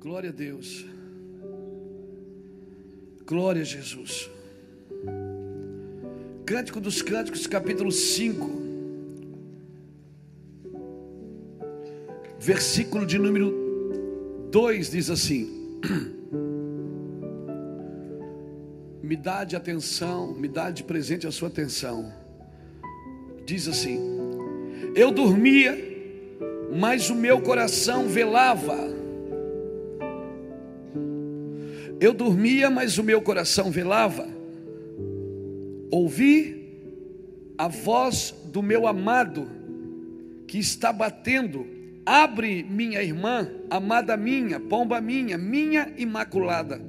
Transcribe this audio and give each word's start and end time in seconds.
Glória 0.00 0.30
a 0.30 0.32
Deus. 0.32 0.86
Glória 3.26 3.62
a 3.62 3.64
Jesus. 3.64 4.30
Cântico 6.46 6.80
dos 6.80 7.02
Cânticos, 7.02 7.48
capítulo 7.48 7.90
5. 7.90 8.48
Versículo 12.38 13.04
de 13.04 13.18
número 13.18 14.48
2 14.52 14.92
diz 14.92 15.10
assim: 15.10 15.80
Me 19.02 19.16
dá 19.16 19.42
de 19.42 19.56
atenção, 19.56 20.32
me 20.32 20.46
dá 20.46 20.70
de 20.70 20.84
presente 20.84 21.26
a 21.26 21.32
sua 21.32 21.48
atenção. 21.48 22.12
Diz 23.44 23.66
assim: 23.66 23.98
Eu 24.94 25.10
dormia, 25.10 25.76
mas 26.72 27.10
o 27.10 27.16
meu 27.16 27.40
coração 27.40 28.06
velava 28.06 28.96
eu 32.00 32.14
dormia, 32.14 32.70
mas 32.70 32.98
o 32.98 33.02
meu 33.02 33.20
coração 33.20 33.70
velava. 33.70 34.28
Ouvi 35.90 36.58
a 37.56 37.66
voz 37.66 38.34
do 38.46 38.62
meu 38.62 38.86
amado 38.86 39.50
que 40.46 40.58
está 40.58 40.92
batendo. 40.92 41.66
Abre, 42.06 42.62
minha 42.62 43.02
irmã, 43.02 43.50
amada 43.68 44.16
minha, 44.16 44.60
pomba 44.60 45.00
minha, 45.00 45.36
minha 45.36 45.92
imaculada. 45.96 46.80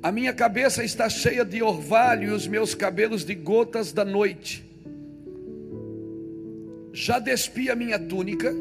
A 0.00 0.12
minha 0.12 0.32
cabeça 0.32 0.84
está 0.84 1.08
cheia 1.08 1.44
de 1.44 1.60
orvalho 1.60 2.28
e 2.28 2.30
os 2.30 2.46
meus 2.46 2.74
cabelos 2.74 3.24
de 3.24 3.34
gotas 3.34 3.92
da 3.92 4.04
noite. 4.04 4.64
Já 6.92 7.18
despi 7.18 7.68
a 7.68 7.74
minha 7.74 7.98
túnica. 7.98 8.54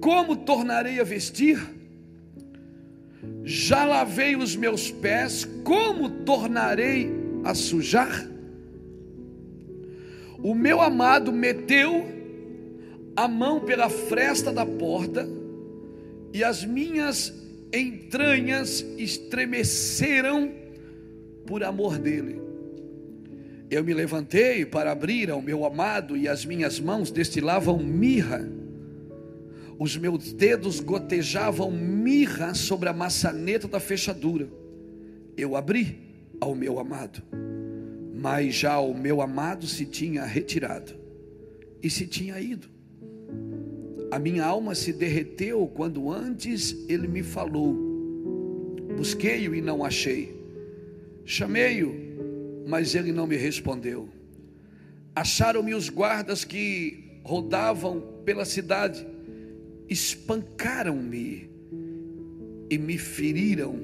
Como 0.00 0.36
tornarei 0.36 1.00
a 1.00 1.04
vestir? 1.04 1.75
Já 3.44 3.84
lavei 3.84 4.36
os 4.36 4.56
meus 4.56 4.90
pés, 4.90 5.44
como 5.64 6.10
tornarei 6.24 7.10
a 7.44 7.54
sujar? 7.54 8.28
O 10.42 10.54
meu 10.54 10.80
amado 10.80 11.32
meteu 11.32 12.06
a 13.16 13.26
mão 13.26 13.60
pela 13.60 13.88
fresta 13.88 14.52
da 14.52 14.66
porta, 14.66 15.26
e 16.32 16.44
as 16.44 16.64
minhas 16.64 17.32
entranhas 17.72 18.84
estremeceram 18.98 20.52
por 21.46 21.64
amor 21.64 21.98
dele. 21.98 22.40
Eu 23.70 23.82
me 23.82 23.94
levantei 23.94 24.66
para 24.66 24.92
abrir 24.92 25.30
ao 25.30 25.40
meu 25.40 25.64
amado, 25.64 26.16
e 26.16 26.28
as 26.28 26.44
minhas 26.44 26.78
mãos 26.78 27.10
destilavam 27.10 27.78
mirra 27.78 28.46
os 29.78 29.96
meus 29.96 30.32
dedos 30.32 30.80
gotejavam 30.80 31.70
mirra 31.70 32.54
sobre 32.54 32.88
a 32.88 32.92
maçaneta 32.92 33.68
da 33.68 33.78
fechadura. 33.78 34.48
Eu 35.36 35.54
abri 35.54 35.98
ao 36.40 36.54
meu 36.54 36.78
amado, 36.78 37.22
mas 38.14 38.54
já 38.54 38.78
o 38.80 38.94
meu 38.94 39.20
amado 39.20 39.66
se 39.66 39.84
tinha 39.84 40.24
retirado 40.24 40.94
e 41.82 41.90
se 41.90 42.06
tinha 42.06 42.40
ido. 42.40 42.68
A 44.10 44.18
minha 44.18 44.44
alma 44.44 44.74
se 44.74 44.92
derreteu 44.92 45.66
quando 45.74 46.10
antes 46.10 46.74
ele 46.88 47.06
me 47.06 47.22
falou. 47.22 47.74
Busquei-o 48.96 49.54
e 49.54 49.60
não 49.60 49.84
achei. 49.84 50.34
Chamei-o, 51.24 52.64
mas 52.66 52.94
ele 52.94 53.12
não 53.12 53.26
me 53.26 53.36
respondeu. 53.36 54.08
Acharam-me 55.14 55.74
os 55.74 55.90
guardas 55.90 56.44
que 56.44 57.20
rodavam 57.24 58.00
pela 58.24 58.44
cidade 58.44 59.06
espancaram-me 59.88 61.50
e 62.68 62.78
me 62.78 62.98
feriram, 62.98 63.78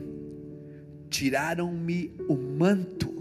tiraram-me 1.09 2.13
o 2.29 2.35
manto, 2.35 3.13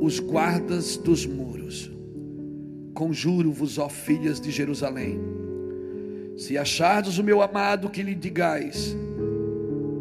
os 0.00 0.18
guardas 0.18 0.96
dos 0.96 1.26
muros. 1.26 1.90
Conjuro-vos, 2.94 3.78
ó 3.78 3.88
filhas 3.88 4.40
de 4.40 4.50
Jerusalém, 4.50 5.20
se 6.36 6.56
achardes 6.56 7.18
o 7.18 7.24
meu 7.24 7.42
amado, 7.42 7.90
que 7.90 8.02
lhe 8.02 8.14
digais 8.14 8.96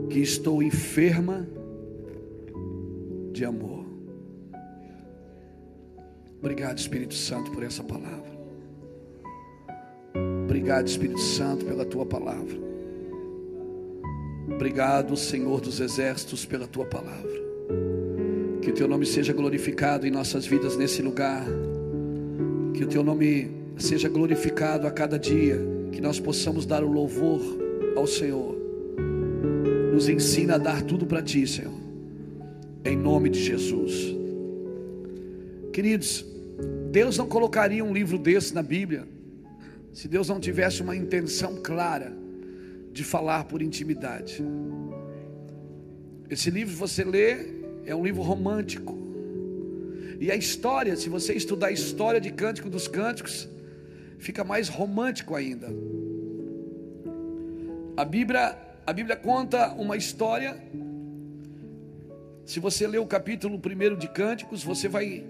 que 0.09 0.19
estou 0.19 0.61
enferma 0.61 1.47
de 3.31 3.43
amor. 3.43 3.83
Obrigado, 6.39 6.77
Espírito 6.77 7.15
Santo, 7.15 7.51
por 7.51 7.63
essa 7.63 7.83
palavra. 7.83 8.32
Obrigado, 10.53 10.85
Espírito 10.85 11.19
Santo, 11.19 11.65
pela 11.65 11.83
tua 11.83 12.05
palavra. 12.05 12.55
Obrigado, 14.47 15.17
Senhor 15.17 15.59
dos 15.59 15.79
Exércitos, 15.79 16.45
pela 16.45 16.67
tua 16.67 16.85
palavra. 16.85 17.31
Que 18.61 18.69
o 18.69 18.73
teu 18.73 18.87
nome 18.87 19.03
seja 19.03 19.33
glorificado 19.33 20.05
em 20.05 20.11
nossas 20.11 20.45
vidas 20.45 20.77
nesse 20.77 21.01
lugar. 21.01 21.43
Que 22.75 22.83
o 22.83 22.87
teu 22.87 23.03
nome 23.03 23.49
seja 23.79 24.07
glorificado 24.07 24.85
a 24.85 24.91
cada 24.91 25.17
dia. 25.17 25.59
Que 25.91 25.99
nós 25.99 26.19
possamos 26.19 26.67
dar 26.67 26.83
o 26.83 26.91
louvor 26.91 27.41
ao 27.95 28.05
Senhor. 28.05 28.55
Nos 29.91 30.07
ensina 30.07 30.53
a 30.53 30.59
dar 30.59 30.83
tudo 30.83 31.07
para 31.07 31.23
ti, 31.23 31.47
Senhor. 31.47 31.73
Em 32.85 32.95
nome 32.95 33.27
de 33.29 33.43
Jesus. 33.43 34.15
Queridos, 35.73 36.23
Deus 36.91 37.17
não 37.17 37.25
colocaria 37.25 37.83
um 37.83 37.91
livro 37.91 38.19
desse 38.19 38.53
na 38.53 38.61
Bíblia 38.61 39.12
se 39.93 40.07
Deus 40.07 40.27
não 40.27 40.39
tivesse 40.39 40.81
uma 40.81 40.95
intenção 40.95 41.57
clara 41.61 42.11
de 42.91 43.03
falar 43.03 43.45
por 43.45 43.61
intimidade. 43.61 44.43
Esse 46.29 46.49
livro 46.49 46.75
você 46.75 47.03
lê, 47.03 47.61
é 47.85 47.95
um 47.95 48.03
livro 48.03 48.23
romântico. 48.23 48.97
E 50.19 50.31
a 50.31 50.35
história, 50.35 50.95
se 50.95 51.09
você 51.09 51.33
estudar 51.33 51.67
a 51.67 51.71
história 51.71 52.19
de 52.19 52.31
Cântico 52.31 52.69
dos 52.69 52.87
Cânticos, 52.87 53.47
fica 54.17 54.43
mais 54.43 54.67
romântico 54.67 55.35
ainda. 55.35 55.69
A 57.95 58.03
Bíblia, 58.03 58.57
a 58.85 58.93
Bíblia 58.93 59.15
conta 59.15 59.73
uma 59.73 59.95
história. 59.95 60.57
Se 62.45 62.59
você 62.59 62.87
ler 62.87 62.97
o 62.97 63.05
capítulo 63.05 63.57
1 63.57 63.97
de 63.97 64.07
Cânticos, 64.07 64.63
você 64.63 64.87
vai 64.87 65.23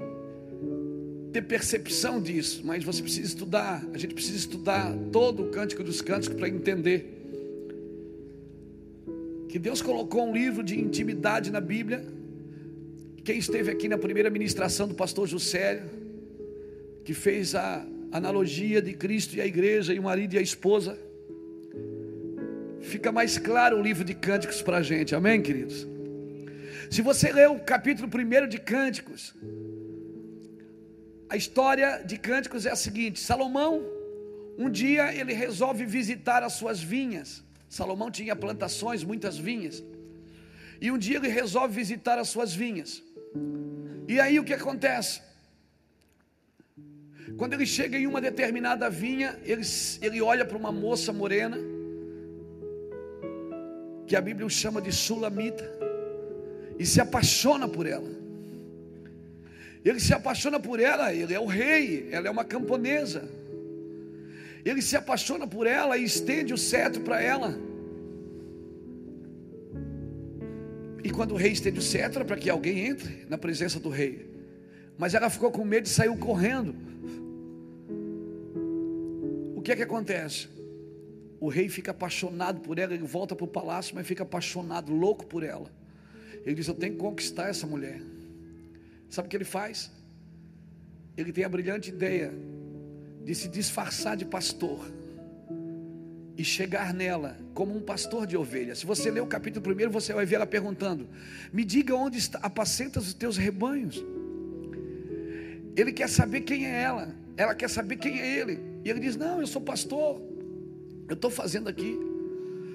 ter 1.34 1.42
percepção 1.42 2.22
disso, 2.22 2.62
mas 2.64 2.84
você 2.84 3.02
precisa 3.02 3.28
estudar. 3.28 3.84
A 3.92 3.98
gente 3.98 4.14
precisa 4.14 4.38
estudar 4.38 4.96
todo 5.12 5.44
o 5.44 5.50
Cântico 5.50 5.84
dos 5.84 6.00
Cânticos 6.00 6.38
para 6.38 6.48
entender 6.48 7.22
que 9.50 9.58
Deus 9.58 9.82
colocou 9.82 10.30
um 10.30 10.34
livro 10.34 10.64
de 10.64 10.80
intimidade 10.80 11.52
na 11.52 11.60
Bíblia. 11.60 12.06
Quem 13.24 13.40
esteve 13.40 13.72
aqui 13.72 13.90
na 13.90 13.98
primeira 13.98 14.30
ministração 14.30 14.88
do 14.88 14.94
pastor 14.94 15.28
Juscelio, 15.28 15.90
que 17.04 17.14
fez 17.16 17.56
a 17.56 17.84
analogia 18.12 18.80
de 18.80 18.94
Cristo 18.94 19.36
e 19.36 19.42
a 19.42 19.46
igreja, 19.46 19.92
e 19.94 20.00
o 20.00 20.04
marido 20.04 20.36
e 20.36 20.38
a 20.38 20.42
esposa, 20.42 20.98
fica 22.82 23.12
mais 23.12 23.40
claro 23.40 23.80
o 23.80 23.82
livro 23.82 24.04
de 24.04 24.14
Cânticos 24.14 24.62
para 24.62 24.78
a 24.78 24.82
gente, 24.84 25.16
amém, 25.16 25.42
queridos? 25.42 25.88
Se 26.92 27.02
você 27.02 27.32
ler 27.32 27.50
o 27.50 27.60
capítulo 27.60 28.08
1 28.08 28.48
de 28.48 28.60
Cânticos, 28.60 29.34
a 31.30 31.36
história 31.36 32.04
de 32.06 32.18
Cânticos 32.18 32.66
é 32.66 32.72
a 32.72 32.76
seguinte: 32.76 33.20
Salomão, 33.20 33.84
um 34.58 34.70
dia 34.70 35.14
ele 35.14 35.34
resolve 35.34 35.86
visitar 35.86 36.44
as 36.44 36.54
suas 36.54 36.80
vinhas. 36.82 37.44
Salomão 37.68 38.12
tinha 38.12 38.36
plantações, 38.36 39.04
muitas 39.04 39.38
vinhas. 39.38 39.84
E 40.80 40.92
um 40.92 40.98
dia 40.98 41.18
ele 41.18 41.28
resolve 41.28 41.74
visitar 41.74 42.20
as 42.20 42.30
suas 42.30 42.54
vinhas. 42.54 43.02
E 44.08 44.20
aí 44.20 44.40
o 44.40 44.44
que 44.44 44.54
acontece? 44.54 45.22
Quando 47.38 47.54
ele 47.54 47.66
chega 47.66 47.98
em 47.98 48.06
uma 48.06 48.22
determinada 48.22 48.90
vinha, 48.90 49.40
ele, 49.44 49.64
ele 50.02 50.22
olha 50.22 50.46
para 50.46 50.58
uma 50.58 50.72
moça 50.72 51.12
morena, 51.12 51.58
que 54.06 54.16
a 54.16 54.22
Bíblia 54.22 54.48
chama 54.50 54.82
de 54.82 54.92
Sulamita, 54.92 55.68
e 56.78 56.86
se 56.86 57.00
apaixona 57.02 57.68
por 57.68 57.88
ela. 57.88 58.23
Ele 59.84 60.00
se 60.00 60.14
apaixona 60.14 60.60
por 60.60 60.80
ela, 60.80 61.14
ele 61.14 61.34
é 61.34 61.40
o 61.40 61.46
rei, 61.46 62.08
ela 62.12 62.28
é 62.28 62.32
uma 62.32 62.46
camponesa. 62.46 63.30
Ele 64.64 64.82
se 64.82 64.96
apaixona 64.96 65.46
por 65.46 65.68
ela 65.68 65.98
e 65.98 66.04
estende 66.04 66.54
o 66.54 66.58
cetro 66.58 67.02
para 67.02 67.22
ela. 67.22 67.58
E 71.04 71.10
quando 71.10 71.34
o 71.34 71.36
rei 71.36 71.52
estende 71.52 71.80
o 71.80 71.82
cetro, 71.82 72.22
é 72.22 72.24
para 72.24 72.38
que 72.38 72.50
alguém 72.50 72.88
entre 72.88 73.26
na 73.30 73.38
presença 73.38 73.78
do 73.78 73.90
rei. 73.90 74.26
Mas 74.98 75.14
ela 75.14 75.30
ficou 75.30 75.52
com 75.52 75.66
medo 75.66 75.86
e 75.86 75.90
saiu 75.90 76.16
correndo. 76.16 76.74
O 79.54 79.62
que 79.62 79.74
é 79.74 79.76
que 79.76 79.84
acontece? 79.84 80.48
O 81.42 81.50
rei 81.50 81.68
fica 81.68 81.92
apaixonado 81.92 82.62
por 82.62 82.80
ela, 82.80 82.94
ele 82.94 83.06
volta 83.06 83.36
para 83.36 83.44
o 83.44 83.50
palácio, 83.50 83.94
mas 83.96 84.08
fica 84.08 84.24
apaixonado, 84.24 84.94
louco 84.94 85.26
por 85.26 85.44
ela. 85.44 85.70
Ele 86.46 86.56
diz: 86.56 86.70
Eu 86.70 86.74
tenho 86.74 86.94
que 86.94 87.00
conquistar 87.00 87.50
essa 87.50 87.68
mulher. 87.68 88.02
Sabe 89.14 89.28
o 89.28 89.30
que 89.30 89.38
ele 89.38 89.46
faz? 89.46 89.92
Ele 91.16 91.32
tem 91.32 91.44
a 91.44 91.50
brilhante 91.50 91.90
ideia 91.90 92.34
de 93.24 93.36
se 93.36 93.48
disfarçar 93.48 94.18
de 94.18 94.26
pastor 94.26 94.92
e 96.36 96.44
chegar 96.44 96.96
nela 96.96 97.38
como 97.54 97.78
um 97.78 97.80
pastor 97.80 98.26
de 98.26 98.36
ovelhas. 98.36 98.80
Se 98.80 98.88
você 98.88 99.12
ler 99.12 99.22
o 99.22 99.28
capítulo 99.28 99.62
primeiro, 99.62 99.92
você 99.92 100.14
vai 100.14 100.26
ver 100.26 100.38
ela 100.38 100.48
perguntando: 100.48 101.08
Me 101.54 101.64
diga 101.64 101.94
onde 101.94 102.18
está, 102.18 102.40
apacentas 102.40 103.06
os 103.06 103.14
teus 103.14 103.38
rebanhos. 103.38 104.04
Ele 105.76 105.92
quer 105.92 106.10
saber 106.10 106.42
quem 106.42 106.66
é 106.66 106.82
ela, 106.82 107.16
ela 107.38 107.54
quer 107.54 107.70
saber 107.70 107.98
quem 107.98 108.20
é 108.20 108.40
ele. 108.40 108.60
E 108.84 108.90
ele 108.90 109.00
diz: 109.00 109.16
Não, 109.16 109.40
eu 109.40 109.46
sou 109.46 109.62
pastor, 109.62 110.20
eu 111.08 111.14
estou 111.14 111.30
fazendo 111.30 111.70
aqui, 111.70 112.00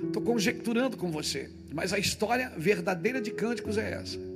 estou 0.07 0.23
conjecturando 0.23 0.97
com 0.97 1.11
você. 1.11 1.51
Mas 1.75 1.93
a 1.93 1.99
história 1.99 2.53
verdadeira 2.57 3.21
de 3.21 3.33
Cânticos 3.33 3.77
é 3.77 3.95
essa. 3.95 4.28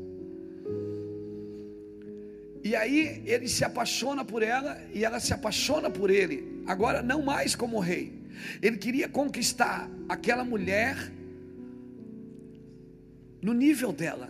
E 2.64 2.76
aí 2.76 3.22
ele 3.26 3.48
se 3.48 3.64
apaixona 3.64 4.24
por 4.24 4.42
ela 4.42 4.80
e 4.94 5.04
ela 5.04 5.18
se 5.18 5.32
apaixona 5.32 5.90
por 5.90 6.10
ele. 6.10 6.62
Agora 6.66 7.02
não 7.02 7.22
mais 7.22 7.54
como 7.56 7.80
rei. 7.80 8.12
Ele 8.60 8.76
queria 8.76 9.08
conquistar 9.08 9.90
aquela 10.08 10.44
mulher 10.44 10.96
no 13.42 13.52
nível 13.52 13.92
dela. 13.92 14.28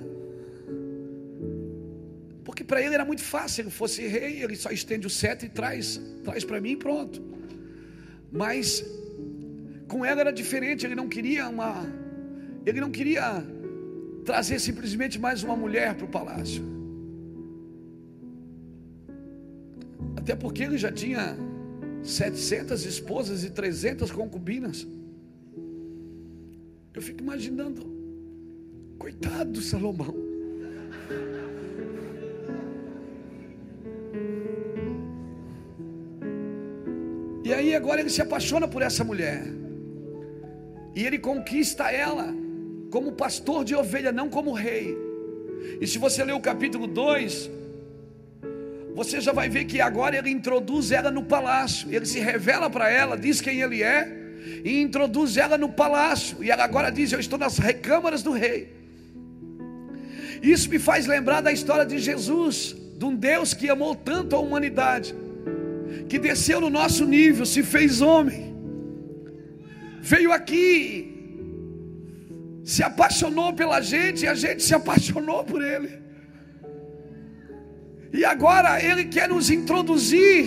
Porque 2.45 2.65
para 2.65 2.83
ele 2.83 2.95
era 2.95 3.05
muito 3.05 3.23
fácil, 3.23 3.63
ele 3.63 3.71
fosse 3.71 4.07
rei, 4.07 4.43
ele 4.43 4.57
só 4.57 4.71
estende 4.71 5.07
o 5.07 5.11
cetro 5.11 5.47
e 5.47 5.49
traz, 5.49 6.01
traz 6.25 6.45
para 6.45 6.61
mim 6.61 6.73
e 6.73 6.77
pronto. 6.77 7.23
Mas 8.31 8.85
com 9.87 10.05
ela 10.05 10.23
era 10.23 10.33
diferente, 10.33 10.87
ele 10.87 10.95
não 10.95 11.09
queria 11.09 11.49
uma 11.49 11.87
ele 12.65 12.81
não 12.81 12.91
queria 12.91 13.45
trazer 14.25 14.59
simplesmente 14.59 15.19
mais 15.19 15.43
uma 15.43 15.57
mulher 15.57 15.95
para 15.95 16.07
o 16.07 16.09
palácio. 16.09 16.82
Até 20.17 20.35
porque 20.35 20.63
ele 20.63 20.79
já 20.79 20.93
tinha 20.93 21.37
700 22.03 22.85
esposas 22.85 23.45
e 23.45 23.51
300 23.51 24.11
concubinas. 24.11 24.87
Eu 26.95 27.01
fico 27.01 27.23
imaginando, 27.23 27.83
coitado 28.99 29.53
do 29.53 29.61
Salomão. 29.63 30.15
E 37.45 37.53
aí 37.53 37.75
agora 37.75 38.01
ele 38.01 38.11
se 38.11 38.23
apaixona 38.23 38.69
por 38.69 38.83
essa 38.83 39.03
mulher. 39.03 39.45
E 40.95 41.05
ele 41.05 41.19
conquista 41.19 41.91
ela 41.91 42.35
como 42.91 43.13
pastor 43.13 43.65
de 43.65 43.75
ovelha, 43.75 44.13
não 44.13 44.29
como 44.29 44.53
rei. 44.53 44.97
E 45.81 45.87
se 45.87 45.99
você 45.99 46.23
ler 46.23 46.35
o 46.35 46.41
capítulo 46.41 46.87
2, 46.87 47.51
você 48.95 49.21
já 49.21 49.33
vai 49.33 49.49
ver 49.49 49.65
que 49.65 49.81
agora 49.81 50.17
ele 50.17 50.31
introduz 50.31 50.91
ela 50.91 51.11
no 51.11 51.25
palácio. 51.25 51.89
Ele 51.95 52.05
se 52.05 52.21
revela 52.21 52.69
para 52.69 52.91
ela, 52.91 53.17
diz 53.17 53.41
quem 53.41 53.61
ele 53.61 53.83
é 53.83 54.21
e 54.65 54.81
introduz 54.81 55.37
ela 55.37 55.57
no 55.57 55.69
palácio. 55.69 56.43
E 56.43 56.51
ela 56.51 56.65
agora 56.65 56.91
diz: 56.91 57.13
Eu 57.13 57.21
estou 57.21 57.39
nas 57.39 57.59
recâmaras 57.59 58.23
do 58.23 58.33
rei. 58.33 58.83
Isso 60.43 60.69
me 60.69 60.79
faz 60.79 61.07
lembrar 61.07 61.41
da 61.41 61.53
história 61.53 61.87
de 61.87 61.99
Jesus, 61.99 62.75
de 62.99 63.05
um 63.05 63.15
Deus 63.15 63.55
que 63.55 63.71
amou 63.71 63.95
tanto 63.95 64.35
a 64.35 64.41
humanidade, 64.41 65.15
que 66.09 66.19
desceu 66.19 66.61
no 66.61 66.69
nosso 66.69 67.07
nível, 67.07 67.47
se 67.47 67.63
fez 67.63 68.01
homem, 68.01 68.53
veio 70.01 70.33
aqui, 70.33 71.13
se 72.65 72.83
apaixonou 72.83 73.53
pela 73.53 73.81
gente 73.81 74.25
e 74.25 74.29
a 74.29 74.35
gente 74.35 74.65
se 74.65 74.75
apaixonou 74.75 75.45
por 75.45 75.63
ele. 75.63 76.03
E 78.13 78.25
agora 78.25 78.83
Ele 78.83 79.05
quer 79.05 79.29
nos 79.29 79.51
introduzir 79.51 80.47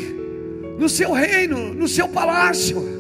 no 0.78 0.88
seu 0.88 1.12
reino, 1.12 1.74
no 1.74 1.88
seu 1.88 2.08
palácio. 2.08 2.96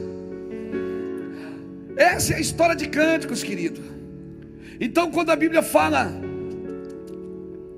Essa 1.95 2.33
é 2.33 2.37
a 2.37 2.39
história 2.39 2.75
de 2.75 2.87
cânticos, 2.87 3.43
querido. 3.43 3.81
Então, 4.79 5.11
quando 5.11 5.29
a 5.29 5.35
Bíblia 5.35 5.61
fala 5.61 6.11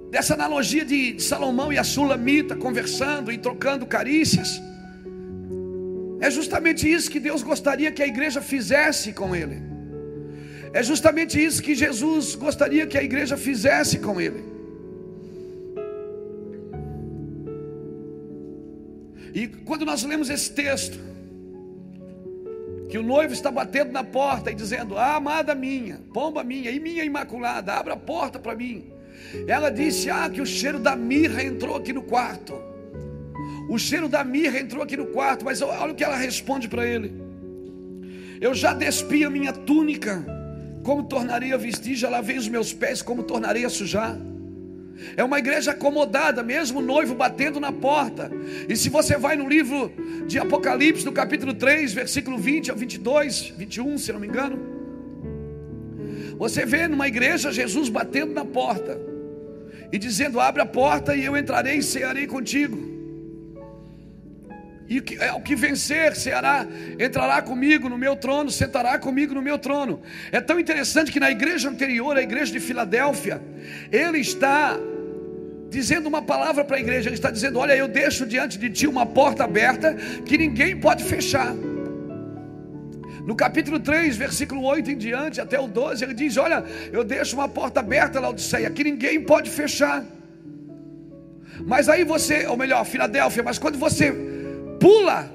dessa 0.09 0.33
analogia 0.33 0.85
de 0.85 1.21
Salomão 1.21 1.71
e 1.71 1.77
a 1.77 1.83
Sulamita 1.83 2.55
conversando 2.55 3.31
e 3.31 3.37
trocando 3.37 3.85
carícias, 3.85 4.61
é 6.19 6.31
justamente 6.31 6.91
isso 6.91 7.11
que 7.11 7.19
Deus 7.19 7.43
gostaria 7.43 7.91
que 7.91 8.01
a 8.01 8.07
igreja 8.07 8.41
fizesse 8.41 9.13
com 9.13 9.35
ele. 9.35 9.61
É 10.73 10.81
justamente 10.81 11.43
isso 11.43 11.61
que 11.61 11.75
Jesus 11.75 12.33
gostaria 12.35 12.87
que 12.87 12.97
a 12.97 13.03
igreja 13.03 13.37
fizesse 13.37 13.99
com 13.99 14.19
ele. 14.19 14.56
E 19.37 19.45
quando 19.45 19.85
nós 19.85 20.03
lemos 20.03 20.31
esse 20.31 20.51
texto, 20.51 20.97
que 22.89 22.97
o 22.97 23.03
noivo 23.03 23.33
está 23.33 23.51
batendo 23.51 23.91
na 23.91 24.03
porta 24.03 24.49
e 24.49 24.55
dizendo: 24.55 24.97
Ah, 24.97 25.17
amada 25.17 25.53
minha, 25.53 25.99
pomba 26.11 26.43
minha, 26.43 26.71
e 26.71 26.79
minha 26.79 27.03
imaculada, 27.03 27.71
abra 27.75 27.93
a 27.93 27.97
porta 27.97 28.39
para 28.39 28.55
mim. 28.55 28.85
Ela 29.47 29.69
disse: 29.69 30.09
Ah, 30.09 30.27
que 30.27 30.41
o 30.41 30.45
cheiro 30.45 30.79
da 30.79 30.95
mirra 30.95 31.43
entrou 31.43 31.75
aqui 31.75 31.93
no 31.93 32.01
quarto. 32.01 32.59
O 33.69 33.77
cheiro 33.77 34.09
da 34.09 34.23
mirra 34.23 34.59
entrou 34.59 34.81
aqui 34.81 34.97
no 34.97 35.05
quarto, 35.05 35.45
mas 35.45 35.61
olha 35.61 35.91
o 35.91 35.95
que 35.95 36.03
ela 36.03 36.15
responde 36.15 36.67
para 36.67 36.87
ele: 36.87 37.13
Eu 38.41 38.55
já 38.55 38.73
despi 38.73 39.23
a 39.23 39.29
minha 39.29 39.53
túnica, 39.53 40.25
como 40.83 41.03
tornarei 41.03 41.53
a 41.53 41.57
vestir, 41.57 41.93
já 41.93 42.09
lavei 42.09 42.39
os 42.39 42.49
meus 42.49 42.73
pés, 42.73 43.03
como 43.03 43.21
tornarei 43.21 43.65
a 43.65 43.69
sujar. 43.69 44.17
É 45.15 45.23
uma 45.23 45.39
igreja 45.39 45.71
acomodada, 45.71 46.43
mesmo 46.43 46.79
o 46.79 46.81
noivo 46.81 47.13
batendo 47.13 47.59
na 47.59 47.71
porta. 47.71 48.31
E 48.67 48.75
se 48.75 48.89
você 48.89 49.17
vai 49.17 49.35
no 49.35 49.47
livro 49.47 49.91
de 50.25 50.39
Apocalipse, 50.39 51.05
no 51.05 51.11
capítulo 51.11 51.53
3, 51.53 51.93
versículo 51.93 52.37
20 52.37 52.71
a 52.71 52.73
22, 52.73 53.53
21, 53.57 53.97
se 53.97 54.11
não 54.11 54.19
me 54.19 54.27
engano, 54.27 54.59
você 56.37 56.65
vê 56.65 56.87
numa 56.87 57.07
igreja 57.07 57.51
Jesus 57.51 57.89
batendo 57.89 58.33
na 58.33 58.45
porta 58.45 58.99
e 59.91 59.97
dizendo: 59.97 60.39
Abre 60.39 60.61
a 60.61 60.65
porta 60.65 61.15
e 61.15 61.23
eu 61.23 61.37
entrarei 61.37 61.77
e 61.77 61.83
cearei 61.83 62.27
contigo. 62.27 62.96
E 64.89 65.03
é 65.19 65.33
o 65.33 65.41
que 65.41 65.53
vencer, 65.53 66.15
ceará, 66.15 66.65
entrará 66.97 67.41
comigo 67.41 67.89
no 67.89 67.97
meu 67.97 68.15
trono, 68.15 68.49
sentará 68.49 68.97
comigo 68.97 69.33
no 69.33 69.41
meu 69.41 69.59
trono. 69.59 70.01
É 70.31 70.39
tão 70.39 70.57
interessante 70.57 71.11
que 71.11 71.19
na 71.19 71.29
igreja 71.29 71.69
anterior, 71.69 72.15
a 72.15 72.21
igreja 72.21 72.53
de 72.53 72.59
Filadélfia, 72.59 73.41
ele 73.91 74.19
está 74.19 74.77
dizendo 75.69 76.07
uma 76.07 76.21
palavra 76.21 76.63
para 76.63 76.77
a 76.77 76.79
igreja, 76.79 77.09
ele 77.09 77.15
está 77.15 77.29
dizendo: 77.29 77.59
Olha, 77.59 77.75
eu 77.75 77.87
deixo 77.87 78.25
diante 78.25 78.57
de 78.57 78.69
ti 78.69 78.87
uma 78.87 79.05
porta 79.05 79.43
aberta 79.43 79.93
que 80.25 80.37
ninguém 80.37 80.79
pode 80.79 81.03
fechar. 81.03 81.53
No 83.25 83.35
capítulo 83.35 83.77
3, 83.77 84.15
versículo 84.15 84.63
8 84.63 84.91
em 84.91 84.97
diante, 84.97 85.41
até 85.41 85.59
o 85.59 85.67
12, 85.67 86.01
ele 86.01 86.13
diz: 86.13 86.37
Olha, 86.37 86.63
eu 86.93 87.03
deixo 87.03 87.35
uma 87.35 87.49
porta 87.49 87.81
aberta, 87.81 88.21
Laodiceia, 88.21 88.69
que 88.69 88.85
ninguém 88.85 89.21
pode 89.21 89.49
fechar. 89.49 90.01
Mas 91.65 91.89
aí 91.89 92.05
você, 92.05 92.45
ou 92.45 92.55
melhor, 92.55 92.85
Filadélfia, 92.85 93.43
mas 93.43 93.59
quando 93.59 93.77
você 93.77 94.36
pula 94.79 95.31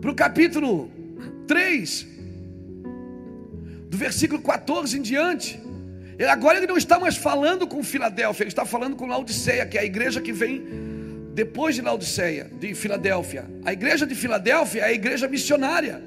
para 0.00 0.10
o 0.10 0.14
capítulo 0.14 0.90
3, 1.46 2.06
do 3.88 3.96
versículo 3.96 4.40
14 4.42 4.98
em 4.98 5.02
diante, 5.02 5.60
agora 6.28 6.58
ele 6.58 6.66
não 6.66 6.76
está 6.76 6.98
mais 6.98 7.16
falando 7.16 7.66
com 7.66 7.82
Filadélfia, 7.82 8.44
ele 8.44 8.48
está 8.48 8.64
falando 8.64 8.96
com 8.96 9.06
Laodiceia, 9.06 9.66
que 9.66 9.78
é 9.78 9.80
a 9.80 9.84
igreja 9.84 10.20
que 10.20 10.32
vem 10.32 10.62
depois 11.34 11.74
de 11.74 11.82
Laodiceia, 11.82 12.50
de 12.60 12.74
Filadélfia. 12.74 13.46
A 13.64 13.72
igreja 13.72 14.06
de 14.06 14.14
Filadélfia 14.14 14.82
é 14.82 14.84
a 14.84 14.92
igreja 14.92 15.26
missionária, 15.26 16.02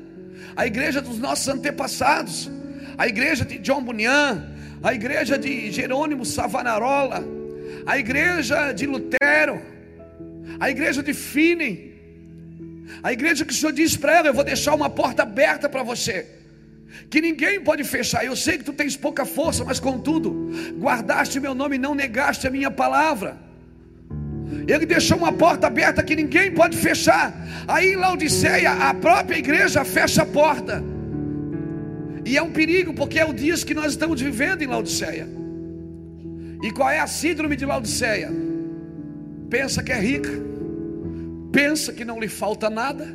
a 0.56 0.66
igreja 0.66 1.02
dos 1.02 1.20
nossos 1.20 1.48
antepassados, 1.48 2.50
a 2.98 3.08
igreja 3.08 3.44
de 3.44 3.58
John 3.58 3.84
Bunyan, 3.84 4.54
a 4.82 4.94
igreja 4.94 5.38
de 5.38 5.72
Jerônimo 5.72 6.24
Savanarola, 6.24 7.24
a 7.86 7.98
igreja 7.98 8.72
de 8.72 8.86
Lutero, 8.86 9.62
a 10.60 10.70
igreja 10.70 11.04
de 11.04 11.14
Finney, 11.14 11.97
a 13.04 13.14
igreja 13.14 13.46
que 13.46 13.54
o 13.54 13.56
Senhor 13.56 13.72
diz 13.72 13.96
para 13.96 14.18
ela: 14.18 14.28
Eu 14.28 14.34
vou 14.34 14.44
deixar 14.44 14.74
uma 14.76 14.90
porta 14.90 15.24
aberta 15.24 15.70
para 15.70 15.84
você 15.84 16.38
que 17.10 17.22
ninguém 17.22 17.62
pode 17.62 17.84
fechar. 17.84 18.26
Eu 18.26 18.36
sei 18.36 18.58
que 18.58 18.64
tu 18.64 18.74
tens 18.74 18.96
pouca 18.96 19.26
força, 19.26 19.64
mas 19.64 19.80
contudo, 19.80 20.52
guardaste 20.80 21.40
meu 21.40 21.54
nome 21.54 21.76
e 21.76 21.80
não 21.80 21.96
negaste 21.96 22.48
a 22.48 22.50
minha 22.50 22.72
palavra. 22.72 23.38
Ele 24.68 24.86
deixou 24.86 25.18
uma 25.18 25.32
porta 25.32 25.68
aberta 25.68 26.04
que 26.04 26.16
ninguém 26.16 26.52
pode 26.52 26.78
fechar. 26.78 27.34
Aí 27.68 27.94
em 27.94 27.96
Laodiceia, 27.96 28.72
a 28.72 28.94
própria 28.94 29.38
igreja 29.38 29.84
fecha 29.86 30.24
a 30.24 30.26
porta. 30.26 30.84
E 32.26 32.36
é 32.36 32.42
um 32.42 32.52
perigo, 32.52 32.94
porque 32.94 33.20
é 33.20 33.26
o 33.26 33.34
dia 33.34 33.56
que 33.56 33.74
nós 33.74 33.94
estamos 33.94 34.20
vivendo 34.20 34.62
em 34.62 34.68
Laodiceia. 34.68 35.28
E 36.62 36.72
qual 36.72 36.90
é 36.90 37.00
a 37.00 37.08
síndrome 37.08 37.56
de 37.56 37.66
Laodiceia? 37.66 38.30
Pensa 39.50 39.82
que 39.82 39.92
é 39.94 40.00
rica, 40.00 40.30
pensa 41.58 41.92
que 41.92 42.06
não 42.06 42.20
lhe 42.20 42.28
falta 42.28 42.70
nada 42.70 43.06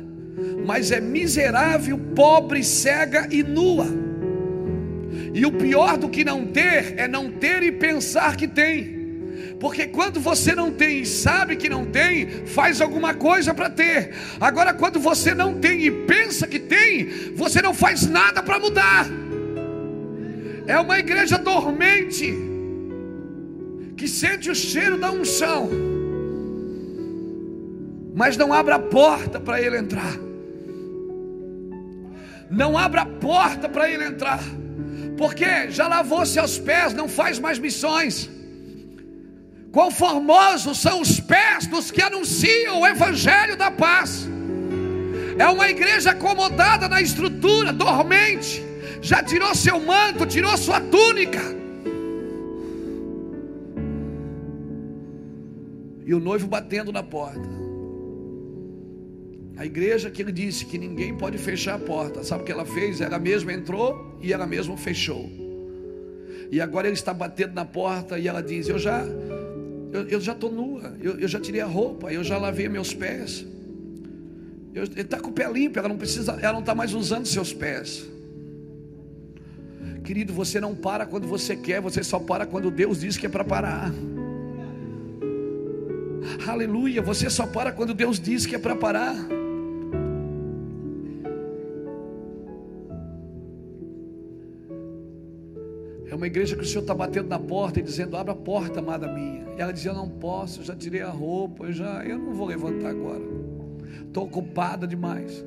mas 0.65 0.91
é 0.91 0.99
miserável, 0.99 1.97
pobre, 2.15 2.63
cega 2.63 3.27
e 3.31 3.43
nua. 3.43 3.87
E 5.33 5.45
o 5.45 5.51
pior 5.51 5.97
do 5.97 6.09
que 6.09 6.23
não 6.23 6.45
ter 6.45 6.95
é 6.97 7.07
não 7.07 7.29
ter 7.31 7.63
e 7.63 7.71
pensar 7.71 8.35
que 8.35 8.47
tem. 8.47 9.03
Porque 9.59 9.87
quando 9.87 10.19
você 10.19 10.53
não 10.53 10.71
tem 10.71 11.01
e 11.01 11.05
sabe 11.05 11.55
que 11.55 11.69
não 11.69 11.85
tem, 11.85 12.27
faz 12.45 12.81
alguma 12.81 13.13
coisa 13.13 13.53
para 13.53 13.69
ter. 13.69 14.13
Agora, 14.39 14.73
quando 14.73 14.99
você 14.99 15.33
não 15.33 15.59
tem 15.59 15.85
e 15.85 15.91
pensa 15.91 16.47
que 16.47 16.59
tem, 16.59 17.33
você 17.35 17.61
não 17.61 17.73
faz 17.73 18.07
nada 18.07 18.41
para 18.43 18.59
mudar. 18.59 19.07
É 20.65 20.77
uma 20.79 20.99
igreja 20.99 21.37
dormente, 21.37 22.33
que 23.97 24.07
sente 24.07 24.49
o 24.49 24.55
cheiro 24.55 24.97
da 24.97 25.11
unção, 25.11 25.69
mas 28.13 28.37
não 28.37 28.53
abre 28.53 28.73
a 28.73 28.79
porta 28.79 29.39
para 29.39 29.61
ele 29.61 29.77
entrar. 29.77 30.15
Não 32.49 32.77
abre 32.77 32.99
a 32.99 33.05
porta 33.05 33.67
para 33.67 33.89
ele 33.89 34.05
entrar, 34.05 34.43
porque 35.17 35.71
já 35.71 35.87
lavou 35.87 36.23
seus 36.25 36.59
pés, 36.59 36.93
não 36.93 37.09
faz 37.09 37.39
mais 37.39 37.57
missões. 37.57 38.29
Quão 39.71 39.89
formosos 39.89 40.79
são 40.79 41.01
os 41.01 41.19
pés 41.19 41.65
dos 41.65 41.89
que 41.89 42.01
anunciam 42.01 42.81
o 42.81 42.85
Evangelho 42.85 43.57
da 43.57 43.71
paz. 43.71 44.27
É 45.39 45.47
uma 45.47 45.67
igreja 45.67 46.11
acomodada 46.11 46.87
na 46.87 47.01
estrutura, 47.01 47.73
dormente. 47.73 48.63
Já 49.01 49.23
tirou 49.23 49.55
seu 49.55 49.79
manto, 49.79 50.27
tirou 50.27 50.55
sua 50.57 50.79
túnica. 50.79 51.41
E 56.05 56.13
o 56.13 56.19
noivo 56.19 56.45
batendo 56.45 56.91
na 56.91 57.01
porta. 57.01 57.62
A 59.55 59.65
igreja 59.65 60.09
que 60.09 60.21
ele 60.21 60.31
disse 60.31 60.65
que 60.65 60.77
ninguém 60.77 61.15
pode 61.15 61.37
fechar 61.37 61.75
a 61.75 61.79
porta. 61.79 62.23
Sabe 62.23 62.43
o 62.43 62.45
que 62.45 62.51
ela 62.51 62.65
fez? 62.65 63.01
Ela 63.01 63.19
mesma 63.19 63.53
entrou 63.53 64.17
e 64.21 64.33
ela 64.33 64.47
mesma 64.47 64.75
fechou. 64.75 65.29
E 66.51 66.59
agora 66.59 66.87
ele 66.87 66.95
está 66.95 67.13
batendo 67.13 67.53
na 67.53 67.65
porta 67.65 68.17
e 68.17 68.27
ela 68.27 68.41
diz: 68.41 68.67
Eu 68.67 68.79
já 68.79 69.05
eu, 69.93 70.07
eu 70.07 70.19
já 70.19 70.33
estou 70.33 70.51
nua, 70.51 70.95
eu, 70.99 71.19
eu, 71.19 71.27
já 71.27 71.39
tirei 71.39 71.61
a 71.61 71.67
roupa, 71.67 72.11
eu 72.11 72.23
já 72.23 72.35
lavei 72.37 72.67
meus 72.67 72.95
pés. 72.95 73.45
Eu, 74.73 74.85
ele 74.85 75.01
está 75.01 75.19
com 75.19 75.29
o 75.29 75.33
pé 75.33 75.47
limpo, 75.51 75.77
ela 75.77 75.87
não 75.87 75.97
precisa, 75.97 76.31
ela 76.41 76.53
não 76.53 76.61
está 76.61 76.73
mais 76.73 76.95
usando 76.95 77.27
seus 77.27 77.53
pés. 77.53 78.03
Querido, 80.03 80.33
você 80.33 80.59
não 80.59 80.73
para 80.73 81.05
quando 81.05 81.27
você 81.27 81.55
quer, 81.55 81.79
você 81.79 82.03
só 82.03 82.19
para 82.19 82.45
quando 82.47 82.71
Deus 82.71 83.01
diz 83.01 83.17
que 83.17 83.27
é 83.27 83.29
para 83.29 83.43
parar. 83.43 83.93
Aleluia, 86.47 87.01
você 87.01 87.29
só 87.29 87.45
para 87.45 87.71
quando 87.71 87.93
Deus 87.93 88.19
diz 88.19 88.47
que 88.47 88.55
é 88.55 88.59
para 88.59 88.75
parar. 88.75 89.15
É 96.13 96.15
uma 96.15 96.27
igreja 96.27 96.55
que 96.55 96.61
o 96.61 96.65
Senhor 96.65 96.81
está 96.81 96.93
batendo 96.93 97.27
na 97.27 97.39
porta 97.39 97.79
e 97.79 97.81
dizendo: 97.81 98.15
Abra 98.15 98.33
a 98.33 98.35
porta, 98.35 98.79
amada 98.79 99.11
minha. 99.11 99.47
E 99.57 99.59
ela 99.59 99.73
dizia: 99.73 99.89
Eu 99.89 99.95
não 99.95 100.07
posso, 100.07 100.59
eu 100.59 100.63
já 100.63 100.75
tirei 100.75 101.01
a 101.01 101.09
roupa, 101.09 101.65
eu 101.65 101.73
já, 101.73 102.05
eu 102.05 102.19
não 102.19 102.35
vou 102.35 102.45
levantar 102.45 102.89
agora. 102.89 103.23
Estou 104.05 104.25
ocupada 104.25 104.85
demais. 104.85 105.43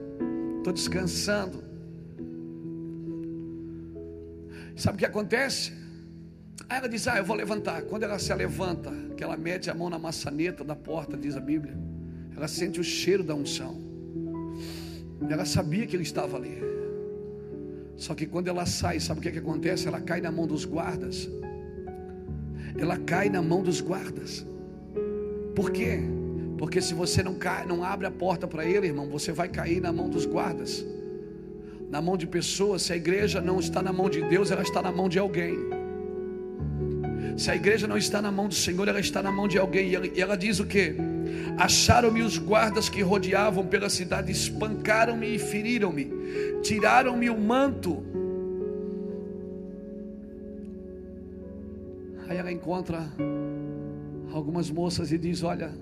Estou 0.58 0.72
descansando. 0.72 1.62
Sabe 4.74 4.96
o 4.96 4.98
que 4.98 5.06
acontece? 5.06 5.72
Aí 6.68 6.78
ela 6.78 6.88
diz: 6.88 7.06
Ah, 7.06 7.18
eu 7.18 7.24
vou 7.24 7.36
levantar. 7.36 7.82
Quando 7.82 8.02
ela 8.02 8.18
se 8.18 8.34
levanta, 8.34 8.90
que 9.16 9.22
ela 9.22 9.36
mete 9.36 9.70
a 9.70 9.74
mão 9.74 9.88
na 9.88 10.00
maçaneta 10.00 10.64
da 10.64 10.74
porta, 10.74 11.16
diz 11.16 11.36
a 11.36 11.40
Bíblia, 11.40 11.78
ela 12.36 12.48
sente 12.48 12.80
o 12.80 12.84
cheiro 12.84 13.22
da 13.22 13.36
unção. 13.36 13.80
Ela 15.30 15.44
sabia 15.44 15.86
que 15.86 15.94
ele 15.94 16.02
estava 16.02 16.36
ali. 16.36 16.75
Só 17.96 18.14
que 18.14 18.26
quando 18.26 18.48
ela 18.48 18.66
sai, 18.66 19.00
sabe 19.00 19.20
o 19.20 19.22
que, 19.22 19.28
é 19.28 19.32
que 19.32 19.38
acontece? 19.38 19.88
Ela 19.88 20.00
cai 20.00 20.20
na 20.20 20.30
mão 20.30 20.46
dos 20.46 20.64
guardas. 20.64 21.28
Ela 22.78 22.98
cai 22.98 23.30
na 23.30 23.40
mão 23.40 23.62
dos 23.62 23.80
guardas. 23.80 24.46
Por 25.54 25.70
quê? 25.70 26.00
Porque 26.58 26.80
se 26.80 26.94
você 26.94 27.22
não, 27.22 27.34
cai, 27.34 27.66
não 27.66 27.82
abre 27.82 28.06
a 28.06 28.10
porta 28.10 28.46
para 28.46 28.64
ele, 28.64 28.86
irmão, 28.86 29.08
você 29.08 29.32
vai 29.32 29.48
cair 29.48 29.80
na 29.80 29.92
mão 29.92 30.08
dos 30.10 30.26
guardas. 30.26 30.84
Na 31.90 32.02
mão 32.02 32.16
de 32.16 32.26
pessoas, 32.26 32.82
se 32.82 32.92
a 32.92 32.96
igreja 32.96 33.40
não 33.40 33.58
está 33.60 33.82
na 33.82 33.92
mão 33.92 34.10
de 34.10 34.22
Deus, 34.22 34.50
ela 34.50 34.62
está 34.62 34.82
na 34.82 34.92
mão 34.92 35.08
de 35.08 35.18
alguém. 35.18 35.56
Se 37.36 37.50
a 37.50 37.56
igreja 37.56 37.86
não 37.86 37.96
está 37.96 38.20
na 38.20 38.30
mão 38.30 38.48
do 38.48 38.54
Senhor, 38.54 38.88
ela 38.88 39.00
está 39.00 39.22
na 39.22 39.30
mão 39.30 39.46
de 39.46 39.58
alguém. 39.58 39.90
E 39.90 39.94
ela, 39.94 40.06
e 40.06 40.20
ela 40.20 40.36
diz 40.36 40.58
o 40.58 40.66
que? 40.66 40.94
Acharam-me 41.58 42.22
os 42.22 42.38
guardas 42.38 42.88
que 42.88 43.02
rodeavam 43.02 43.66
pela 43.66 43.88
cidade, 43.88 44.30
espancaram-me 44.30 45.34
e 45.34 45.38
feriram-me, 45.38 46.10
tiraram-me 46.62 47.30
o 47.30 47.38
manto. 47.38 48.04
Aí 52.28 52.36
ela 52.36 52.52
encontra 52.52 53.08
algumas 54.32 54.70
moças 54.70 55.12
e 55.12 55.18
diz: 55.18 55.42
Olha, 55.42 55.72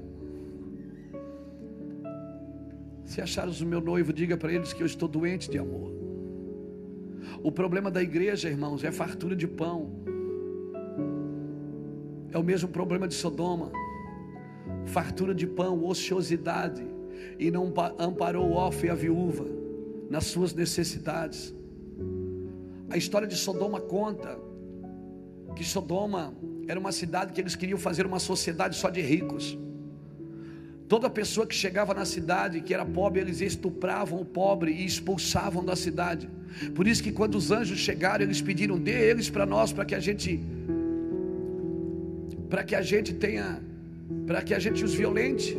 se 3.05 3.21
acharam 3.21 3.53
o 3.53 3.67
meu 3.67 3.81
noivo, 3.81 4.13
diga 4.13 4.37
para 4.37 4.53
eles 4.53 4.73
que 4.73 4.83
eu 4.83 4.87
estou 4.87 5.09
doente 5.09 5.51
de 5.51 5.59
amor. 5.59 5.93
O 7.43 7.51
problema 7.51 7.91
da 7.91 8.03
igreja, 8.03 8.49
irmãos, 8.49 8.85
é 8.85 8.93
fartura 8.93 9.35
de 9.35 9.47
pão. 9.47 9.91
É 12.31 12.39
o 12.39 12.43
mesmo 12.43 12.69
problema 12.69 13.07
de 13.07 13.15
Sodoma 13.15 13.71
fartura 14.87 15.35
de 15.35 15.47
pão, 15.47 15.85
ociosidade, 15.85 16.85
e 17.39 17.51
não 17.51 17.73
amparou 17.99 18.49
o 18.49 18.53
órfão 18.53 18.87
e 18.87 18.91
a 18.91 18.95
viúva 18.95 19.47
nas 20.11 20.25
suas 20.25 20.53
necessidades. 20.53 21.55
A 22.91 22.97
história 22.97 23.27
de 23.27 23.37
Sodoma 23.37 23.81
conta 23.81 24.39
que 25.57 25.65
Sodoma 25.65 26.35
era 26.69 26.79
uma 26.79 26.93
cidade 26.93 27.33
que 27.33 27.41
eles 27.41 27.57
queriam 27.57 27.79
fazer 27.79 28.07
uma 28.07 28.19
sociedade 28.19 28.77
só 28.77 28.91
de 28.91 29.01
ricos. 29.01 29.59
Toda 30.87 31.09
pessoa 31.09 31.47
que 31.47 31.55
chegava 31.55 31.95
na 31.95 32.05
cidade, 32.05 32.61
que 32.61 32.75
era 32.75 32.85
pobre, 32.85 33.21
eles 33.21 33.41
estupravam 33.41 34.21
o 34.21 34.25
pobre 34.25 34.71
e 34.71 34.85
expulsavam 34.85 35.65
da 35.65 35.75
cidade. 35.75 36.29
Por 36.75 36.87
isso 36.87 37.03
que 37.03 37.11
quando 37.11 37.37
os 37.37 37.51
anjos 37.51 37.79
chegaram, 37.79 38.25
eles 38.25 38.43
pediram: 38.43 38.79
"Dê 38.79 39.11
eles 39.11 39.31
para 39.31 39.47
nós, 39.47 39.73
para 39.73 39.85
que 39.85 39.95
a 39.95 40.01
gente 40.01 40.41
para 42.49 42.63
que 42.63 42.75
a 42.75 42.83
gente 42.83 43.15
tenha 43.15 43.61
para 44.27 44.43
que 44.43 44.55
a 44.55 44.59
gente 44.59 44.85
os 44.85 44.95
violente. 44.95 45.57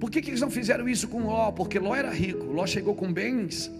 Por 0.00 0.10
que, 0.10 0.22
que 0.22 0.30
eles 0.30 0.40
não 0.40 0.50
fizeram 0.50 0.88
isso 0.88 1.08
com 1.08 1.24
Ló? 1.24 1.50
Porque 1.50 1.78
Ló 1.78 1.94
era 1.94 2.10
rico, 2.10 2.46
Ló 2.46 2.66
chegou 2.66 2.94
com 2.94 3.12
bens. 3.12 3.70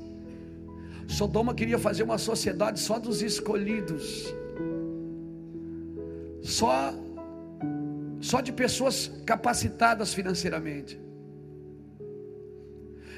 Sodoma 1.07 1.55
queria 1.55 1.79
fazer 1.79 2.03
uma 2.03 2.19
sociedade 2.19 2.79
só 2.81 2.99
dos 2.99 3.23
escolhidos, 3.23 4.35
só, 6.43 6.95
só 8.21 8.43
de 8.43 8.53
pessoas 8.53 9.11
capacitadas 9.25 10.13
financeiramente. 10.13 11.01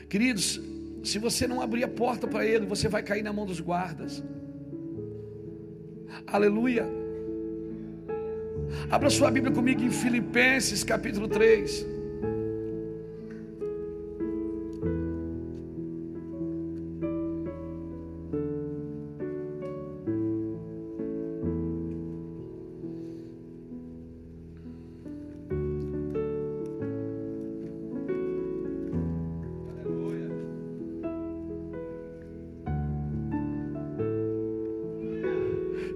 Queridos, 0.09 0.61
se 1.03 1.19
você 1.19 1.49
não 1.49 1.61
abrir 1.61 1.83
a 1.83 1.89
porta 1.89 2.29
para 2.29 2.47
ele, 2.47 2.65
você 2.67 2.89
vai 2.89 3.03
cair 3.03 3.23
na 3.23 3.33
mão 3.33 3.45
dos 3.45 3.61
guardas. 3.61 4.23
Aleluia. 6.27 7.00
Abra 8.91 9.11
sua 9.11 9.31
Bíblia 9.31 9.55
comigo 9.55 9.83
em 9.83 9.91
Filipenses 9.91 10.85
capítulo 10.85 11.29
3. 11.29 12.00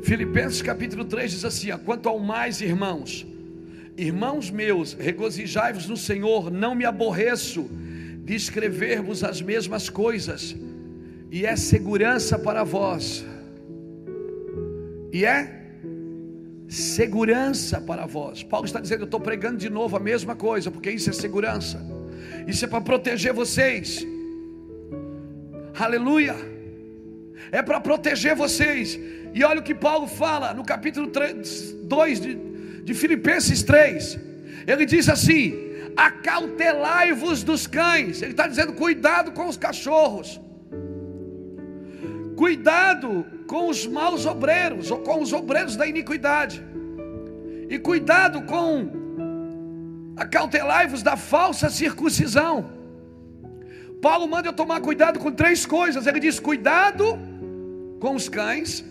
Filipenses 0.05 0.61
capítulo 0.61 1.03
3 1.07 1.31
diz 1.31 1.45
assim: 1.47 1.69
Quanto 1.79 2.11
ao 2.11 2.19
mais, 2.19 2.61
irmãos, 2.61 3.27
irmãos 3.97 4.51
meus, 4.51 4.93
regozijai-vos 4.93 5.89
no 5.89 5.97
Senhor, 5.97 6.51
não 6.51 6.75
me 6.75 6.85
aborreço 6.85 7.71
de 8.23 8.35
escrever-vos 8.35 9.25
as 9.25 9.41
mesmas 9.41 9.89
coisas, 9.89 10.55
e 11.31 11.47
é 11.47 11.57
segurança 11.57 12.39
para 12.39 12.63
vós, 12.65 13.25
e 15.11 15.25
é 15.25 15.63
segurança 16.69 17.81
para 17.81 18.05
vós. 18.05 18.43
Paulo 18.43 18.67
está 18.67 18.81
dizendo: 18.81 19.01
Eu 19.01 19.07
estou 19.07 19.21
pregando 19.21 19.57
de 19.57 19.71
novo 19.71 19.97
a 19.97 20.01
mesma 20.01 20.37
coisa, 20.37 20.71
porque 20.71 20.91
isso 20.91 21.09
é 21.09 21.15
segurança, 21.15 21.81
isso 22.47 22.63
é 22.63 22.69
para 22.69 22.83
proteger 22.83 23.33
vocês, 23.33 24.07
aleluia, 25.75 26.37
é 27.51 27.63
para 27.63 27.81
proteger 27.81 28.37
vocês. 28.37 29.01
E 29.35 29.43
olha 29.43 29.59
o 29.59 29.65
que 29.65 29.75
Paulo 29.75 30.07
fala 30.07 30.55
no 30.55 30.65
capítulo 30.65 31.09
3, 31.09 31.73
2 31.83 32.21
de, 32.21 32.35
de 32.85 32.95
Filipenses 32.95 33.65
3. 33.65 34.17
Ele 34.65 34.87
diz 34.87 35.09
assim: 35.09 35.59
acautelai-vos 35.97 37.43
dos 37.43 37.67
cães. 37.67 38.23
Ele 38.23 38.31
está 38.31 38.47
dizendo: 38.47 38.73
cuidado 38.75 39.33
com 39.33 39.49
os 39.49 39.57
cachorros, 39.57 40.41
cuidado 42.37 43.27
com 43.49 43.69
os 43.69 43.85
maus 43.89 44.25
obreiros, 44.25 44.93
ou 44.93 44.99
com 44.99 45.21
os 45.21 45.33
obreiros 45.33 45.75
da 45.75 45.85
iniquidade. 45.85 46.63
E 47.69 47.77
cuidado 47.77 48.43
com 48.43 48.89
acautelai-vos 50.17 51.03
da 51.03 51.17
falsa 51.17 51.69
circuncisão. 51.71 52.71
Paulo 54.01 54.29
manda 54.29 54.49
eu 54.49 54.53
tomar 54.53 54.81
cuidado 54.81 55.19
com 55.19 55.33
três 55.33 55.67
coisas. 55.67 56.07
Ele 56.07 56.21
diz: 56.21 56.39
cuidado 56.39 57.19
com 57.99 58.15
os 58.15 58.29
cães, 58.29 58.85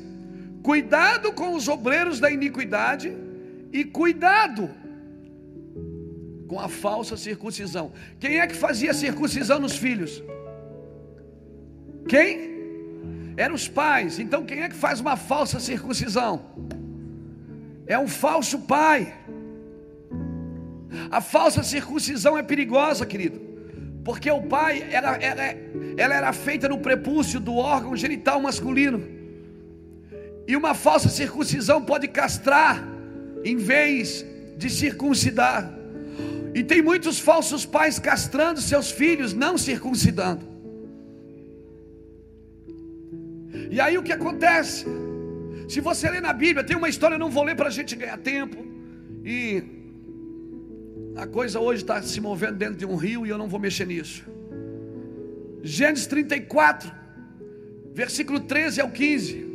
cuidado 0.63 1.33
com 1.33 1.53
os 1.53 1.67
obreiros 1.67 2.19
da 2.19 2.31
iniquidade 2.31 3.15
e 3.71 3.83
cuidado 3.83 4.69
com 6.47 6.59
a 6.59 6.69
falsa 6.69 7.17
circuncisão. 7.17 7.91
Quem 8.19 8.39
é 8.39 8.47
que 8.47 8.55
fazia 8.55 8.93
circuncisão 8.93 9.59
nos 9.59 9.75
filhos? 9.75 10.23
Quem? 12.07 12.53
Eram 13.35 13.55
os 13.55 13.67
pais. 13.67 14.19
Então 14.19 14.45
quem 14.45 14.61
é 14.61 14.69
que 14.69 14.75
faz 14.75 14.99
uma 14.99 15.17
falsa 15.17 15.59
circuncisão? 15.59 16.45
É 17.85 17.99
um 17.99 18.07
falso 18.07 18.59
pai. 18.59 19.13
A 21.11 21.19
falsa 21.19 21.63
circuncisão 21.63 22.37
é 22.37 22.43
perigosa, 22.43 23.05
querido. 23.05 23.41
Porque 24.05 24.29
o 24.29 24.41
pai, 24.43 24.87
ela, 24.91 25.15
ela, 25.15 25.43
ela 25.97 26.15
era 26.15 26.33
feita 26.33 26.69
no 26.69 26.77
prepúcio 26.77 27.39
do 27.39 27.55
órgão 27.55 27.95
genital 27.95 28.39
masculino. 28.39 29.22
E 30.47 30.55
uma 30.55 30.73
falsa 30.73 31.09
circuncisão 31.09 31.81
pode 31.81 32.07
castrar 32.07 32.83
em 33.43 33.57
vez 33.57 34.25
de 34.57 34.69
circuncidar. 34.69 35.73
E 36.53 36.63
tem 36.63 36.81
muitos 36.81 37.19
falsos 37.19 37.65
pais 37.65 37.97
castrando 37.97 38.61
seus 38.61 38.91
filhos, 38.91 39.33
não 39.33 39.57
circuncidando. 39.57 40.45
E 43.71 43.79
aí 43.79 43.97
o 43.97 44.03
que 44.03 44.11
acontece? 44.11 44.85
Se 45.67 45.81
você 45.81 46.09
ler 46.09 46.21
na 46.21 46.33
Bíblia, 46.33 46.63
tem 46.63 46.77
uma 46.77 46.89
história, 46.89 47.17
não 47.17 47.31
vou 47.31 47.43
ler 47.43 47.55
para 47.55 47.67
a 47.67 47.71
gente 47.71 47.95
ganhar 47.95 48.17
tempo. 48.17 48.63
E 49.25 49.63
a 51.15 51.25
coisa 51.25 51.59
hoje 51.59 51.81
está 51.81 52.01
se 52.01 52.19
movendo 52.21 52.57
dentro 52.57 52.75
de 52.75 52.85
um 52.85 52.95
rio 52.95 53.25
e 53.25 53.29
eu 53.29 53.37
não 53.37 53.47
vou 53.47 53.59
mexer 53.59 53.87
nisso. 53.87 54.23
Gênesis 55.63 56.05
34, 56.05 56.91
versículo 57.93 58.41
13 58.41 58.81
ao 58.81 58.91
15. 58.91 59.52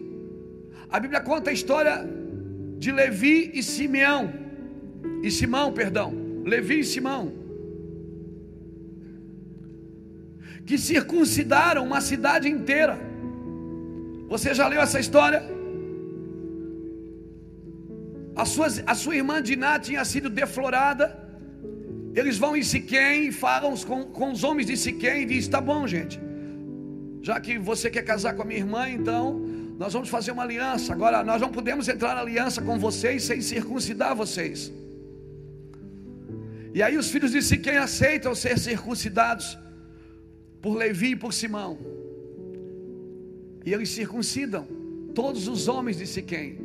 A 0.90 0.99
Bíblia 0.99 1.21
conta 1.21 1.50
a 1.50 1.52
história 1.52 2.04
de 2.78 2.90
Levi 2.90 3.50
e 3.54 3.62
Simeão. 3.62 4.33
E 5.23 5.30
Simão, 5.30 5.73
perdão. 5.73 6.12
Levi 6.45 6.80
e 6.80 6.85
Simão. 6.85 7.33
Que 10.64 10.78
circuncidaram 10.78 11.85
uma 11.85 12.00
cidade 12.00 12.49
inteira. 12.49 12.99
Você 14.28 14.54
já 14.54 14.66
leu 14.68 14.80
essa 14.80 15.00
história? 15.00 15.42
A 18.37 18.45
sua, 18.45 18.68
a 18.87 18.95
sua 18.95 19.16
irmã 19.16 19.42
Diná 19.42 19.78
tinha 19.78 20.04
sido 20.04 20.30
deflorada. 20.30 21.16
Eles 22.14 22.38
vão 22.38 22.57
em 22.57 22.62
Siquém 22.62 23.28
e 23.28 23.33
falam 23.33 23.76
com, 23.76 24.04
com 24.04 24.33
os 24.33 24.45
homens 24.45 24.66
de 24.66 24.76
Siquém 24.76 25.23
e 25.23 25.26
diz: 25.26 25.49
Tá 25.49 25.61
bom, 25.61 25.87
gente. 25.87 26.21
Já 27.21 27.40
que 27.40 27.59
você 27.59 27.90
quer 27.90 28.02
casar 28.02 28.35
com 28.35 28.42
a 28.42 28.45
minha 28.45 28.61
irmã, 28.61 28.88
então 28.88 29.48
nós 29.78 29.92
vamos 29.92 30.08
fazer 30.08 30.32
uma 30.32 30.42
aliança. 30.42 30.92
Agora, 30.92 31.23
nós 31.23 31.40
não 31.40 31.50
podemos 31.50 31.88
entrar 31.88 32.16
na 32.16 32.20
aliança 32.20 32.61
com 32.61 32.76
vocês 32.80 33.23
sem 33.23 33.40
circuncidar 33.40 34.14
vocês. 34.14 34.73
E 36.75 36.82
aí 36.82 36.99
os 36.99 37.08
filhos 37.08 37.30
de 37.30 37.40
Siquém 37.40 37.76
aceitam 37.76 38.35
ser 38.35 38.58
circuncidados 38.58 39.56
por 40.61 40.76
Levi 40.76 41.12
e 41.12 41.16
por 41.16 41.32
Simão. 41.32 41.78
E 43.64 43.73
eles 43.73 43.90
circuncidam 43.90 44.66
todos 45.14 45.47
os 45.47 45.68
homens 45.68 45.97
de 45.97 46.08
Siquém. 46.08 46.58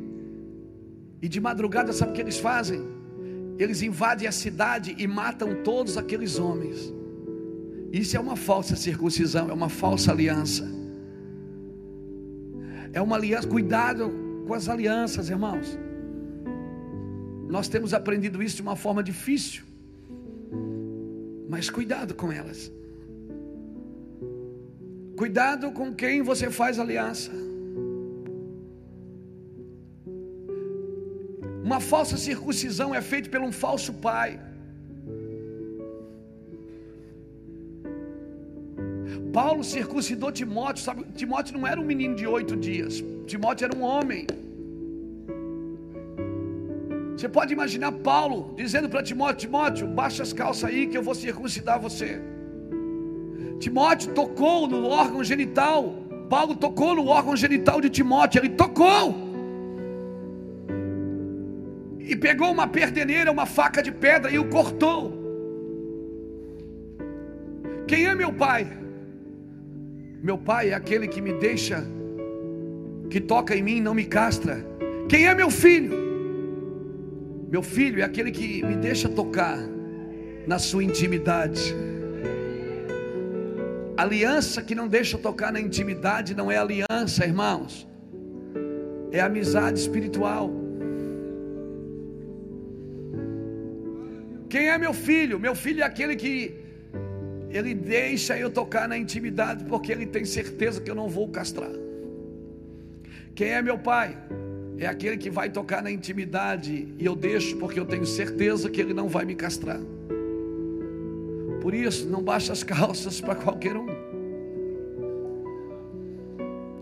E 1.21 1.29
de 1.29 1.39
madrugada, 1.39 1.93
sabe 1.93 2.11
o 2.11 2.15
que 2.15 2.21
eles 2.21 2.39
fazem? 2.39 2.81
Eles 3.59 3.83
invadem 3.83 4.27
a 4.27 4.31
cidade 4.31 4.95
e 4.97 5.05
matam 5.05 5.63
todos 5.63 5.97
aqueles 5.97 6.39
homens. 6.39 6.91
Isso 7.91 8.17
é 8.17 8.19
uma 8.19 8.35
falsa 8.35 8.75
circuncisão, 8.75 9.51
é 9.51 9.53
uma 9.53 9.69
falsa 9.69 10.11
aliança. 10.11 10.82
É 12.93 13.01
uma 13.01 13.15
aliança, 13.15 13.47
cuidado 13.47 14.11
com 14.47 14.53
as 14.53 14.69
alianças, 14.69 15.29
irmãos. 15.29 15.77
Nós 17.49 17.67
temos 17.67 17.93
aprendido 17.93 18.41
isso 18.41 18.57
de 18.57 18.61
uma 18.61 18.75
forma 18.75 19.03
difícil, 19.03 19.63
mas 21.49 21.69
cuidado 21.69 22.13
com 22.13 22.31
elas. 22.31 22.71
Cuidado 25.17 25.71
com 25.71 25.93
quem 25.93 26.21
você 26.21 26.49
faz 26.49 26.79
aliança. 26.79 27.31
Uma 31.63 31.79
falsa 31.79 32.17
circuncisão 32.17 32.93
é 32.93 33.01
feita 33.01 33.29
por 33.29 33.41
um 33.41 33.51
falso 33.51 33.93
pai. 33.93 34.39
Paulo 39.31 39.63
circuncidou 39.63 40.31
Timóteo, 40.31 40.83
sabe? 40.83 41.03
Timóteo 41.15 41.57
não 41.57 41.67
era 41.67 41.79
um 41.79 41.85
menino 41.85 42.15
de 42.15 42.27
oito 42.27 42.55
dias, 42.55 43.03
Timóteo 43.25 43.65
era 43.65 43.75
um 43.77 43.81
homem. 43.81 44.25
Você 47.15 47.29
pode 47.29 47.53
imaginar 47.53 47.91
Paulo 47.91 48.53
dizendo 48.55 48.89
para 48.89 49.01
Timóteo: 49.01 49.47
Timóteo, 49.47 49.87
baixa 49.87 50.23
as 50.23 50.33
calças 50.33 50.65
aí 50.69 50.87
que 50.87 50.97
eu 50.97 51.03
vou 51.03 51.15
circuncidar 51.15 51.79
você. 51.79 52.21
Timóteo 53.59 54.13
tocou 54.13 54.67
no 54.67 54.87
órgão 54.87 55.23
genital. 55.23 55.95
Paulo 56.29 56.55
tocou 56.55 56.95
no 56.95 57.07
órgão 57.07 57.35
genital 57.35 57.79
de 57.79 57.89
Timóteo. 57.89 58.39
Ele 58.39 58.49
tocou. 58.49 59.15
E 61.99 62.15
pegou 62.15 62.51
uma 62.51 62.67
perdeneira, 62.67 63.31
uma 63.31 63.45
faca 63.45 63.81
de 63.81 63.91
pedra 63.91 64.29
e 64.29 64.37
o 64.37 64.49
cortou. 64.49 65.13
Quem 67.87 68.05
é 68.07 68.15
meu 68.15 68.33
pai? 68.33 68.82
Meu 70.23 70.37
pai 70.37 70.69
é 70.69 70.73
aquele 70.73 71.05
que 71.05 71.19
me 71.19 71.33
deixa, 71.33 71.83
que 73.09 73.19
toca 73.19 73.53
em 73.53 73.61
mim, 73.61 73.81
não 73.81 73.93
me 73.93 74.05
castra. 74.05 74.65
Quem 75.09 75.27
é 75.27 75.35
meu 75.35 75.51
filho? 75.51 75.93
Meu 77.49 77.61
filho 77.61 77.99
é 77.99 78.05
aquele 78.05 78.31
que 78.31 78.63
me 78.63 78.77
deixa 78.77 79.09
tocar 79.09 79.57
na 80.47 80.57
sua 80.57 80.81
intimidade. 80.81 81.75
Aliança 83.97 84.63
que 84.63 84.73
não 84.73 84.87
deixa 84.87 85.17
tocar 85.17 85.51
na 85.51 85.59
intimidade 85.59 86.33
não 86.33 86.49
é 86.49 86.57
aliança, 86.57 87.25
irmãos. 87.25 87.85
É 89.11 89.19
amizade 89.19 89.77
espiritual. 89.77 90.49
Quem 94.47 94.69
é 94.69 94.77
meu 94.77 94.93
filho? 94.93 95.37
Meu 95.37 95.53
filho 95.53 95.81
é 95.81 95.85
aquele 95.85 96.15
que 96.15 96.62
ele 97.53 97.75
deixa 97.75 98.37
eu 98.37 98.49
tocar 98.49 98.87
na 98.89 98.97
intimidade 98.97 99.63
porque 99.65 99.91
ele 99.91 100.07
tem 100.07 100.25
certeza 100.25 100.81
que 100.81 100.89
eu 100.89 100.95
não 100.95 101.07
vou 101.07 101.27
castrar. 101.27 101.69
Quem 103.35 103.49
é 103.49 103.61
meu 103.61 103.77
pai? 103.77 104.17
É 104.79 104.87
aquele 104.87 105.17
que 105.17 105.29
vai 105.29 105.49
tocar 105.49 105.83
na 105.83 105.91
intimidade 105.91 106.95
e 106.97 107.05
eu 107.05 107.15
deixo 107.15 107.55
porque 107.57 107.79
eu 107.79 107.85
tenho 107.85 108.07
certeza 108.07 108.69
que 108.71 108.81
ele 108.81 108.93
não 108.93 109.07
vai 109.07 109.23
me 109.23 109.35
castrar. 109.35 109.79
Por 111.61 111.75
isso, 111.75 112.09
não 112.09 112.23
baixa 112.23 112.51
as 112.51 112.63
calças 112.63 113.21
para 113.21 113.35
qualquer 113.35 113.77
um. 113.77 113.85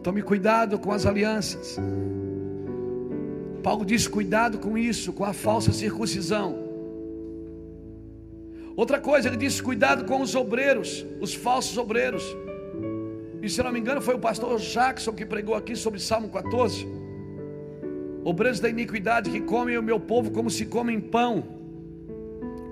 Tome 0.02 0.22
cuidado 0.22 0.80
com 0.80 0.92
as 0.92 1.06
alianças. 1.06 1.78
Paulo 3.62 3.86
diz: 3.86 4.08
cuidado 4.08 4.58
com 4.58 4.78
isso, 4.78 5.14
com 5.14 5.26
a 5.26 5.34
falsa 5.34 5.72
circuncisão. 5.74 6.71
Outra 8.82 9.00
coisa, 9.00 9.28
ele 9.28 9.38
diz: 9.38 9.62
cuidado 9.62 10.06
com 10.06 10.22
os 10.22 10.34
obreiros, 10.34 11.06
os 11.20 11.36
falsos 11.36 11.78
obreiros. 11.78 12.24
E 13.39 13.48
se 13.48 13.62
não 13.62 13.72
me 13.72 13.80
engano, 13.80 14.02
foi 14.02 14.15
o 14.15 14.20
pastor 14.20 14.58
Jackson 14.58 15.13
que 15.13 15.24
pregou 15.24 15.54
aqui 15.54 15.76
sobre 15.76 16.00
Salmo 16.00 16.30
14. 16.30 16.88
Obreiros 18.24 18.60
da 18.60 18.67
iniquidade 18.67 19.30
que 19.30 19.39
comem 19.39 19.78
o 19.78 19.84
meu 19.84 20.00
povo 20.00 20.32
como 20.32 20.50
se 20.50 20.65
comem 20.65 21.00
pão, 21.00 21.44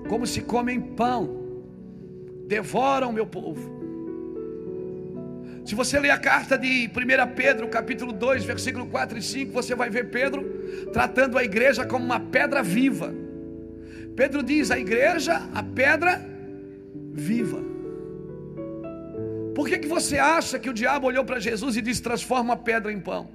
como 0.08 0.26
se 0.26 0.40
comem 0.40 0.80
pão 0.80 1.22
devoram 2.48 3.12
meu 3.12 3.26
povo. 3.26 3.70
Se 5.64 5.76
você 5.76 6.00
ler 6.00 6.10
a 6.10 6.18
carta 6.18 6.58
de 6.58 6.88
1 6.88 7.34
Pedro, 7.36 7.68
capítulo 7.68 8.12
2, 8.12 8.44
versículo 8.44 8.86
4 8.86 9.16
e 9.16 9.22
5, 9.22 9.52
você 9.52 9.76
vai 9.76 9.88
ver 9.88 10.10
Pedro 10.10 10.42
tratando 10.92 11.38
a 11.38 11.44
igreja 11.44 11.86
como 11.86 12.04
uma 12.04 12.18
pedra 12.18 12.64
viva. 12.64 13.14
Pedro 14.16 14.42
diz: 14.42 14.70
a 14.70 14.78
igreja, 14.78 15.48
a 15.54 15.62
pedra 15.62 16.24
viva. 17.12 17.60
Por 19.54 19.68
que, 19.68 19.78
que 19.78 19.88
você 19.88 20.16
acha 20.18 20.58
que 20.58 20.70
o 20.70 20.72
diabo 20.72 21.06
olhou 21.06 21.24
para 21.24 21.38
Jesus 21.38 21.76
e 21.76 21.82
disse: 21.82 22.02
transforma 22.02 22.54
a 22.54 22.56
pedra 22.56 22.92
em 22.92 23.00
pão? 23.00 23.28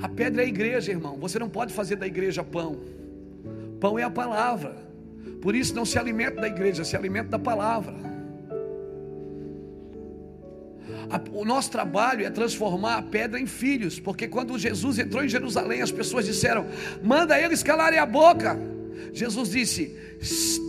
A 0.00 0.08
pedra 0.08 0.42
é 0.42 0.44
a 0.44 0.48
igreja, 0.48 0.92
irmão. 0.92 1.16
Você 1.18 1.38
não 1.38 1.48
pode 1.48 1.72
fazer 1.72 1.96
da 1.96 2.06
igreja 2.06 2.44
pão. 2.44 2.80
Pão 3.80 3.98
é 3.98 4.02
a 4.02 4.10
palavra. 4.10 4.76
Por 5.40 5.54
isso 5.54 5.74
não 5.74 5.84
se 5.84 5.98
alimenta 5.98 6.40
da 6.40 6.48
igreja, 6.48 6.84
se 6.84 6.96
alimenta 6.96 7.30
da 7.30 7.38
palavra. 7.38 7.94
O 11.32 11.44
nosso 11.44 11.70
trabalho 11.70 12.26
é 12.26 12.30
transformar 12.30 12.96
a 12.96 13.02
pedra 13.02 13.40
em 13.40 13.46
filhos, 13.46 13.98
porque 13.98 14.28
quando 14.28 14.58
Jesus 14.58 14.98
entrou 14.98 15.24
em 15.24 15.28
Jerusalém, 15.28 15.80
as 15.80 15.90
pessoas 15.90 16.26
disseram: 16.26 16.66
manda 17.02 17.40
eles 17.40 17.62
calarem 17.62 17.98
a 17.98 18.04
boca. 18.04 18.58
Jesus 19.12 19.50
disse: 19.50 19.96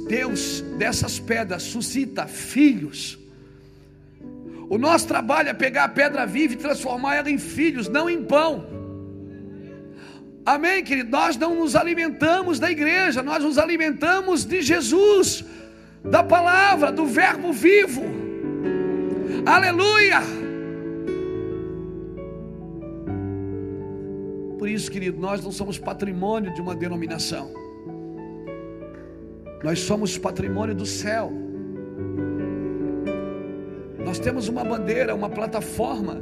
Deus 0.07 0.61
dessas 0.77 1.19
pedras 1.19 1.63
suscita 1.63 2.25
filhos. 2.25 3.19
O 4.69 4.77
nosso 4.77 5.07
trabalho 5.07 5.49
é 5.49 5.53
pegar 5.53 5.85
a 5.85 5.89
pedra 5.89 6.25
viva 6.25 6.53
e 6.53 6.57
transformar 6.57 7.15
ela 7.15 7.29
em 7.29 7.39
filhos, 7.39 7.89
não 7.89 8.09
em 8.09 8.23
pão. 8.23 8.65
Amém, 10.45 10.83
querido? 10.83 11.09
Nós 11.09 11.35
não 11.35 11.55
nos 11.55 11.75
alimentamos 11.75 12.59
da 12.59 12.71
igreja, 12.71 13.21
nós 13.21 13.43
nos 13.43 13.57
alimentamos 13.57 14.45
de 14.45 14.61
Jesus, 14.61 15.43
da 16.03 16.23
palavra, 16.23 16.91
do 16.91 17.05
Verbo 17.05 17.51
vivo. 17.51 18.28
Aleluia! 19.45 20.21
Por 24.57 24.67
isso, 24.67 24.91
querido, 24.91 25.19
nós 25.19 25.43
não 25.43 25.51
somos 25.51 25.77
patrimônio 25.77 26.53
de 26.53 26.61
uma 26.61 26.75
denominação. 26.75 27.53
Nós 29.63 29.79
somos 29.79 30.17
patrimônio 30.17 30.75
do 30.75 30.85
céu. 30.85 31.31
Nós 34.03 34.19
temos 34.19 34.47
uma 34.47 34.63
bandeira, 34.63 35.15
uma 35.15 35.29
plataforma 35.29 36.19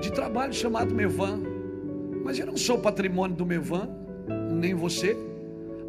de 0.00 0.12
trabalho 0.12 0.52
chamado 0.52 0.94
Mevan. 0.94 1.40
Mas 2.24 2.38
eu 2.38 2.46
não 2.46 2.56
sou 2.56 2.78
patrimônio 2.78 3.36
do 3.36 3.46
Mevan, 3.46 3.88
nem 4.52 4.74
você. 4.74 5.16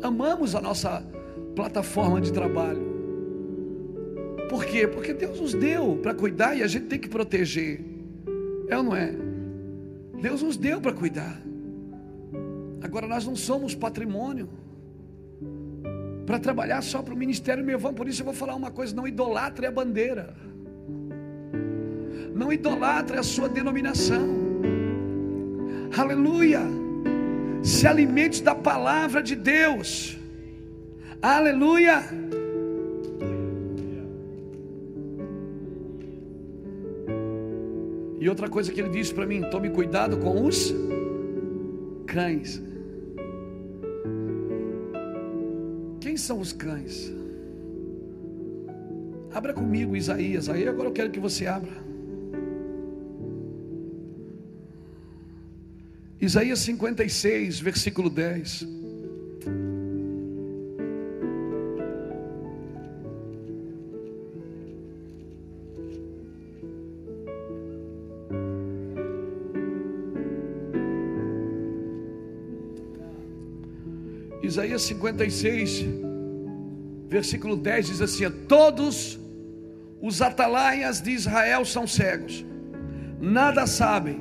Amamos 0.02 0.56
a 0.56 0.62
nossa 0.62 1.04
plataforma 1.56 2.22
de 2.22 2.32
trabalho. 2.32 2.89
Por 4.50 4.66
quê? 4.66 4.88
Porque 4.88 5.14
Deus 5.14 5.40
nos 5.40 5.54
deu 5.54 6.00
para 6.02 6.14
cuidar 6.14 6.58
e 6.58 6.64
a 6.64 6.68
gente 6.68 6.88
tem 6.88 7.00
que 7.00 7.08
proteger. 7.08 7.80
É 8.68 8.76
ou 8.76 8.84
não 8.84 8.96
é? 8.96 9.14
Deus 10.20 10.42
nos 10.42 10.58
deu 10.58 10.82
para 10.82 10.92
cuidar. 10.92 11.40
Agora 12.82 13.08
nós 13.08 13.26
não 13.26 13.36
somos 13.36 13.76
patrimônio 13.76 14.50
para 16.26 16.40
trabalhar 16.40 16.82
só 16.82 17.02
para 17.02 17.14
o 17.14 17.18
ministério 17.18 17.64
meu. 17.64 17.80
Por 17.80 18.08
isso 18.08 18.22
eu 18.22 18.26
vou 18.26 18.34
falar 18.34 18.56
uma 18.56 18.72
coisa: 18.72 18.96
não 18.96 19.08
idolatre 19.08 19.66
a 19.66 19.72
bandeira, 19.72 20.36
não 22.34 22.52
idolatre 22.52 23.18
a 23.18 23.24
sua 23.24 23.48
denominação. 23.48 24.40
Aleluia! 25.96 26.62
Se 27.64 27.86
alimente 27.86 28.42
da 28.42 28.56
palavra 28.56 29.22
de 29.22 29.36
Deus. 29.36 30.18
Aleluia! 31.22 32.04
E 38.20 38.28
outra 38.28 38.50
coisa 38.50 38.72
que 38.72 38.82
ele 38.82 38.90
disse 38.90 39.14
para 39.14 39.26
mim: 39.26 39.42
tome 39.50 39.70
cuidado 39.70 40.18
com 40.18 40.46
os 40.46 40.74
cães. 42.06 42.62
Quem 46.02 46.18
são 46.18 46.40
os 46.40 46.52
cães? 46.52 47.14
Abra 49.32 49.54
comigo 49.54 49.96
Isaías. 49.96 50.50
Aí 50.50 50.68
agora 50.68 50.90
eu 50.90 50.94
quero 50.94 51.12
que 51.12 51.20
você 51.20 51.46
abra. 51.46 51.90
Isaías 56.20 56.60
56, 56.60 57.60
versículo 57.62 58.10
10. 58.10 58.79
Isaías 74.60 74.82
56, 74.82 75.86
versículo 77.08 77.56
10 77.56 77.86
diz 77.88 78.02
assim: 78.02 78.30
Todos 78.46 79.18
os 80.02 80.22
atalaias 80.22 81.00
de 81.00 81.12
Israel 81.12 81.64
são 81.64 81.88
cegos, 81.88 82.46
nada 83.22 83.66
sabem, 83.66 84.20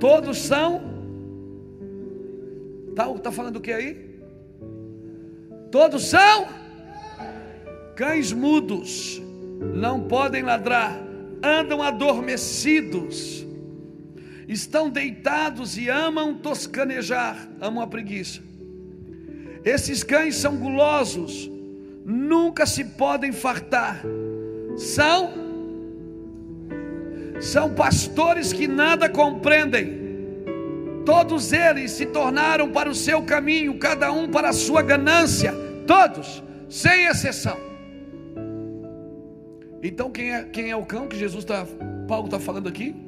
todos 0.00 0.38
são. 0.38 0.82
Está 2.88 3.06
tá 3.20 3.30
falando 3.30 3.58
o 3.58 3.60
que 3.60 3.70
aí? 3.70 4.18
Todos 5.70 6.06
são 6.06 6.48
cães 7.94 8.32
mudos, 8.32 9.22
não 9.76 10.08
podem 10.08 10.42
ladrar, 10.42 11.00
andam 11.40 11.80
adormecidos, 11.80 13.46
estão 14.48 14.90
deitados 14.90 15.78
e 15.78 15.88
amam 15.88 16.34
toscanejar, 16.34 17.48
amam 17.60 17.80
a 17.80 17.86
preguiça. 17.86 18.47
Esses 19.64 20.02
cães 20.02 20.36
são 20.36 20.56
gulosos, 20.56 21.50
nunca 22.04 22.66
se 22.66 22.84
podem 22.84 23.32
fartar. 23.32 24.02
São 24.76 25.48
são 27.40 27.72
pastores 27.72 28.52
que 28.52 28.66
nada 28.66 29.08
compreendem. 29.08 29.98
Todos 31.04 31.52
eles 31.52 31.92
se 31.92 32.06
tornaram 32.06 32.70
para 32.70 32.90
o 32.90 32.94
seu 32.94 33.22
caminho, 33.22 33.78
cada 33.78 34.12
um 34.12 34.28
para 34.28 34.50
a 34.50 34.52
sua 34.52 34.82
ganância, 34.82 35.54
todos, 35.86 36.42
sem 36.68 37.06
exceção. 37.06 37.56
Então 39.82 40.10
quem 40.10 40.34
é, 40.34 40.42
quem 40.44 40.70
é 40.70 40.76
o 40.76 40.84
cão 40.84 41.06
que 41.06 41.16
Jesus 41.16 41.44
está, 41.44 41.64
Paulo 42.06 42.26
está 42.26 42.38
falando 42.38 42.68
aqui? 42.68 43.07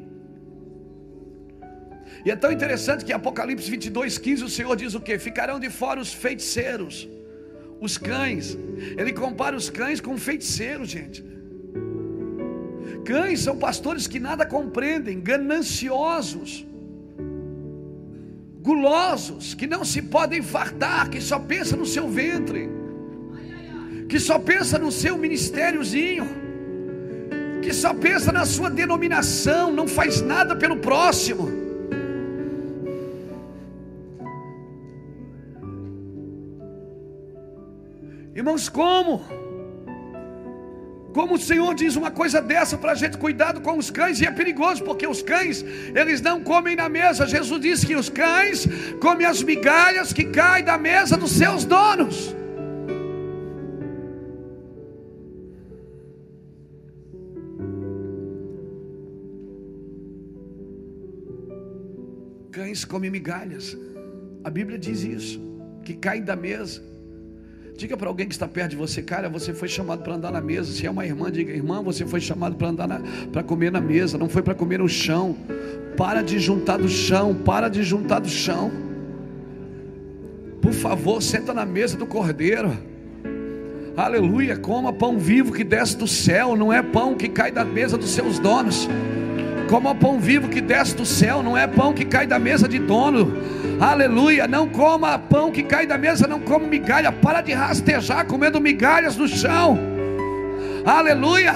E 2.25 2.31
é 2.31 2.37
tão 2.37 2.53
interessante 2.53 3.05
que 3.05 3.13
em 3.13 3.15
Apocalipse 3.15 3.71
22, 3.71 4.19
15, 4.19 4.45
o 4.45 4.49
Senhor 4.49 4.77
diz 4.77 4.95
o 4.95 5.01
que? 5.01 5.19
Ficarão 5.19 5.59
de 5.59 5.71
fora 5.71 6.01
os 6.01 6.13
feiticeiros, 6.13 7.09
os 7.81 7.97
cães. 7.97 8.59
Ele 8.97 9.13
compara 9.13 9.57
os 9.57 9.71
cães 9.71 10.01
com 10.01 10.17
feiticeiros, 10.19 10.91
gente. 10.91 11.25
Cães 13.05 13.41
são 13.41 13.57
pastores 13.57 14.07
que 14.07 14.21
nada 14.21 14.45
compreendem, 14.45 15.21
gananciosos, 15.21 16.67
gulosos, 18.61 19.55
que 19.55 19.67
não 19.67 19.85
se 19.85 20.03
podem 20.03 20.43
fartar, 20.43 21.09
que 21.09 21.21
só 21.21 21.39
pensa 21.39 21.77
no 21.77 21.87
seu 21.87 22.07
ventre, 22.09 22.69
que 24.09 24.21
só 24.21 24.39
pensa 24.39 24.79
no 24.79 24.93
seu 24.93 25.17
ministériozinho, 25.17 26.29
que 27.63 27.73
só 27.73 27.95
pensa 27.95 28.31
na 28.31 28.45
sua 28.45 28.69
denominação, 28.69 29.73
não 29.73 29.89
faz 29.89 30.21
nada 30.21 30.55
pelo 30.55 30.77
próximo. 30.77 31.60
Irmãos, 38.41 38.71
como? 38.71 39.13
Como 41.13 41.35
o 41.35 41.39
Senhor 41.39 41.75
diz 41.75 41.95
uma 41.95 42.11
coisa 42.11 42.41
dessa 42.41 42.79
para 42.79 42.93
a 42.93 42.95
gente, 42.95 43.19
cuidado 43.19 43.61
com 43.61 43.77
os 43.77 43.91
cães, 43.91 44.19
e 44.19 44.25
é 44.25 44.31
perigoso, 44.31 44.83
porque 44.83 45.07
os 45.07 45.21
cães, 45.23 45.63
eles 45.95 46.23
não 46.23 46.43
comem 46.43 46.75
na 46.75 46.89
mesa. 46.89 47.27
Jesus 47.27 47.61
disse 47.61 47.87
que 47.87 47.95
os 47.95 48.09
cães 48.09 48.67
comem 48.99 49.27
as 49.27 49.43
migalhas 49.43 50.15
que 50.15 50.25
caem 50.25 50.65
da 50.65 50.79
mesa 50.79 51.19
dos 51.19 51.33
seus 51.33 51.67
donos. 51.67 52.35
Cães 62.51 62.87
comem 62.87 63.11
migalhas, 63.11 63.77
a 64.43 64.49
Bíblia 64.49 64.79
diz 64.79 65.03
isso, 65.03 65.39
que 65.85 65.93
caem 65.93 66.23
da 66.23 66.37
mesa. 66.37 66.90
Diga 67.81 67.97
para 67.97 68.09
alguém 68.09 68.29
que 68.29 68.35
está 68.35 68.47
perto 68.47 68.73
de 68.73 68.77
você, 68.77 69.01
cara, 69.01 69.27
você 69.27 69.55
foi 69.55 69.67
chamado 69.67 70.03
para 70.03 70.15
andar 70.15 70.31
na 70.31 70.41
mesa. 70.43 70.71
Se 70.71 70.85
é 70.85 70.91
uma 70.91 71.03
irmã, 71.07 71.33
diga, 71.33 71.51
irmã, 71.51 71.83
você 71.83 72.05
foi 72.05 72.21
chamado 72.21 72.55
para 72.55 72.69
andar 72.69 73.01
para 73.33 73.43
comer 73.43 73.73
na 73.73 73.81
mesa, 73.81 74.19
não 74.19 74.29
foi 74.29 74.43
para 74.43 74.55
comer 74.55 74.81
no 74.81 74.87
chão. 74.87 75.35
Para 75.97 76.21
de 76.21 76.39
juntar 76.39 76.77
do 76.77 76.91
chão, 76.91 77.35
para 77.35 77.71
de 77.71 77.83
juntar 77.83 78.19
do 78.19 78.29
chão. 78.29 78.71
Por 80.61 80.75
favor, 80.75 81.23
senta 81.23 81.55
na 81.55 81.65
mesa 81.65 81.97
do 81.97 82.05
cordeiro. 82.05 82.77
Aleluia, 83.97 84.59
coma 84.59 84.93
pão 84.93 85.19
vivo 85.19 85.51
que 85.51 85.65
desce 85.65 85.97
do 85.97 86.07
céu, 86.07 86.55
não 86.55 86.71
é 86.71 86.83
pão 86.83 87.15
que 87.15 87.31
cai 87.31 87.51
da 87.51 87.65
mesa 87.65 87.97
dos 87.97 88.11
seus 88.11 88.39
donos. 88.39 88.91
Coma 89.71 89.95
pão 89.95 90.19
vivo 90.19 90.49
que 90.49 90.61
desce 90.61 90.97
do 90.97 91.07
céu, 91.07 91.45
não 91.45 91.57
é 91.57 91.65
pão 91.65 91.93
que 91.95 92.05
cai 92.05 92.27
da 92.27 92.41
mesa 92.41 92.67
de 92.67 92.81
dono. 92.81 93.33
Aleluia. 93.81 94.49
Não 94.49 94.69
coma 94.69 95.17
pão 95.17 95.53
que 95.53 95.63
cai 95.63 95.87
da 95.87 95.97
mesa, 95.97 96.27
não 96.27 96.41
come 96.41 96.67
migalha. 96.67 97.13
Para 97.13 97.41
de 97.41 97.53
rastejar 97.53 98.27
comendo 98.27 98.61
migalhas 98.61 99.17
no 99.17 99.29
chão. 99.29 99.79
Aleluia. 100.85 101.55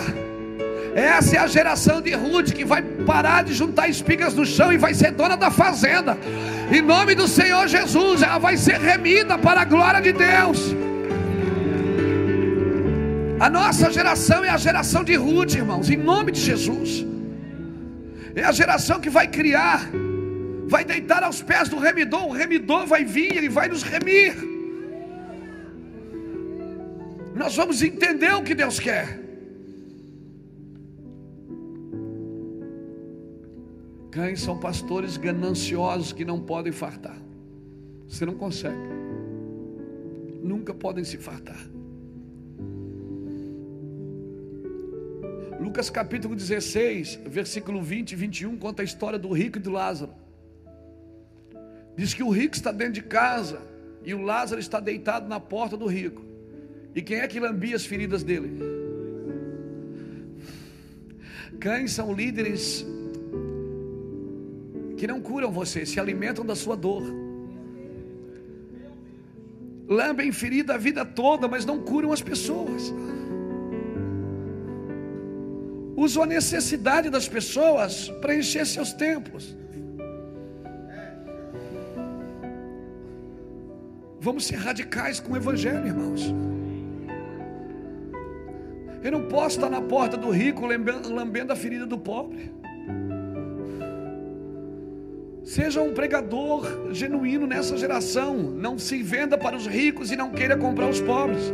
Essa 0.95 1.35
é 1.35 1.39
a 1.41 1.49
geração 1.49 2.01
de 2.01 2.13
Ruth 2.13 2.53
que 2.53 2.65
vai 2.65 2.83
parar 2.83 3.43
de 3.43 3.53
juntar 3.53 3.89
espigas 3.89 4.33
no 4.33 4.47
chão 4.47 4.73
e 4.73 4.79
vai 4.79 4.95
ser 4.95 5.11
dona 5.11 5.37
da 5.37 5.51
fazenda. 5.51 6.17
Em 6.71 6.81
nome 6.81 7.17
do 7.17 7.27
Senhor 7.27 7.67
Jesus, 7.67 8.23
ela 8.23 8.39
vai 8.39 8.57
ser 8.57 8.79
remida 8.79 9.37
para 9.37 9.63
a 9.63 9.65
glória 9.65 10.01
de 10.01 10.13
Deus. 10.13 10.73
A 13.41 13.51
nossa 13.51 13.91
geração 13.91 14.45
é 14.45 14.51
a 14.51 14.57
geração 14.57 15.03
de 15.03 15.17
Ruth, 15.17 15.55
irmãos, 15.55 15.91
em 15.91 15.97
nome 15.97 16.31
de 16.31 16.41
Jesus. 16.41 17.14
É 18.35 18.43
a 18.43 18.53
geração 18.53 19.01
que 19.01 19.09
vai 19.09 19.29
criar, 19.29 19.89
vai 20.67 20.85
deitar 20.85 21.23
aos 21.23 21.41
pés 21.43 21.69
do 21.69 21.79
remidor, 21.79 22.27
o 22.27 22.33
remidor 22.33 22.87
vai 22.87 23.05
vir, 23.05 23.37
ele 23.37 23.49
vai 23.49 23.69
nos 23.69 23.83
remir. 23.83 24.35
Nós 27.35 27.55
vamos 27.57 27.83
entender 27.83 28.33
o 28.35 28.43
que 28.43 28.55
Deus 28.55 28.79
quer. 28.79 29.21
Cães 34.11 34.41
são 34.41 34.59
pastores 34.59 35.17
gananciosos 35.17 36.13
que 36.13 36.25
não 36.25 36.41
podem 36.41 36.73
fartar. 36.73 37.21
Você 38.09 38.25
não 38.25 38.35
consegue. 38.35 38.79
Nunca 40.41 40.73
podem 40.73 41.03
se 41.03 41.17
fartar. 41.17 41.59
Lucas 45.61 45.89
capítulo 45.89 46.35
16, 46.35 47.21
versículo 47.27 47.83
20 47.83 48.13
e 48.13 48.17
21 48.17 48.57
conta 48.57 48.83
a 48.83 48.85
história 48.85 49.19
do 49.19 49.33
rico 49.33 49.59
e 49.59 49.61
do 49.61 49.71
Lázaro. 49.71 50.13
Diz 51.97 52.13
que 52.13 52.23
o 52.23 52.31
rico 52.31 52.57
está 52.57 52.73
dentro 52.73 52.95
de 52.95 53.03
casa 53.03 53.61
e 54.05 54.13
o 54.13 54.21
Lázaro 54.21 54.61
está 54.61 54.81
deitado 54.81 55.29
na 55.29 55.39
porta 55.39 55.77
do 55.77 55.87
rico. 55.87 56.23
E 56.95 57.03
quem 57.03 57.19
é 57.19 57.29
que 57.29 57.39
lambia 57.39 57.77
as 57.77 57.87
feridas 57.87 58.23
dele? 58.23 58.59
Cães 61.61 61.93
são 61.93 62.13
líderes 62.13 62.85
que 64.97 65.07
não 65.07 65.21
curam 65.21 65.51
você, 65.51 65.87
se 65.87 66.01
alimentam 66.01 66.45
da 66.45 66.55
sua 66.55 66.77
dor. 66.77 67.03
Lambem 69.89 70.33
ferida 70.33 70.75
a 70.75 70.79
vida 70.79 71.05
toda, 71.05 71.47
mas 71.47 71.65
não 71.65 71.79
curam 71.81 72.13
as 72.13 72.23
pessoas. 72.23 72.93
Usam 76.05 76.25
a 76.25 76.27
necessidade 76.27 77.09
das 77.09 77.27
pessoas 77.27 78.11
para 78.21 78.35
encher 78.35 78.67
seus 78.67 78.93
templos. 78.93 79.57
Vamos 84.21 84.45
ser 84.45 84.57
radicais 84.57 85.19
com 85.19 85.33
o 85.33 85.37
Evangelho, 85.37 85.87
irmãos. 85.87 86.23
Eu 89.03 89.13
não 89.13 89.23
posso 89.29 89.57
estar 89.57 89.71
na 89.71 89.81
porta 89.81 90.17
do 90.17 90.29
rico 90.31 90.67
lambendo 90.67 91.55
a 91.55 91.57
ferida 91.57 91.87
do 91.87 91.97
pobre. 91.97 92.53
Seja 95.43 95.81
um 95.81 95.95
pregador 95.95 96.93
genuíno 96.93 97.47
nessa 97.47 97.79
geração. 97.79 98.37
Não 98.37 98.79
se 98.79 99.03
venda 99.03 99.39
para 99.39 99.57
os 99.57 99.67
ricos 99.67 100.11
e 100.11 100.17
não 100.17 100.31
queira 100.31 100.57
comprar 100.57 100.89
os 100.89 101.01
pobres. 101.01 101.53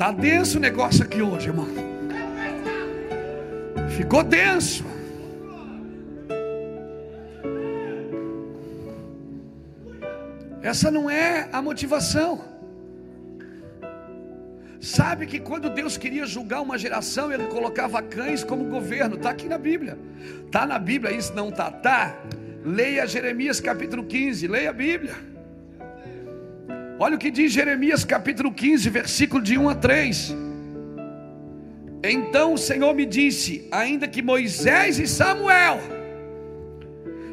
Tá 0.00 0.10
denso 0.10 0.56
o 0.56 0.60
negócio 0.62 1.04
aqui 1.04 1.20
hoje, 1.20 1.48
irmão. 1.48 1.68
Ficou 3.94 4.24
denso. 4.24 4.82
Essa 10.62 10.90
não 10.90 11.10
é 11.10 11.50
a 11.52 11.60
motivação. 11.60 12.42
Sabe 14.80 15.26
que 15.26 15.38
quando 15.38 15.68
Deus 15.68 15.98
queria 15.98 16.24
julgar 16.24 16.62
uma 16.62 16.78
geração, 16.78 17.30
Ele 17.30 17.48
colocava 17.48 18.00
cães 18.00 18.42
como 18.42 18.70
governo. 18.70 19.16
Está 19.16 19.28
aqui 19.28 19.48
na 19.48 19.58
Bíblia. 19.58 19.98
Está 20.46 20.64
na 20.64 20.78
Bíblia, 20.78 21.14
isso 21.14 21.34
não 21.34 21.50
está? 21.50 21.70
Tá. 21.70 22.18
Leia 22.64 23.06
Jeremias 23.06 23.60
capítulo 23.60 24.02
15. 24.04 24.48
Leia 24.48 24.70
a 24.70 24.72
Bíblia. 24.72 25.14
Olha 27.02 27.16
o 27.16 27.18
que 27.18 27.30
diz 27.30 27.50
Jeremias 27.52 28.04
capítulo 28.04 28.52
15, 28.52 28.90
versículo 28.90 29.42
de 29.42 29.58
1 29.58 29.68
a 29.70 29.74
3. 29.74 30.36
Então 32.04 32.54
o 32.54 32.58
Senhor 32.58 32.94
me 32.94 33.06
disse: 33.06 33.66
ainda 33.72 34.06
que 34.06 34.22
Moisés 34.22 35.00
e 35.00 35.06
Samuel 35.08 35.80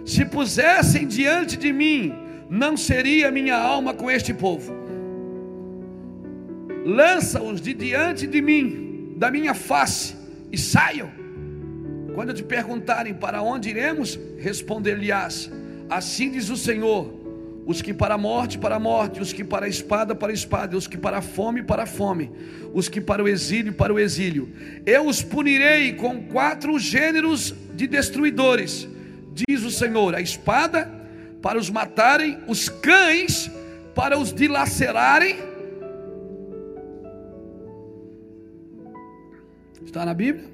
se 0.05 0.23
pusessem 0.25 1.05
diante 1.05 1.57
de 1.57 1.71
mim, 1.73 2.13
não 2.49 2.77
seria 2.77 3.29
minha 3.29 3.57
alma 3.57 3.93
com 3.93 4.09
este 4.09 4.33
povo 4.33 4.87
lança-os 6.87 7.59
de 7.59 7.73
diante 7.73 8.25
de 8.25 8.41
mim, 8.41 9.13
da 9.17 9.29
minha 9.29 9.53
face, 9.53 10.15
e 10.49 10.57
saiam. 10.57 11.11
Quando 12.15 12.33
te 12.33 12.41
perguntarem 12.41 13.13
para 13.13 13.41
onde 13.41 13.69
iremos, 13.69 14.17
responder-lhe-ás: 14.39 15.51
Assim 15.89 16.31
diz 16.31 16.49
o 16.49 16.55
Senhor: 16.55 17.16
os 17.67 17.81
que 17.81 17.93
para 17.93 18.15
a 18.15 18.17
morte, 18.17 18.57
para 18.57 18.77
a 18.77 18.79
morte, 18.79 19.21
os 19.21 19.33
que 19.33 19.43
para 19.43 19.65
a 19.65 19.69
espada, 19.69 20.15
para 20.15 20.31
a 20.31 20.33
espada, 20.33 20.77
os 20.77 20.87
que 20.87 20.97
para 20.97 21.17
a 21.17 21.21
fome, 21.21 21.61
para 21.61 21.83
a 21.83 21.85
fome, 21.85 22.31
os 22.73 22.87
que 22.87 23.01
para 23.01 23.21
o 23.21 23.27
exílio, 23.27 23.73
para 23.73 23.93
o 23.93 23.99
exílio. 23.99 24.49
Eu 24.85 25.05
os 25.05 25.21
punirei 25.21 25.91
com 25.91 26.23
quatro 26.23 26.79
gêneros 26.79 27.53
de 27.73 27.85
destruidores, 27.85 28.87
diz 29.33 29.63
o 29.65 29.69
Senhor: 29.69 30.15
a 30.15 30.21
espada 30.21 30.89
para 31.41 31.59
os 31.59 31.69
matarem, 31.69 32.39
os 32.47 32.69
cães 32.69 33.51
para 33.93 34.17
os 34.17 34.33
dilacerarem 34.33 35.35
Está 39.83 40.05
na 40.05 40.13
Bíblia? 40.13 40.45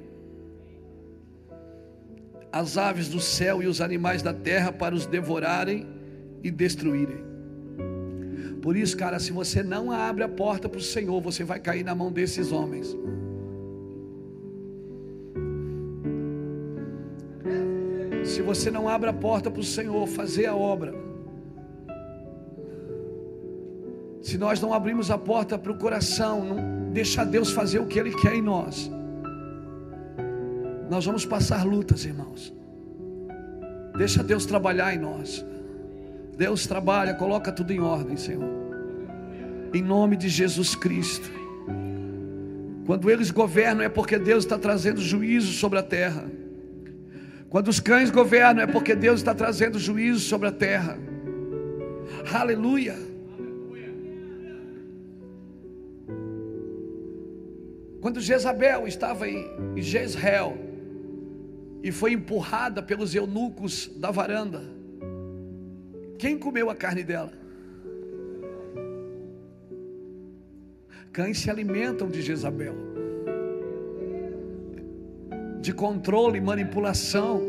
As 2.51 2.77
aves 2.77 3.09
do 3.09 3.19
céu 3.19 3.61
e 3.63 3.67
os 3.67 3.81
animais 3.81 4.21
da 4.21 4.33
terra 4.33 4.71
para 4.71 4.93
os 4.95 5.05
devorarem 5.05 5.85
e 6.43 6.51
destruírem. 6.51 7.23
Por 8.61 8.77
isso, 8.77 8.95
cara, 8.95 9.19
se 9.19 9.31
você 9.31 9.61
não 9.61 9.91
abre 9.91 10.23
a 10.23 10.29
porta 10.29 10.69
para 10.69 10.79
o 10.79 10.81
Senhor, 10.81 11.21
você 11.21 11.43
vai 11.43 11.59
cair 11.59 11.83
na 11.83 11.93
mão 11.93 12.11
desses 12.11 12.51
homens. 12.51 12.95
Se 18.23 18.41
você 18.41 18.71
não 18.71 18.87
abre 18.87 19.09
a 19.09 19.13
porta 19.13 19.51
para 19.51 19.59
o 19.59 19.63
Senhor 19.63 20.07
fazer 20.07 20.45
a 20.45 20.55
obra, 20.55 20.93
se 24.21 24.37
nós 24.37 24.61
não 24.61 24.73
abrimos 24.73 25.11
a 25.11 25.17
porta 25.17 25.57
para 25.59 25.71
o 25.71 25.77
coração, 25.77 26.45
não 26.45 26.91
deixar 26.91 27.25
Deus 27.25 27.51
fazer 27.51 27.79
o 27.79 27.85
que 27.85 27.99
Ele 27.99 28.15
quer 28.15 28.33
em 28.33 28.41
nós, 28.41 28.89
nós 30.89 31.05
vamos 31.05 31.25
passar 31.25 31.65
lutas, 31.65 32.05
irmãos. 32.05 32.53
Deixa 33.97 34.23
Deus 34.23 34.45
trabalhar 34.45 34.95
em 34.95 34.99
nós. 34.99 35.45
Deus 36.37 36.65
trabalha, 36.67 37.13
coloca 37.13 37.51
tudo 37.51 37.71
em 37.71 37.79
ordem, 37.79 38.17
Senhor. 38.17 38.49
Em 39.73 39.81
nome 39.81 40.15
de 40.15 40.29
Jesus 40.29 40.75
Cristo. 40.75 41.29
Quando 42.85 43.09
eles 43.09 43.31
governam 43.31 43.83
é 43.83 43.89
porque 43.89 44.17
Deus 44.17 44.43
está 44.43 44.57
trazendo 44.57 45.01
juízo 45.01 45.53
sobre 45.53 45.79
a 45.79 45.83
terra. 45.83 46.25
Quando 47.49 47.67
os 47.69 47.79
cães 47.79 48.09
governam 48.09 48.63
é 48.63 48.67
porque 48.67 48.95
Deus 48.95 49.19
está 49.19 49.33
trazendo 49.33 49.79
juízo 49.79 50.19
sobre 50.19 50.47
a 50.47 50.51
terra. 50.51 50.97
Aleluia. 52.33 52.95
Quando 58.01 58.19
Jezabel 58.19 58.85
estava 58.85 59.29
em 59.29 59.81
Jezreel, 59.81 60.57
e 61.83 61.91
foi 61.91 62.13
empurrada 62.13 62.81
pelos 62.81 63.13
eunucos 63.13 63.91
da 63.97 64.09
varanda. 64.09 64.63
Quem 66.17 66.37
comeu 66.37 66.69
a 66.69 66.75
carne 66.75 67.03
dela? 67.03 67.31
Cães 71.11 71.37
se 71.37 71.49
alimentam 71.49 72.09
de 72.09 72.21
Jezabel, 72.21 72.75
de 75.61 75.71
controle 75.71 76.39
e 76.39 76.41
manipulação. 76.41 77.41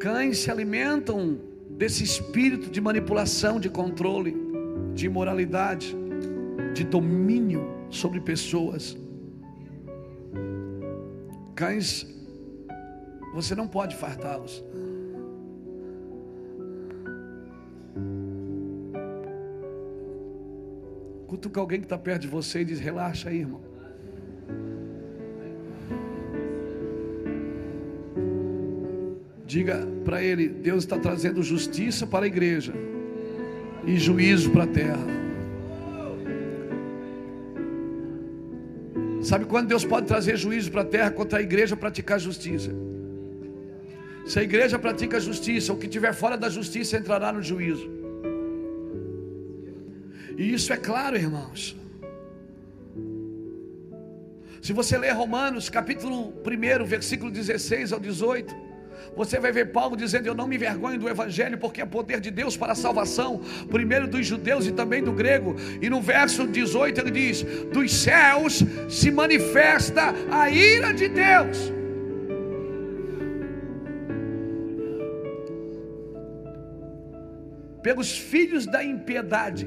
Cães 0.00 0.38
se 0.38 0.50
alimentam 0.50 1.38
desse 1.70 2.02
espírito 2.02 2.70
de 2.70 2.80
manipulação, 2.80 3.60
de 3.60 3.68
controle, 3.68 4.34
de 4.94 5.06
imoralidade, 5.06 5.94
de 6.72 6.82
domínio 6.84 7.68
sobre 7.90 8.20
pessoas. 8.20 8.96
Cães, 11.54 12.06
você 13.34 13.54
não 13.54 13.68
pode 13.68 13.96
fartá-los. 13.96 14.64
Cutuca 21.38 21.60
alguém 21.60 21.78
que 21.78 21.86
está 21.86 21.96
perto 21.96 22.22
de 22.22 22.28
você 22.28 22.62
e 22.62 22.64
diz: 22.64 22.80
relaxa 22.80 23.28
aí, 23.28 23.38
irmão. 23.38 23.60
Diga 29.46 29.86
para 30.04 30.20
ele: 30.20 30.48
Deus 30.48 30.82
está 30.82 30.98
trazendo 30.98 31.40
justiça 31.40 32.08
para 32.08 32.24
a 32.24 32.26
igreja 32.26 32.72
e 33.86 33.96
juízo 33.96 34.50
para 34.50 34.64
a 34.64 34.66
terra. 34.66 35.06
Sabe 39.22 39.44
quando 39.44 39.68
Deus 39.68 39.84
pode 39.84 40.08
trazer 40.08 40.36
juízo 40.36 40.72
para 40.72 40.80
a 40.80 40.86
terra 40.86 41.12
contra 41.12 41.38
a 41.38 41.42
igreja 41.42 41.76
praticar 41.76 42.18
justiça? 42.18 42.72
Se 44.26 44.40
a 44.40 44.42
igreja 44.42 44.76
pratica 44.76 45.20
justiça, 45.20 45.72
o 45.72 45.76
que 45.76 45.86
tiver 45.86 46.12
fora 46.12 46.36
da 46.36 46.48
justiça 46.48 46.96
entrará 46.96 47.32
no 47.32 47.40
juízo. 47.40 47.97
E 50.38 50.54
isso 50.54 50.72
é 50.72 50.76
claro, 50.76 51.16
irmãos. 51.16 51.76
Se 54.62 54.72
você 54.72 54.96
ler 54.96 55.10
Romanos, 55.10 55.68
capítulo 55.68 56.32
1, 56.46 56.84
versículo 56.84 57.28
16 57.28 57.92
ao 57.92 57.98
18, 57.98 58.54
você 59.16 59.40
vai 59.40 59.50
ver 59.50 59.72
Paulo 59.72 59.96
dizendo: 59.96 60.28
Eu 60.28 60.36
não 60.36 60.46
me 60.46 60.54
envergonho 60.54 60.96
do 60.96 61.08
Evangelho, 61.08 61.58
porque 61.58 61.82
é 61.82 61.84
poder 61.84 62.20
de 62.20 62.30
Deus 62.30 62.56
para 62.56 62.70
a 62.70 62.76
salvação, 62.76 63.40
primeiro 63.68 64.06
dos 64.06 64.24
judeus 64.24 64.64
e 64.64 64.70
também 64.70 65.02
do 65.02 65.10
grego. 65.12 65.56
E 65.82 65.90
no 65.90 66.00
verso 66.00 66.46
18 66.46 67.00
ele 67.00 67.10
diz: 67.10 67.42
Dos 67.72 67.92
céus 67.92 68.62
se 68.88 69.10
manifesta 69.10 70.14
a 70.30 70.48
ira 70.48 70.94
de 70.94 71.08
Deus. 71.08 71.72
Pelos 77.82 78.16
filhos 78.16 78.66
da 78.66 78.84
impiedade 78.84 79.66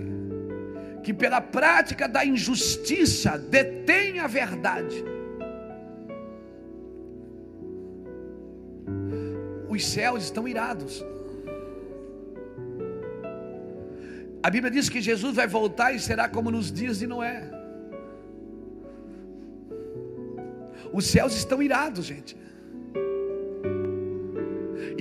que 1.04 1.14
pela 1.14 1.42
prática 1.42 2.08
da 2.08 2.26
injustiça 2.26 3.38
detém 3.38 4.20
a 4.20 4.28
verdade. 4.28 5.04
Os 9.70 9.86
céus 9.86 10.24
estão 10.24 10.48
irados. 10.48 11.04
A 14.44 14.50
Bíblia 14.50 14.72
diz 14.72 14.90
que 14.90 15.02
Jesus 15.02 15.36
vai 15.36 15.48
voltar 15.48 15.94
e 15.94 16.00
será 16.00 16.28
como 16.28 16.52
nos 16.52 16.72
dias 16.72 17.00
de 17.00 17.08
Noé. 17.08 17.50
Os 20.92 21.06
céus 21.06 21.34
estão 21.36 21.62
irados, 21.62 22.06
gente. 22.06 22.36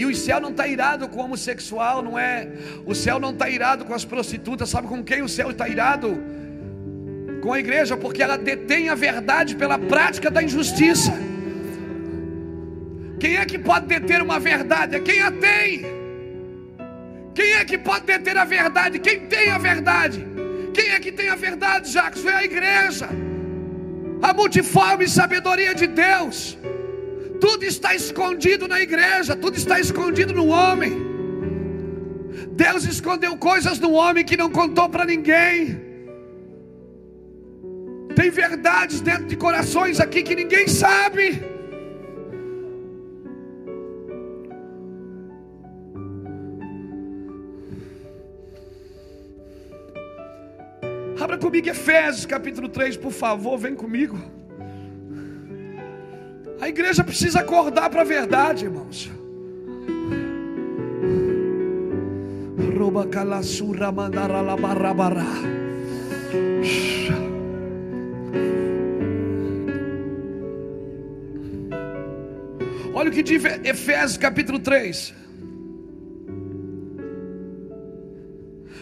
E 0.01 0.07
o 0.07 0.17
céu 0.17 0.41
não 0.41 0.49
está 0.49 0.67
irado 0.67 1.07
com 1.11 1.21
o 1.21 1.25
homossexual, 1.25 2.01
não 2.01 2.19
é? 2.19 2.49
O 2.87 2.95
céu 2.95 3.21
não 3.21 3.33
está 3.33 3.51
irado 3.51 3.85
com 3.85 3.93
as 3.93 4.03
prostitutas. 4.03 4.71
Sabe 4.71 4.89
com 4.89 5.05
quem 5.05 5.21
o 5.21 5.29
céu 5.29 5.51
está 5.51 5.69
irado? 5.69 6.19
Com 7.43 7.53
a 7.53 7.61
igreja, 7.61 7.99
porque 7.99 8.23
ela 8.23 8.39
detém 8.39 8.89
a 8.89 8.95
verdade 8.95 9.57
pela 9.57 9.79
prática 9.79 10.31
da 10.31 10.43
injustiça. 10.43 11.13
Quem 13.19 13.37
é 13.37 13.45
que 13.45 13.59
pode 13.59 13.89
deter 13.89 14.23
uma 14.23 14.41
verdade? 14.41 14.97
É 14.97 15.01
quem 15.01 15.21
a 15.21 15.31
tem. 15.31 15.85
Quem 17.35 17.53
é 17.53 17.65
que 17.67 17.77
pode 17.77 18.07
deter 18.07 18.39
a 18.39 18.47
verdade? 18.47 18.99
Quem 19.01 19.27
tem 19.27 19.51
a 19.51 19.59
verdade? 19.59 20.27
Quem 20.73 20.93
é 20.93 20.99
que 20.99 21.13
tem 21.13 21.29
a 21.29 21.37
verdade, 21.37 21.93
Jacques? 21.93 22.23
Foi 22.23 22.33
a 22.33 22.43
igreja. 22.43 23.07
A 24.23 24.33
multiforme 24.33 25.07
sabedoria 25.07 25.75
de 25.75 25.87
Deus. 25.87 26.57
Tudo 27.41 27.65
está 27.65 27.95
escondido 27.95 28.69
na 28.69 28.81
igreja, 28.81 29.35
tudo 29.35 29.57
está 29.57 29.81
escondido 29.81 30.33
no 30.35 30.49
homem. 30.49 30.93
Deus 32.53 32.85
escondeu 32.85 33.37
coisas 33.37 33.79
no 33.79 33.93
homem 33.93 34.25
que 34.25 34.37
não 34.37 34.51
contou 34.51 34.89
para 34.89 35.05
ninguém. 35.05 35.81
Tem 38.15 38.31
verdades 38.31 39.01
dentro 39.01 39.25
de 39.25 39.37
corações 39.37 39.99
aqui 39.99 40.23
que 40.23 40.35
ninguém 40.35 40.69
sabe. 40.69 41.43
Abra 51.19 51.39
comigo 51.39 51.69
Efésios 51.69 52.27
capítulo 52.27 52.69
3, 52.69 52.97
por 52.97 53.13
favor, 53.13 53.57
vem 53.57 53.75
comigo. 53.75 54.40
A 56.61 56.69
igreja 56.69 57.03
precisa 57.03 57.41
acordar 57.41 57.89
para 57.89 58.03
a 58.03 58.05
verdade, 58.05 58.67
irmãos. 58.67 59.11
Roba 62.79 63.07
calassura 63.07 63.91
mandara 63.91 64.43
la 64.43 64.57
barra 64.57 65.25
Olha 72.93 73.09
o 73.09 73.13
que 73.13 73.23
diz 73.23 73.43
Efésios 73.65 74.19
capítulo 74.19 74.59
3. 74.59 75.15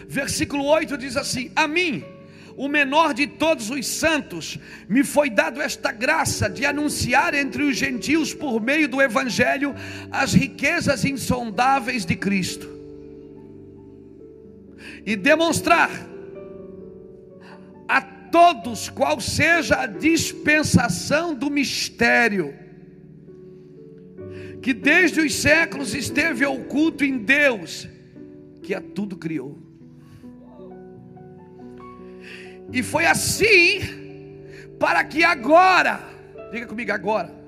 Versículo 0.07 0.65
8 0.65 0.97
diz 0.97 1.15
assim: 1.15 1.49
A 1.55 1.67
mim 1.67 2.03
o 2.59 2.67
menor 2.67 3.13
de 3.13 3.25
todos 3.25 3.69
os 3.69 3.87
santos, 3.87 4.59
me 4.89 5.01
foi 5.01 5.29
dado 5.29 5.61
esta 5.61 5.93
graça 5.93 6.49
de 6.49 6.65
anunciar 6.65 7.33
entre 7.33 7.63
os 7.63 7.77
gentios, 7.77 8.33
por 8.33 8.61
meio 8.61 8.85
do 8.89 9.01
Evangelho, 9.01 9.73
as 10.11 10.33
riquezas 10.33 11.05
insondáveis 11.05 12.05
de 12.05 12.17
Cristo, 12.17 12.69
e 15.05 15.15
demonstrar 15.15 15.89
a 17.87 18.01
todos 18.01 18.89
qual 18.89 19.21
seja 19.21 19.83
a 19.83 19.85
dispensação 19.85 21.33
do 21.33 21.49
mistério, 21.49 22.53
que 24.61 24.73
desde 24.73 25.21
os 25.21 25.33
séculos 25.33 25.95
esteve 25.95 26.45
oculto 26.45 27.05
em 27.05 27.19
Deus, 27.19 27.87
que 28.61 28.75
a 28.75 28.81
tudo 28.81 29.15
criou. 29.15 29.68
E 32.71 32.83
foi 32.83 33.05
assim 33.05 33.97
para 34.79 35.03
que 35.03 35.23
agora, 35.23 35.99
diga 36.51 36.65
comigo 36.65 36.91
agora. 36.91 37.39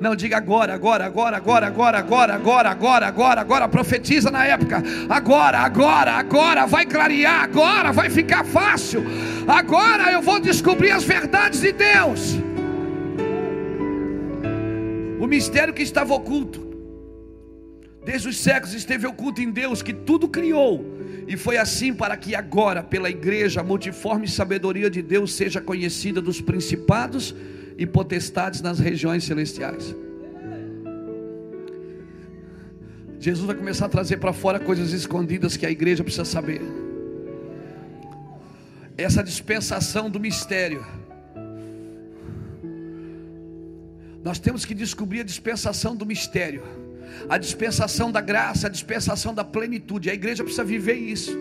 Não, 0.00 0.14
diga 0.14 0.36
agora, 0.36 0.74
agora, 0.74 1.04
agora, 1.06 1.36
agora, 1.36 1.66
agora, 1.66 1.98
agora, 1.98 2.34
agora, 2.34 2.70
agora, 2.70 3.06
agora, 3.06 3.40
agora, 3.40 3.68
profetiza 3.68 4.30
na 4.30 4.44
época. 4.44 4.80
Agora, 5.08 5.58
agora, 5.58 6.12
agora, 6.12 6.66
vai 6.66 6.86
clarear, 6.86 7.42
agora 7.42 7.90
vai 7.90 8.08
ficar 8.08 8.44
fácil. 8.44 9.04
Agora 9.46 10.12
eu 10.12 10.22
vou 10.22 10.38
descobrir 10.38 10.92
as 10.92 11.02
verdades 11.02 11.60
de 11.60 11.72
Deus. 11.72 12.36
O 15.18 15.26
mistério 15.26 15.74
que 15.74 15.82
estava 15.82 16.14
oculto, 16.14 16.67
desde 18.08 18.26
os 18.26 18.38
séculos 18.38 18.74
esteve 18.74 19.06
oculto 19.06 19.42
em 19.42 19.50
Deus, 19.50 19.82
que 19.82 19.92
tudo 19.92 20.26
criou 20.28 20.82
e 21.26 21.36
foi 21.36 21.58
assim 21.58 21.92
para 21.92 22.16
que 22.16 22.34
agora, 22.34 22.82
pela 22.82 23.10
igreja, 23.10 23.60
a 23.60 23.62
multiforme 23.62 24.26
sabedoria 24.26 24.88
de 24.88 25.02
Deus 25.02 25.34
seja 25.34 25.60
conhecida 25.60 26.18
dos 26.18 26.40
principados 26.40 27.34
e 27.76 27.84
potestades 27.84 28.62
nas 28.62 28.78
regiões 28.78 29.24
celestiais. 29.24 29.94
Jesus 33.20 33.46
vai 33.46 33.54
começar 33.54 33.84
a 33.84 33.90
trazer 33.90 34.16
para 34.16 34.32
fora 34.32 34.58
coisas 34.58 34.94
escondidas 34.94 35.58
que 35.58 35.66
a 35.66 35.70
igreja 35.70 36.02
precisa 36.02 36.24
saber. 36.24 36.62
Essa 38.96 39.22
dispensação 39.22 40.08
do 40.08 40.18
mistério. 40.18 40.82
Nós 44.24 44.38
temos 44.38 44.64
que 44.64 44.72
descobrir 44.72 45.20
a 45.20 45.24
dispensação 45.24 45.94
do 45.94 46.06
mistério 46.06 46.87
a 47.28 47.38
dispensação 47.38 48.10
da 48.10 48.20
graça, 48.20 48.66
a 48.66 48.70
dispensação 48.70 49.34
da 49.34 49.44
plenitude. 49.44 50.10
A 50.10 50.14
igreja 50.14 50.42
precisa 50.42 50.64
viver 50.64 50.94
isso. 50.94 51.36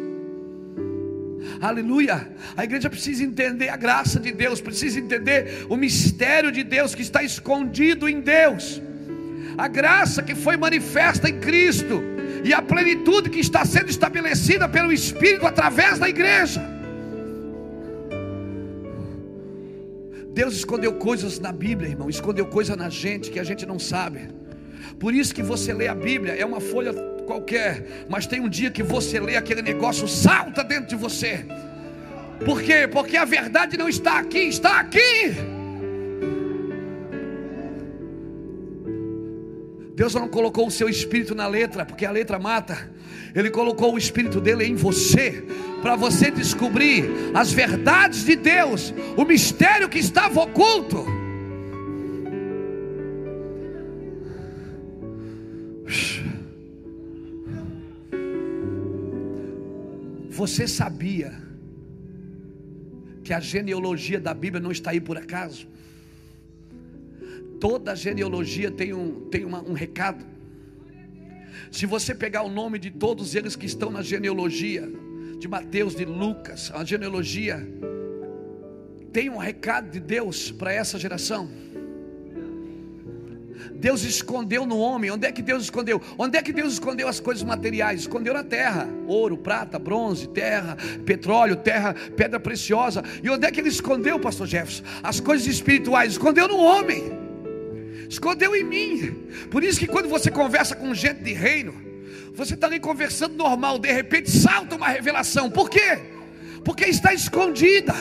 Aleluia. 1.62 2.30
A 2.56 2.64
igreja 2.64 2.90
precisa 2.90 3.24
entender 3.24 3.70
a 3.70 3.78
graça 3.78 4.20
de 4.20 4.32
Deus, 4.32 4.62
precisa 4.62 5.00
entender 5.00 5.66
o 5.70 5.76
mistério 5.76 6.52
de 6.52 6.64
Deus 6.64 6.94
que 6.94 7.02
está 7.02 7.24
escondido 7.24 8.08
em 8.08 8.20
Deus. 8.20 8.82
A 9.58 9.68
graça 9.68 10.22
que 10.22 10.36
foi 10.36 10.56
manifesta 10.56 11.30
em 11.30 11.40
Cristo 11.40 12.02
e 12.44 12.54
a 12.54 12.62
plenitude 12.62 13.30
que 13.30 13.40
está 13.40 13.66
sendo 13.66 13.90
estabelecida 13.90 14.70
pelo 14.70 14.92
Espírito 14.92 15.48
através 15.48 15.98
da 15.98 16.08
igreja. 16.08 16.62
Deus 20.34 20.54
escondeu 20.54 20.94
coisas 20.94 21.40
na 21.40 21.52
Bíblia, 21.52 21.90
irmão, 21.90 22.10
escondeu 22.10 22.46
coisas 22.46 22.78
na 22.78 22.90
gente 22.90 23.32
que 23.32 23.40
a 23.40 23.44
gente 23.44 23.66
não 23.66 23.80
sabe. 23.80 24.30
Por 25.00 25.14
isso 25.14 25.34
que 25.34 25.44
você 25.44 25.74
lê 25.74 25.88
a 25.88 25.96
Bíblia, 25.96 26.34
é 26.34 26.46
uma 26.46 26.60
folha 26.60 26.94
qualquer, 27.28 28.06
mas 28.10 28.26
tem 28.26 28.40
um 28.40 28.50
dia 28.50 28.72
que 28.72 28.82
você 28.82 29.20
lê 29.20 29.36
aquele 29.36 29.62
negócio 29.62 30.08
salta 30.08 30.64
dentro 30.64 30.88
de 30.88 30.96
você. 30.96 31.46
Por 32.44 32.62
quê? 32.62 32.88
Porque 32.88 33.18
a 33.18 33.26
verdade 33.26 33.78
não 33.78 33.90
está 33.90 34.20
aqui, 34.20 34.40
está 34.40 34.80
aqui. 34.80 35.36
Deus 39.94 40.14
não 40.14 40.28
colocou 40.28 40.68
o 40.68 40.72
seu 40.72 40.88
espírito 40.88 41.34
na 41.34 41.48
letra, 41.48 41.84
porque 41.84 42.06
a 42.06 42.12
letra 42.12 42.38
mata. 42.40 42.92
Ele 43.36 43.50
colocou 43.50 43.94
o 43.94 43.98
espírito 43.98 44.40
dele 44.40 44.64
em 44.64 44.76
você, 44.76 45.44
para 45.82 45.96
você 45.96 46.32
descobrir 46.32 47.10
as 47.34 47.52
verdades 47.52 48.24
de 48.24 48.36
Deus, 48.36 48.94
o 49.16 49.26
mistério 49.26 49.90
que 49.90 50.00
estava 50.00 50.40
oculto. 50.42 51.17
Você 60.38 60.68
sabia 60.68 61.34
que 63.24 63.34
a 63.34 63.40
genealogia 63.40 64.20
da 64.20 64.36
Bíblia 64.36 64.62
não 64.62 64.72
está 64.72 64.92
aí 64.92 65.02
por 65.02 65.18
acaso? 65.18 65.68
Toda 67.60 67.96
genealogia 67.96 68.70
tem 68.70 68.94
um, 68.94 69.22
tem 69.32 69.44
uma, 69.44 69.64
um 69.64 69.74
recado. 69.74 70.24
Se 71.72 71.88
você 71.88 72.14
pegar 72.14 72.44
o 72.44 72.50
nome 72.50 72.78
de 72.78 72.92
todos 72.92 73.34
eles 73.34 73.56
que 73.56 73.66
estão 73.66 73.90
na 73.90 74.04
genealogia, 74.04 74.88
de 75.40 75.48
Mateus, 75.48 75.96
de 75.96 76.06
Lucas, 76.06 76.72
a 76.72 76.84
genealogia 76.84 77.68
tem 79.12 79.32
um 79.32 79.38
recado 79.38 79.90
de 79.90 80.00
Deus 80.00 80.52
para 80.52 80.72
essa 80.72 81.00
geração. 81.00 81.50
Deus 83.74 84.04
escondeu 84.04 84.66
no 84.66 84.78
homem. 84.78 85.12
Onde 85.12 85.28
é 85.28 85.32
que 85.32 85.42
Deus 85.42 85.64
escondeu? 85.64 86.02
Onde 86.18 86.38
é 86.38 86.42
que 86.42 86.52
Deus 86.52 86.74
escondeu 86.74 87.08
as 87.08 87.20
coisas 87.20 87.44
materiais? 87.44 88.02
Escondeu 88.02 88.34
na 88.34 88.44
terra: 88.44 88.88
ouro, 89.08 89.38
prata, 89.38 89.78
bronze, 89.78 90.28
terra, 90.30 90.78
petróleo, 91.06 91.56
terra, 91.56 91.94
pedra 92.16 92.40
preciosa. 92.40 93.04
E 93.22 93.30
onde 93.30 93.46
é 93.46 93.52
que 93.52 93.60
Ele 93.60 93.70
escondeu, 93.70 94.20
Pastor 94.20 94.48
Jefferson? 94.48 94.84
As 95.04 95.20
coisas 95.20 95.48
espirituais. 95.48 96.14
Escondeu 96.14 96.48
no 96.48 96.58
homem. 96.58 97.12
Escondeu 98.10 98.56
em 98.56 98.64
mim. 98.64 99.28
Por 99.52 99.64
isso 99.64 99.80
que 99.80 99.88
quando 99.88 100.08
você 100.08 100.32
conversa 100.32 100.76
com 100.76 100.94
gente 100.94 101.24
de 101.24 101.34
reino, 101.34 101.74
você 102.34 102.54
está 102.54 102.68
ali 102.68 102.80
conversando 102.80 103.36
normal, 103.36 103.80
de 103.80 103.92
repente 103.92 104.30
salta 104.30 104.76
uma 104.76 104.88
revelação. 104.88 105.50
Por 105.50 105.70
quê? 105.70 106.00
Porque 106.64 106.86
está 106.86 107.14
escondida. 107.14 107.94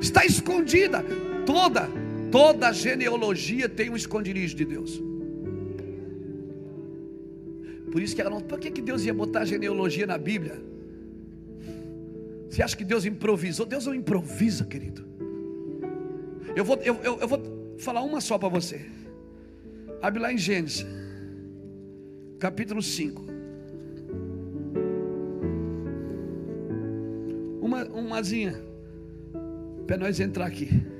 Está 0.00 0.24
escondida. 0.24 1.04
Toda 1.46 2.03
Toda 2.34 2.72
genealogia 2.72 3.68
tem 3.68 3.88
um 3.90 3.94
esconderijo 3.94 4.56
de 4.56 4.64
Deus. 4.64 5.00
Por 7.92 8.02
isso 8.02 8.12
que 8.12 8.20
ela 8.20 8.28
não. 8.28 8.40
Por 8.40 8.58
que, 8.58 8.72
que 8.72 8.82
Deus 8.82 9.04
ia 9.04 9.14
botar 9.14 9.44
genealogia 9.44 10.04
na 10.04 10.18
Bíblia? 10.18 10.60
Você 12.50 12.60
acha 12.60 12.76
que 12.76 12.84
Deus 12.84 13.04
improvisou? 13.04 13.64
Deus 13.64 13.86
não 13.86 13.94
improvisa, 13.94 14.64
querido. 14.64 15.06
Eu 16.56 16.64
vou, 16.64 16.76
eu, 16.78 16.96
eu, 17.04 17.20
eu 17.20 17.28
vou 17.28 17.76
falar 17.78 18.02
uma 18.02 18.20
só 18.20 18.36
para 18.36 18.48
você. 18.48 18.84
Abre 20.02 20.20
lá 20.20 20.32
em 20.32 20.36
Gênesis, 20.36 20.84
capítulo 22.40 22.82
5. 22.82 23.24
Uma, 27.62 27.84
umazinha, 27.84 28.60
para 29.86 29.98
nós 29.98 30.18
entrar 30.18 30.46
aqui 30.46 30.94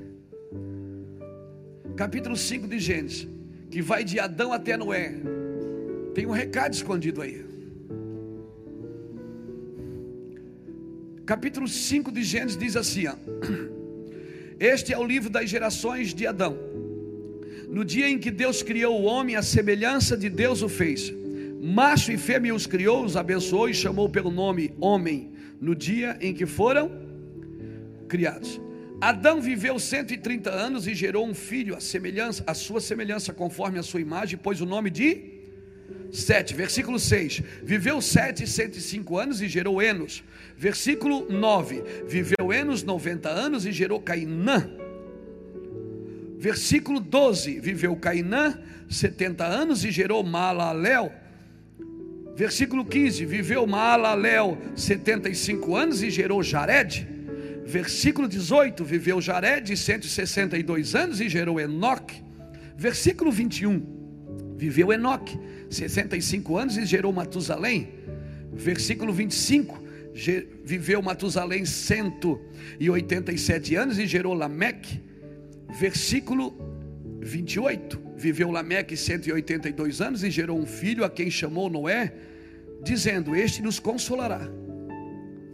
capítulo 1.95 2.35
5 2.35 2.67
de 2.67 2.77
Gênesis, 2.77 3.27
que 3.71 3.81
vai 3.81 4.03
de 4.03 4.19
Adão 4.19 4.51
até 4.51 4.75
Noé, 4.75 5.15
tem 6.13 6.25
um 6.25 6.31
recado 6.31 6.73
escondido 6.73 7.21
aí. 7.21 7.45
Capítulo 11.25 11.67
5 11.67 12.11
de 12.11 12.23
Gênesis 12.23 12.57
diz 12.57 12.75
assim: 12.75 13.07
ó, 13.07 13.15
Este 14.59 14.93
é 14.93 14.97
o 14.97 15.03
livro 15.03 15.29
das 15.29 15.49
gerações 15.49 16.13
de 16.13 16.27
Adão. 16.27 16.57
No 17.69 17.83
dia 17.83 18.07
em 18.07 18.19
que 18.19 18.29
Deus 18.29 18.61
criou 18.61 19.01
o 19.01 19.05
homem, 19.05 19.35
a 19.35 19.41
semelhança 19.41 20.15
de 20.15 20.29
Deus 20.29 20.61
o 20.61 20.69
fez. 20.69 21.11
Macho 21.61 22.11
e 22.11 22.17
fêmea 22.17 22.53
os 22.53 22.67
criou, 22.67 23.03
os 23.03 23.17
abençoou 23.17 23.67
e 23.67 23.73
chamou 23.73 24.07
pelo 24.07 24.29
nome 24.29 24.73
homem, 24.79 25.31
no 25.59 25.73
dia 25.73 26.15
em 26.21 26.33
que 26.33 26.45
foram 26.45 26.91
criados. 28.07 28.61
Adão 29.05 29.39
viveu 29.39 29.77
130 29.77 30.49
anos 30.49 30.87
e 30.87 30.95
gerou 30.95 31.27
um 31.27 31.35
filho, 31.35 31.75
a 31.75 31.79
semelhança, 31.79 32.43
a 32.47 32.55
sua 32.55 32.81
semelhança, 32.81 33.31
conforme 33.31 33.77
a 33.77 33.83
sua 33.83 34.01
imagem, 34.01 34.35
pôs 34.35 34.61
o 34.61 34.65
nome 34.65 34.89
de 34.89 35.35
Sete, 36.11 36.55
versículo 36.55 36.97
6. 36.97 37.43
Viveu 37.61 38.01
Sete 38.01 38.47
105 38.47 39.15
anos 39.15 39.43
e 39.43 39.47
gerou 39.47 39.79
Enos. 39.79 40.23
Versículo 40.57 41.27
9. 41.29 41.83
Viveu 42.07 42.51
Enos 42.51 42.81
90 42.81 43.29
anos 43.29 43.67
e 43.67 43.71
gerou 43.71 44.01
Cainã. 44.01 44.67
Versículo 46.39 46.99
12. 46.99 47.59
Viveu 47.59 47.95
Cainã 47.97 48.59
70 48.89 49.45
anos 49.45 49.85
e 49.85 49.91
gerou 49.91 50.23
Maalalel. 50.23 51.13
Versículo 52.35 52.83
15. 52.83 53.23
Viveu 53.23 53.67
Maalalel 53.67 54.57
75 54.75 55.75
anos 55.75 56.01
e 56.01 56.09
gerou 56.09 56.41
Jared 56.41 57.14
versículo 57.65 58.27
18, 58.27 58.85
viveu 58.85 59.19
Jared 59.19 59.75
162 59.75 60.93
anos 60.95 61.19
e 61.19 61.27
gerou 61.27 61.59
Enoque. 61.59 62.23
Versículo 62.77 63.31
21, 63.31 64.55
viveu 64.55 64.93
Enoque 64.93 65.39
65 65.69 66.57
anos 66.57 66.77
e 66.77 66.85
gerou 66.85 67.11
Matusalém. 67.11 67.89
Versículo 68.53 69.11
25, 69.11 69.83
viveu 70.63 71.01
Matusalém 71.01 71.65
187 71.65 73.75
anos 73.75 73.97
e 73.97 74.05
gerou 74.05 74.33
Lameque. 74.33 75.01
Versículo 75.79 76.55
28, 77.21 77.99
viveu 78.15 78.51
Lameque 78.51 78.95
182 78.95 80.01
anos 80.01 80.23
e 80.23 80.29
gerou 80.29 80.59
um 80.59 80.67
filho 80.67 81.03
a 81.03 81.09
quem 81.09 81.31
chamou 81.31 81.69
Noé, 81.69 82.13
dizendo: 82.83 83.35
Este 83.35 83.61
nos 83.61 83.79
consolará 83.79 84.47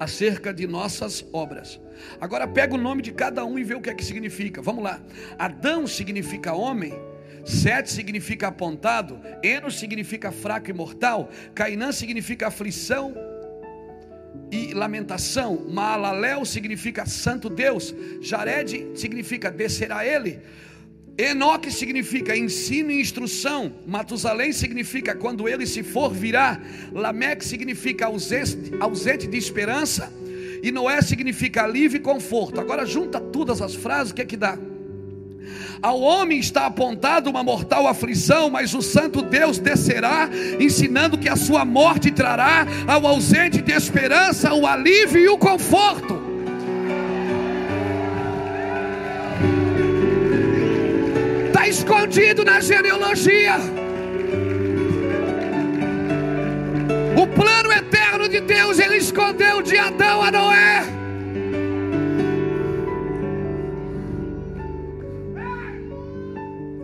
acerca 0.02 0.52
de 0.52 0.66
nossas 0.66 1.24
obras. 1.32 1.80
Agora 2.20 2.48
pega 2.48 2.74
o 2.74 2.78
nome 2.78 3.04
de 3.04 3.12
cada 3.12 3.46
um 3.46 3.60
e 3.60 3.64
vê 3.64 3.76
o 3.76 3.82
que 3.82 3.92
é 3.92 3.94
que 3.94 4.04
significa. 4.04 4.60
Vamos 4.60 4.84
lá. 4.84 5.00
Adão 5.38 5.86
significa 5.86 6.54
homem. 6.54 6.92
Sete 7.46 7.92
significa 7.92 8.48
apontado, 8.48 9.20
Enos 9.44 9.80
significa 9.80 10.32
fraco 10.32 10.70
e 10.70 10.74
mortal, 10.74 11.28
Cainã 11.56 11.92
significa 11.92 12.48
aflição 12.48 13.16
e 14.52 14.76
lamentação, 14.76 15.66
Maalalel 15.68 16.46
significa 16.46 17.04
santo 17.08 17.50
Deus, 17.50 17.96
Jared 18.22 18.92
significa 18.94 19.50
descer 19.50 19.92
a 19.92 20.06
ele, 20.06 20.40
Enoque 21.18 21.72
significa 21.72 22.36
ensino 22.36 22.92
e 22.92 23.02
instrução. 23.02 23.72
Matusalém 23.86 24.52
significa 24.52 25.16
quando 25.16 25.48
ele 25.48 25.66
se 25.66 25.84
for 25.84 26.12
virá. 26.12 26.60
Lameque 26.92 27.46
significa 27.46 28.08
ausente, 28.08 28.72
ausente 28.80 29.28
de 29.28 29.38
esperança. 29.38 30.12
E 30.64 30.72
Noé 30.72 31.02
significa 31.02 31.64
alívio 31.64 31.98
e 31.98 32.02
conforto. 32.02 32.60
Agora 32.60 32.86
junta 32.86 33.20
todas 33.20 33.62
as 33.62 33.76
frases, 33.76 34.12
o 34.12 34.16
que 34.16 34.22
é 34.22 34.26
que 34.26 34.38
dá? 34.38 34.58
Ao 35.82 36.00
homem 36.00 36.40
está 36.40 36.68
apontado 36.68 37.30
uma 37.30 37.44
mortal 37.44 37.88
aflição, 37.88 38.52
mas 38.52 38.74
o 38.76 38.82
santo 38.84 39.24
Deus 39.24 39.58
descerá, 39.58 40.30
ensinando 40.60 41.18
que 41.18 41.28
a 41.28 41.36
sua 41.36 41.66
morte 41.66 42.12
trará 42.12 42.68
ao 42.88 43.08
ausente 43.08 43.62
de 43.62 43.72
esperança 43.72 44.54
o 44.54 44.68
alívio 44.68 45.20
e 45.20 45.28
o 45.28 45.40
conforto. 45.40 46.31
Escondido 51.68 52.44
na 52.44 52.60
genealogia. 52.60 53.56
O 57.22 57.28
plano 57.28 57.72
eterno 57.72 58.28
de 58.28 58.42
Deus, 58.42 58.80
ele 58.80 58.98
escondeu 58.98 59.62
de 59.62 59.78
Adão 59.78 60.24
a 60.24 60.32
Noé. 60.32 60.84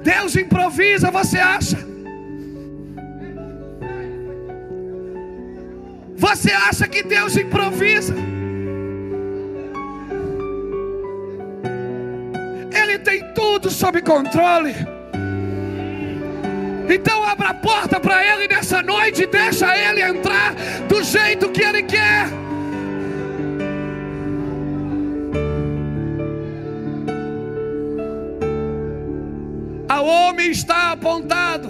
Deus 0.04 0.36
improvisa, 0.36 1.12
você 1.12 1.38
acha? 1.38 1.78
Você 6.16 6.52
acha 6.52 6.88
que 6.88 7.04
Deus 7.04 7.38
improvisa? 7.38 8.14
Ele 12.88 13.00
tem 13.00 13.22
tudo 13.34 13.70
sob 13.70 14.02
controle. 14.02 14.74
Então 16.90 17.22
abra 17.24 17.50
a 17.50 17.54
porta 17.54 18.00
para 18.00 18.26
Ele 18.26 18.48
nessa 18.48 18.82
noite 18.82 19.24
e 19.24 19.28
deixa 19.28 19.78
Ele 19.78 20.02
entrar 20.02 20.56
do 20.88 21.04
jeito 21.04 21.50
que 21.50 21.62
Ele 21.62 21.84
quer. 21.84 22.28
Ao 29.90 30.06
homem 30.06 30.52
está 30.52 30.94
apontado 30.94 31.70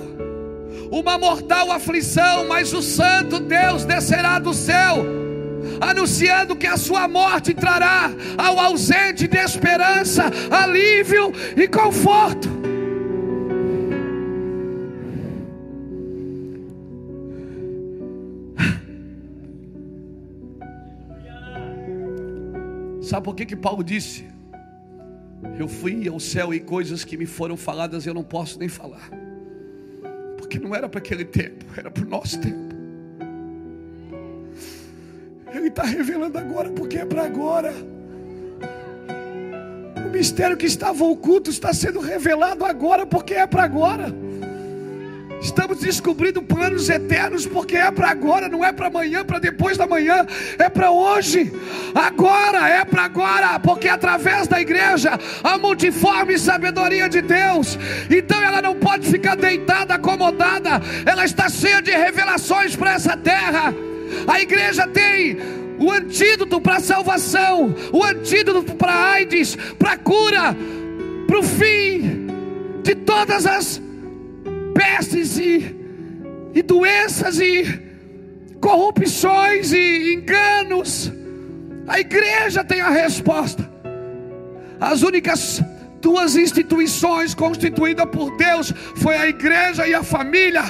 uma 0.91 1.17
mortal 1.17 1.71
aflição, 1.71 2.47
mas 2.47 2.73
o 2.73 2.81
Santo 2.83 3.39
Deus 3.39 3.85
descerá 3.85 4.37
do 4.37 4.53
céu 4.53 5.26
anunciando 5.79 6.55
que 6.55 6.67
a 6.67 6.77
sua 6.77 7.07
morte 7.07 7.53
trará 7.53 8.09
ao 8.37 8.59
ausente 8.59 9.27
de 9.27 9.37
esperança, 9.37 10.25
alívio 10.51 11.31
e 11.55 11.67
conforto. 11.67 12.57
Sabe 23.07 23.23
por 23.23 23.35
que, 23.35 23.45
que 23.45 23.55
Paulo 23.55 23.85
disse? 23.85 24.25
Eu 25.57 25.69
fui 25.69 26.09
ao 26.09 26.19
céu 26.19 26.53
e 26.53 26.59
coisas 26.59 27.05
que 27.05 27.15
me 27.15 27.25
foram 27.25 27.55
faladas 27.55 28.05
eu 28.05 28.13
não 28.13 28.23
posso 28.23 28.59
nem 28.59 28.67
falar. 28.67 29.09
Porque 30.37 30.59
não 30.59 30.75
era 30.75 30.89
para 30.89 30.99
aquele 30.99 31.23
tempo, 31.23 31.65
era 31.77 31.89
para 31.89 32.03
o 32.03 32.09
nosso 32.09 32.37
tempo. 32.41 32.66
Está 35.77 35.83
revelando 35.83 36.39
agora 36.39 36.71
porque 36.71 36.97
é 36.97 37.05
para 37.05 37.23
agora. 37.23 37.71
O 40.03 40.09
mistério 40.09 40.57
que 40.57 40.65
estava 40.65 41.03
oculto 41.03 41.51
está 41.51 41.71
sendo 41.71 41.99
revelado 41.99 42.65
agora 42.65 43.05
porque 43.05 43.35
é 43.35 43.45
para 43.45 43.63
agora. 43.63 44.11
Estamos 45.39 45.77
descobrindo 45.77 46.41
planos 46.41 46.89
eternos 46.89 47.45
porque 47.45 47.77
é 47.77 47.91
para 47.91 48.09
agora, 48.09 48.49
não 48.49 48.65
é 48.65 48.73
para 48.73 48.87
amanhã, 48.87 49.23
para 49.23 49.37
depois 49.37 49.77
da 49.77 49.85
manhã, 49.85 50.25
é 50.57 50.67
para 50.67 50.89
hoje. 50.89 51.53
Agora, 51.93 52.67
é 52.67 52.83
para 52.83 53.03
agora, 53.03 53.59
porque 53.59 53.87
através 53.87 54.47
da 54.47 54.59
igreja 54.59 55.11
a 55.43 55.59
multiforme 55.59 56.39
sabedoria 56.39 57.07
de 57.07 57.21
Deus. 57.21 57.77
Então 58.09 58.41
ela 58.41 58.63
não 58.63 58.73
pode 58.79 59.07
ficar 59.07 59.35
deitada, 59.35 59.93
acomodada. 59.93 60.81
Ela 61.05 61.23
está 61.23 61.47
cheia 61.49 61.83
de 61.83 61.91
revelações 61.91 62.75
para 62.75 62.95
essa 62.95 63.15
terra. 63.15 63.75
A 64.27 64.41
igreja 64.41 64.87
tem 64.87 65.66
o 65.79 65.91
antídoto 65.91 66.59
para 66.59 66.77
a 66.77 66.79
salvação, 66.79 67.73
o 67.91 68.03
antídoto 68.03 68.75
para 68.75 68.91
a 68.91 69.11
AIDS, 69.13 69.55
para 69.77 69.93
a 69.93 69.97
cura, 69.97 70.55
para 71.27 71.39
o 71.39 71.43
fim 71.43 72.27
de 72.83 72.95
todas 72.95 73.45
as 73.45 73.81
pestes 74.73 75.37
e, 75.37 75.75
e 76.53 76.61
doenças 76.61 77.39
e 77.39 77.81
corrupções 78.59 79.73
e 79.73 80.13
enganos. 80.13 81.11
A 81.87 81.99
igreja 81.99 82.63
tem 82.63 82.81
a 82.81 82.89
resposta. 82.89 83.69
As 84.79 85.01
únicas 85.01 85.61
duas 86.01 86.35
instituições 86.35 87.33
constituídas 87.33 88.05
por 88.09 88.35
Deus 88.37 88.71
foi 88.95 89.15
a 89.15 89.27
igreja 89.27 89.87
e 89.87 89.93
a 89.93 90.03
família. 90.03 90.63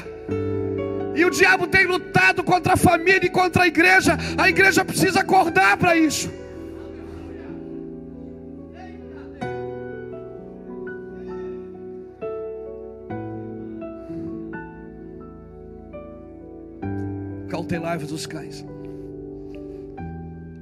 E 1.18 1.26
o 1.26 1.32
diabo 1.32 1.66
tem 1.66 1.88
lutado 1.88 2.44
contra 2.44 2.74
a 2.74 2.78
família 2.78 3.26
e 3.26 3.30
contra 3.30 3.64
a 3.64 3.68
igreja. 3.68 4.16
A 4.38 4.48
igreja 4.48 4.86
precisa 4.86 5.22
acordar 5.22 5.76
para 5.76 5.98
isso. 5.98 6.30
Cautelai-vos 17.50 18.10
dos 18.10 18.28
cães. 18.28 18.64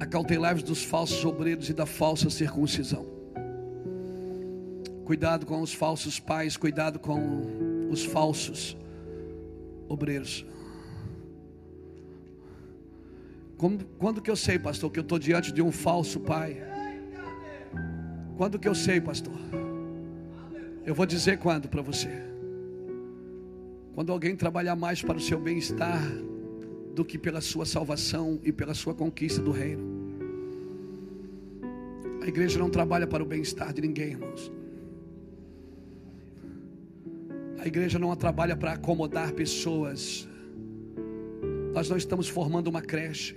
Acautelai-vos 0.00 0.62
dos 0.62 0.82
falsos 0.82 1.22
obreiros 1.22 1.68
e 1.68 1.74
da 1.74 1.84
falsa 1.84 2.30
circuncisão. 2.30 3.04
Cuidado 5.04 5.44
com 5.44 5.60
os 5.60 5.74
falsos 5.74 6.18
pais, 6.18 6.56
cuidado 6.56 6.98
com 6.98 7.90
os 7.90 8.06
falsos 8.06 8.74
obreiros. 9.88 10.44
Quando, 13.56 13.86
quando 13.98 14.20
que 14.20 14.30
eu 14.30 14.36
sei, 14.36 14.58
pastor, 14.58 14.90
que 14.90 14.98
eu 14.98 15.02
estou 15.02 15.18
diante 15.18 15.52
de 15.52 15.62
um 15.62 15.72
falso 15.72 16.20
pai? 16.20 16.62
Quando 18.36 18.58
que 18.58 18.68
eu 18.68 18.74
sei, 18.74 19.00
pastor? 19.00 19.34
Eu 20.84 20.94
vou 20.94 21.06
dizer 21.06 21.38
quando 21.38 21.68
para 21.68 21.80
você. 21.80 22.10
Quando 23.94 24.12
alguém 24.12 24.36
trabalhar 24.36 24.76
mais 24.76 25.02
para 25.02 25.16
o 25.16 25.20
seu 25.20 25.40
bem-estar 25.40 26.02
do 26.94 27.04
que 27.04 27.18
pela 27.18 27.40
sua 27.40 27.64
salvação 27.64 28.38
e 28.42 28.52
pela 28.52 28.74
sua 28.74 28.94
conquista 28.94 29.40
do 29.40 29.50
reino. 29.50 29.96
A 32.22 32.26
igreja 32.26 32.58
não 32.58 32.68
trabalha 32.68 33.06
para 33.06 33.22
o 33.22 33.26
bem-estar 33.26 33.72
de 33.72 33.80
ninguém, 33.80 34.10
irmãos. 34.10 34.52
A 37.66 37.68
igreja 37.68 37.98
não 37.98 38.14
trabalha 38.14 38.56
para 38.56 38.74
acomodar 38.74 39.32
pessoas. 39.32 40.28
Nós 41.74 41.90
não 41.90 41.96
estamos 41.96 42.28
formando 42.28 42.68
uma 42.68 42.80
creche. 42.80 43.34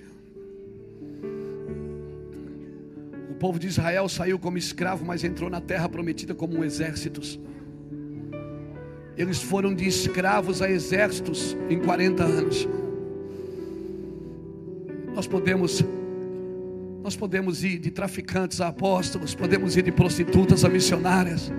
O 3.27 3.33
povo 3.33 3.57
de 3.57 3.65
Israel 3.65 4.07
saiu 4.07 4.37
como 4.37 4.55
escravo, 4.55 5.03
mas 5.03 5.23
entrou 5.23 5.49
na 5.49 5.59
terra 5.59 5.89
prometida 5.89 6.35
como 6.35 6.59
um 6.59 6.63
exército. 6.63 7.21
Eles 9.17 9.41
foram 9.41 9.73
de 9.73 9.87
escravos 9.87 10.61
a 10.61 10.69
exércitos 10.69 11.57
em 11.67 11.79
40 11.79 12.23
anos. 12.23 12.67
Nós 15.15 15.25
podemos 15.25 15.83
nós 17.01 17.15
podemos 17.15 17.63
ir 17.63 17.79
de 17.79 17.89
traficantes 17.89 18.61
a 18.61 18.67
apóstolos, 18.67 19.33
podemos 19.33 19.75
ir 19.75 19.81
de 19.81 19.91
prostitutas 19.91 20.63
a 20.63 20.69
missionárias 20.69 21.51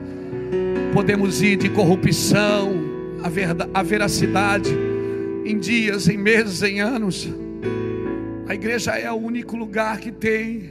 podemos 0.93 1.41
ir 1.41 1.57
de 1.57 1.68
corrupção 1.68 2.72
a, 3.22 3.28
verdade, 3.28 3.70
a 3.72 3.82
veracidade 3.82 4.70
em 5.45 5.59
dias, 5.59 6.09
em 6.09 6.16
meses, 6.16 6.62
em 6.62 6.80
anos. 6.80 7.28
A 8.49 8.55
igreja 8.55 8.93
é 8.93 9.11
o 9.11 9.16
único 9.16 9.57
lugar 9.57 10.01
que 10.01 10.11
tem 10.11 10.70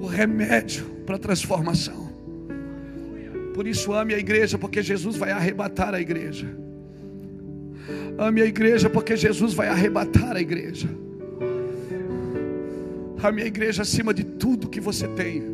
o 0.00 0.06
remédio 0.06 0.84
para 1.06 1.16
a 1.16 1.18
transformação. 1.18 2.04
Por 3.54 3.66
isso, 3.66 3.92
ame 3.92 4.12
a 4.12 4.18
igreja, 4.18 4.58
porque 4.58 4.82
Jesus 4.82 5.16
vai 5.16 5.30
arrebatar 5.30 5.94
a 5.94 6.00
igreja. 6.00 6.48
Ame 8.18 8.42
a 8.42 8.46
igreja, 8.46 8.90
porque 8.90 9.16
Jesus 9.16 9.54
vai 9.54 9.68
arrebatar 9.68 10.36
a 10.36 10.40
igreja. 10.40 10.88
Ame 13.22 13.42
a 13.42 13.46
igreja 13.46 13.82
acima 13.82 14.12
de 14.12 14.24
tudo 14.24 14.68
que 14.68 14.80
você 14.80 15.06
tem. 15.06 15.53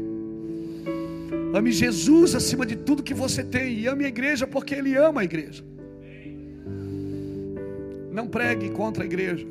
Ame 1.53 1.73
Jesus 1.73 2.35
acima 2.35 2.65
de 2.65 2.77
tudo 2.77 3.03
que 3.03 3.15
você 3.15 3.43
tem. 3.43 3.79
E 3.79 3.87
ame 3.87 4.05
a 4.05 4.09
igreja 4.09 4.47
porque 4.47 4.75
Ele 4.75 4.97
ama 4.97 5.23
a 5.23 5.25
igreja. 5.25 5.65
Não 8.13 8.27
pregue 8.27 8.71
contra 8.71 9.03
a 9.03 9.07
igreja. 9.07 9.47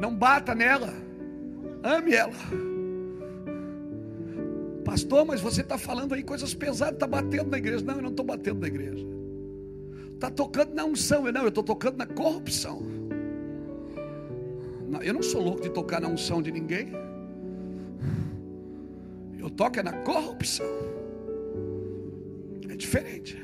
Não 0.00 0.14
bata 0.14 0.54
nela. 0.54 0.94
Ame 1.82 2.14
ela. 2.14 2.32
Pastor, 4.84 5.24
mas 5.24 5.40
você 5.40 5.62
está 5.62 5.78
falando 5.78 6.14
aí 6.14 6.22
coisas 6.22 6.54
pesadas, 6.54 6.94
está 6.94 7.06
batendo 7.06 7.50
na 7.50 7.58
igreja. 7.58 7.84
Não, 7.84 7.96
eu 7.96 8.02
não 8.02 8.10
estou 8.10 8.24
batendo 8.24 8.60
na 8.60 8.66
igreja. 8.66 9.04
Está 10.14 10.30
tocando 10.30 10.74
na 10.74 10.84
unção. 10.84 11.26
Eu 11.26 11.32
não, 11.32 11.42
eu 11.42 11.48
estou 11.48 11.64
tocando 11.64 11.96
na 11.96 12.06
corrupção. 12.06 12.82
Eu 15.02 15.12
não 15.12 15.22
sou 15.22 15.42
louco 15.42 15.62
de 15.62 15.70
tocar 15.70 16.00
na 16.00 16.08
unção 16.08 16.40
de 16.40 16.50
ninguém. 16.50 16.92
Eu 19.38 19.50
toco 19.50 19.78
é 19.78 19.82
na 19.82 19.92
corrupção. 19.92 20.93
É 22.68 22.76
diferente. 22.76 23.36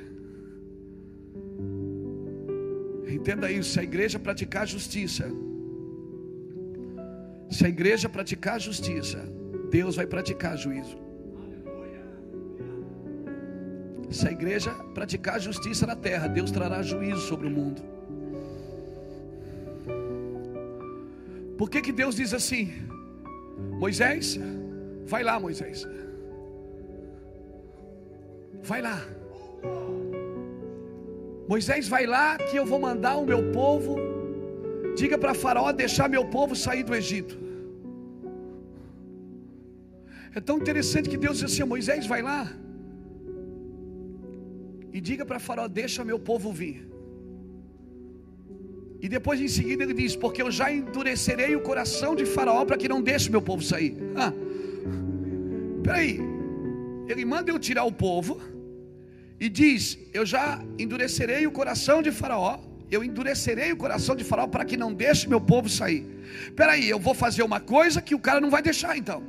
Entenda 3.09 3.51
isso, 3.51 3.71
se 3.71 3.81
a 3.81 3.83
igreja 3.83 4.19
praticar 4.19 4.67
justiça, 4.67 5.27
se 7.51 7.67
a 7.67 7.69
igreja 7.69 8.09
praticar 8.09 8.61
justiça, 8.61 9.19
Deus 9.71 9.97
vai 9.97 10.07
praticar 10.07 10.57
juízo. 10.57 10.97
Se 14.11 14.27
a 14.27 14.33
igreja 14.33 14.71
praticar 14.95 15.41
justiça 15.41 15.87
na 15.87 15.95
terra, 15.95 16.27
Deus 16.29 16.51
trará 16.51 16.83
juízo 16.83 17.21
sobre 17.21 17.47
o 17.47 17.51
mundo. 17.51 17.83
Por 21.59 21.69
que, 21.69 21.81
que 21.81 21.93
Deus 21.93 22.17
diz 22.17 22.33
assim? 22.33 22.73
Moisés, 23.79 24.39
vai 25.07 25.23
lá, 25.23 25.39
Moisés. 25.39 25.87
Vai 28.63 28.81
lá. 28.83 29.01
Moisés 31.49 31.89
vai 31.89 32.07
lá 32.07 32.39
que 32.39 32.57
eu 32.57 32.65
vou 32.65 32.79
mandar 32.79 33.17
o 33.17 33.27
meu 33.27 33.51
povo. 33.51 33.97
Diga 34.97 35.17
para 35.19 35.35
Faraó 35.35 35.73
deixar 35.73 36.09
meu 36.09 36.25
povo 36.27 36.55
sair 36.55 36.83
do 36.83 36.95
Egito. 36.95 37.37
É 40.35 40.41
tão 40.41 40.59
interessante 40.59 41.09
que 41.09 41.17
Deus 41.17 41.39
diz 41.39 41.53
assim: 41.53 41.65
Moisés 41.65 42.07
vai 42.07 42.23
lá 42.23 42.53
e 44.93 45.01
diga 45.01 45.25
para 45.25 45.39
Faraó 45.39 45.69
deixa 45.69 46.05
meu 46.05 46.19
povo 46.19 46.53
vir. 46.53 46.89
E 49.01 49.09
depois 49.09 49.41
em 49.41 49.49
seguida 49.49 49.83
ele 49.85 49.95
diz: 49.95 50.15
porque 50.15 50.43
eu 50.43 50.51
já 50.51 50.71
endurecerei 50.71 51.57
o 51.57 51.63
coração 51.63 52.15
de 52.15 52.27
Faraó 52.27 52.65
para 52.65 52.77
que 52.77 52.89
não 52.89 53.01
deixe 53.03 53.31
meu 53.31 53.43
povo 53.43 53.63
sair. 53.63 53.97
Ah, 54.15 54.33
peraí, 55.83 56.30
ele 57.13 57.25
manda 57.25 57.51
eu 57.51 57.59
tirar 57.59 57.85
o 57.85 57.93
povo 57.93 58.41
e 59.39 59.49
diz: 59.49 59.99
Eu 60.13 60.25
já 60.27 60.63
endurecerei 60.79 61.47
o 61.47 61.51
coração 61.51 62.03
de 62.03 62.13
Faraó. 62.13 62.61
Eu 62.91 63.05
endurecerei 63.05 63.71
o 63.73 63.77
coração 63.77 64.17
de 64.17 64.25
Faraó 64.25 64.49
para 64.49 64.65
que 64.65 64.77
não 64.77 64.93
deixe 64.93 65.29
meu 65.29 65.41
povo 65.41 65.69
sair. 65.69 66.05
Espera 66.45 66.73
aí, 66.73 66.89
eu 66.89 66.99
vou 66.99 67.15
fazer 67.15 67.43
uma 67.43 67.61
coisa 67.61 68.03
que 68.03 68.15
o 68.15 68.19
cara 68.19 68.41
não 68.41 68.51
vai 68.51 68.63
deixar 68.63 68.97
então. 68.97 69.23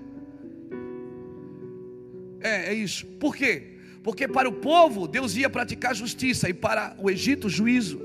É, 2.42 2.72
é 2.72 2.74
isso. 2.74 3.06
Por 3.06 3.36
quê? 3.36 3.78
Porque 4.04 4.28
para 4.28 4.50
o 4.50 4.54
povo 4.54 5.08
Deus 5.08 5.36
ia 5.36 5.50
praticar 5.50 5.96
justiça 5.96 6.50
e 6.50 6.54
para 6.54 6.96
o 6.98 7.10
Egito 7.10 7.48
juízo. 7.48 8.02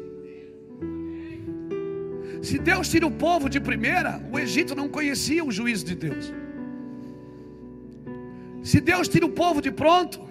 Se 2.43 2.59
Deus 2.59 2.89
tira 2.89 3.07
o 3.07 3.11
povo 3.11 3.49
de 3.49 3.59
primeira, 3.59 4.23
o 4.31 4.39
Egito 4.39 4.75
não 4.75 4.89
conhecia 4.89 5.45
o 5.45 5.51
juízo 5.51 5.85
de 5.85 5.95
Deus. 5.95 6.33
Se 8.71 8.81
Deus 8.81 9.07
tira 9.09 9.27
o 9.27 9.31
povo 9.43 9.61
de 9.67 9.71
pronto, 9.71 10.27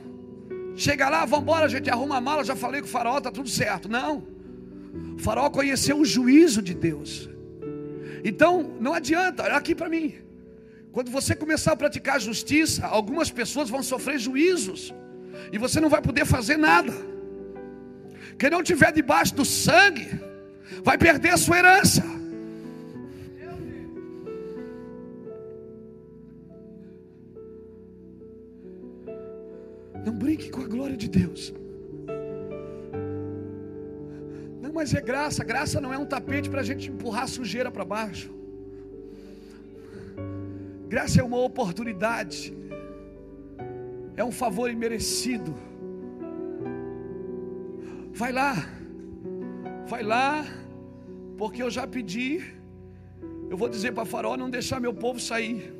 Chega 0.75 1.07
lá, 1.07 1.23
vamos 1.23 1.43
embora, 1.43 1.65
a 1.65 1.69
gente 1.69 1.89
arruma 1.89 2.17
a 2.17 2.21
mala, 2.21 2.43
já 2.43 2.55
falei 2.55 2.81
com 2.81 2.87
o 2.87 2.89
faraó, 2.89 3.17
está 3.17 3.31
tudo 3.31 3.47
certo. 3.47 3.87
Não. 3.87 4.27
O 5.17 5.19
faraó 5.19 5.49
conheceu 5.49 5.97
o 5.97 6.05
juízo 6.05 6.61
de 6.61 6.73
Deus. 6.73 7.29
Então, 8.25 8.75
não 8.79 8.93
adianta, 8.93 9.43
olha 9.43 9.55
aqui 9.55 9.73
para 9.73 9.87
mim. 9.87 10.15
Quando 10.91 11.09
você 11.09 11.33
começar 11.33 11.71
a 11.71 11.75
praticar 11.77 12.19
justiça, 12.19 12.85
algumas 12.85 13.31
pessoas 13.31 13.69
vão 13.69 13.81
sofrer 13.81 14.19
juízos. 14.19 14.93
E 15.51 15.57
você 15.57 15.79
não 15.79 15.89
vai 15.89 16.01
poder 16.01 16.25
fazer 16.25 16.57
nada. 16.57 16.93
Quem 18.37 18.49
não 18.49 18.61
tiver 18.61 18.91
debaixo 18.91 19.33
do 19.33 19.45
sangue, 19.45 20.09
vai 20.83 20.97
perder 20.97 21.29
a 21.29 21.37
sua 21.37 21.59
herança. 21.59 22.03
Não 30.05 30.13
brinque 30.13 30.49
com 30.51 30.61
a 30.61 30.67
glória 30.67 30.95
de 30.95 31.09
Deus. 31.09 31.53
Não, 34.61 34.71
mas 34.71 34.93
é 34.93 35.01
graça. 35.01 35.43
Graça 35.43 35.81
não 35.81 35.91
é 35.93 35.97
um 35.97 36.05
tapete 36.05 36.49
para 36.49 36.61
a 36.61 36.63
gente 36.63 36.91
empurrar 36.91 37.27
sujeira 37.27 37.71
para 37.71 37.83
baixo. 37.83 38.31
Graça 40.87 41.19
é 41.19 41.23
uma 41.23 41.39
oportunidade. 41.39 42.55
É 44.15 44.23
um 44.23 44.31
favor 44.31 44.69
imerecido. 44.69 45.55
Vai 48.13 48.31
lá. 48.31 48.53
Vai 49.87 50.03
lá. 50.03 50.45
Porque 51.37 51.63
eu 51.63 51.71
já 51.71 51.87
pedi. 51.87 52.43
Eu 53.49 53.57
vou 53.57 53.67
dizer 53.67 53.91
para 53.91 54.05
Faraó 54.05 54.37
não 54.37 54.49
deixar 54.49 54.79
meu 54.79 54.93
povo 54.93 55.19
sair. 55.19 55.73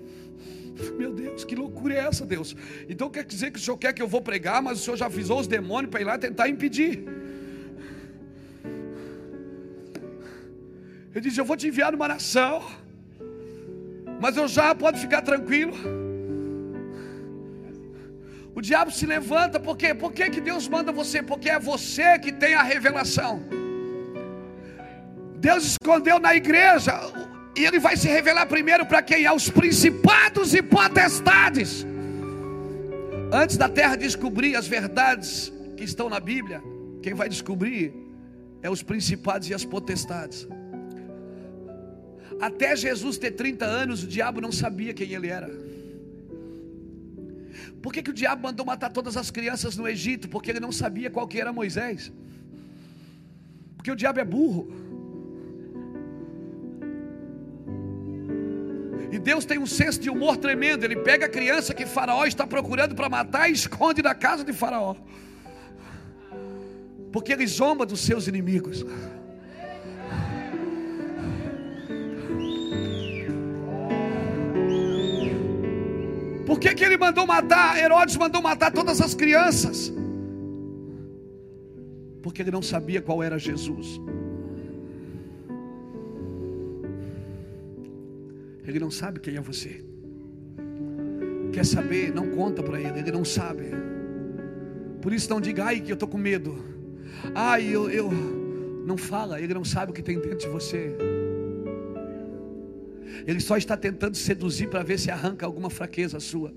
Meu 0.97 1.11
Deus, 1.13 1.43
que 1.43 1.55
loucura 1.55 1.93
é 1.93 1.99
essa, 1.99 2.25
Deus? 2.25 2.55
Então 2.89 3.09
quer 3.09 3.23
dizer 3.23 3.51
que 3.51 3.59
o 3.59 3.61
Senhor 3.61 3.77
quer 3.77 3.93
que 3.93 4.01
eu 4.01 4.07
vou 4.07 4.21
pregar, 4.21 4.61
mas 4.61 4.79
o 4.79 4.83
Senhor 4.83 4.97
já 4.97 5.05
avisou 5.05 5.39
os 5.39 5.47
demônios 5.47 5.89
para 5.89 6.01
ir 6.01 6.03
lá 6.03 6.17
tentar 6.17 6.49
impedir. 6.49 7.03
Ele 11.13 11.21
diz: 11.21 11.37
Eu 11.37 11.45
vou 11.45 11.55
te 11.55 11.67
enviar 11.67 11.91
numa 11.93 12.07
nação, 12.07 12.61
mas 14.19 14.35
eu 14.35 14.47
já 14.47 14.75
pode 14.75 14.99
ficar 14.99 15.21
tranquilo. 15.21 15.75
O 18.53 18.61
diabo 18.61 18.91
se 18.91 19.05
levanta, 19.05 19.59
por 19.59 19.75
quê? 19.77 19.93
Por 19.93 20.11
que, 20.13 20.29
que 20.29 20.41
Deus 20.41 20.67
manda 20.67 20.91
você? 20.91 21.21
Porque 21.21 21.49
é 21.49 21.59
você 21.59 22.17
que 22.19 22.31
tem 22.31 22.53
a 22.53 22.63
revelação. 22.63 23.43
Deus 25.37 25.63
escondeu 25.71 26.19
na 26.19 26.33
igreja 26.35 26.93
e 27.55 27.65
ele 27.65 27.79
vai 27.79 27.95
se 27.95 28.07
revelar 28.07 28.45
primeiro 28.47 28.85
para 28.85 29.01
quem? 29.01 29.25
Aos 29.25 29.49
principados 29.49 30.53
e 30.53 30.61
potestades. 30.61 31.85
Antes 33.31 33.57
da 33.57 33.69
terra 33.69 33.95
descobrir 33.95 34.55
as 34.55 34.67
verdades 34.67 35.51
que 35.77 35.83
estão 35.83 36.09
na 36.09 36.19
Bíblia, 36.19 36.61
quem 37.01 37.13
vai 37.13 37.29
descobrir 37.29 37.93
é 38.61 38.69
os 38.69 38.83
principados 38.83 39.49
e 39.49 39.53
as 39.53 39.63
potestades. 39.63 40.47
Até 42.39 42.75
Jesus 42.75 43.17
ter 43.17 43.31
30 43.31 43.65
anos, 43.65 44.03
o 44.03 44.07
diabo 44.07 44.41
não 44.41 44.51
sabia 44.51 44.93
quem 44.93 45.11
ele 45.13 45.27
era. 45.27 45.49
Por 47.81 47.93
que, 47.93 48.01
que 48.01 48.09
o 48.09 48.13
diabo 48.13 48.41
mandou 48.43 48.65
matar 48.65 48.91
todas 48.91 49.15
as 49.15 49.31
crianças 49.31 49.77
no 49.77 49.87
Egito? 49.87 50.27
Porque 50.27 50.49
ele 50.49 50.59
não 50.59 50.71
sabia 50.71 51.09
qual 51.09 51.27
que 51.27 51.39
era 51.39 51.53
Moisés. 51.53 52.11
Porque 53.77 53.91
o 53.91 53.95
diabo 53.95 54.19
é 54.19 54.25
burro. 54.25 54.84
Deus 59.25 59.43
tem 59.43 59.57
um 59.57 59.65
senso 59.65 59.99
de 59.99 60.07
humor 60.07 60.37
tremendo. 60.37 60.83
Ele 60.83 60.97
pega 60.97 61.25
a 61.25 61.29
criança 61.29 61.73
que 61.73 61.83
Faraó 61.83 62.25
está 62.25 62.45
procurando 62.45 62.93
para 62.93 63.09
matar 63.09 63.49
e 63.49 63.53
esconde 63.53 64.03
na 64.03 64.13
casa 64.13 64.43
de 64.43 64.53
Faraó. 64.53 64.95
Porque 67.11 67.33
ele 67.33 67.47
zomba 67.47 67.87
dos 67.87 68.01
seus 68.01 68.27
inimigos. 68.27 68.85
Por 76.45 76.59
que, 76.59 76.75
que 76.75 76.85
ele 76.85 76.95
mandou 76.95 77.25
matar? 77.25 77.79
Herodes 77.79 78.15
mandou 78.17 78.43
matar 78.43 78.71
todas 78.71 79.01
as 79.01 79.15
crianças. 79.15 79.91
Porque 82.21 82.43
ele 82.43 82.51
não 82.51 82.61
sabia 82.61 83.01
qual 83.01 83.23
era 83.23 83.39
Jesus. 83.39 83.99
Ele 88.67 88.79
não 88.79 88.89
sabe 88.89 89.19
quem 89.19 89.35
é 89.35 89.41
você. 89.41 89.83
Quer 91.53 91.65
saber? 91.65 92.13
Não 92.13 92.31
conta 92.31 92.63
para 92.63 92.79
ele. 92.81 92.99
Ele 92.99 93.11
não 93.11 93.23
sabe. 93.23 93.71
Por 95.01 95.13
isso 95.13 95.29
não 95.29 95.39
diga, 95.39 95.65
ai, 95.65 95.79
que 95.79 95.91
eu 95.91 95.93
estou 95.93 96.09
com 96.09 96.17
medo. 96.17 96.57
Ai, 97.33 97.67
eu, 97.67 97.89
eu. 97.89 98.11
Não 98.85 98.97
fala. 98.97 99.39
Ele 99.39 99.53
não 99.53 99.63
sabe 99.63 99.91
o 99.91 99.93
que 99.93 100.01
tem 100.01 100.19
dentro 100.19 100.39
de 100.39 100.49
você. 100.49 100.95
Ele 103.25 103.39
só 103.39 103.55
está 103.55 103.77
tentando 103.77 104.17
seduzir 104.17 104.67
para 104.67 104.83
ver 104.83 104.99
se 104.99 105.09
arranca 105.09 105.45
alguma 105.45 105.69
fraqueza 105.69 106.19
sua. 106.19 106.53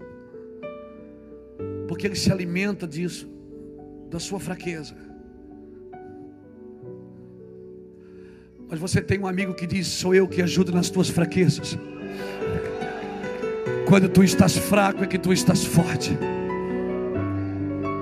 Porque 1.86 2.06
ele 2.06 2.16
se 2.16 2.32
alimenta 2.32 2.86
disso, 2.86 3.30
da 4.10 4.18
sua 4.18 4.40
fraqueza. 4.40 4.94
Mas 8.68 8.78
você 8.78 9.00
tem 9.00 9.18
um 9.18 9.26
amigo 9.26 9.54
que 9.54 9.66
diz: 9.66 9.86
Sou 9.86 10.14
eu 10.14 10.28
que 10.28 10.42
ajudo 10.42 10.72
nas 10.72 10.90
tuas 10.90 11.08
fraquezas. 11.08 11.78
Quando 13.88 14.06
tu 14.06 14.22
estás 14.22 14.54
fraco 14.54 15.02
é 15.02 15.06
que 15.06 15.16
tu 15.18 15.32
estás 15.32 15.64
forte. 15.64 16.10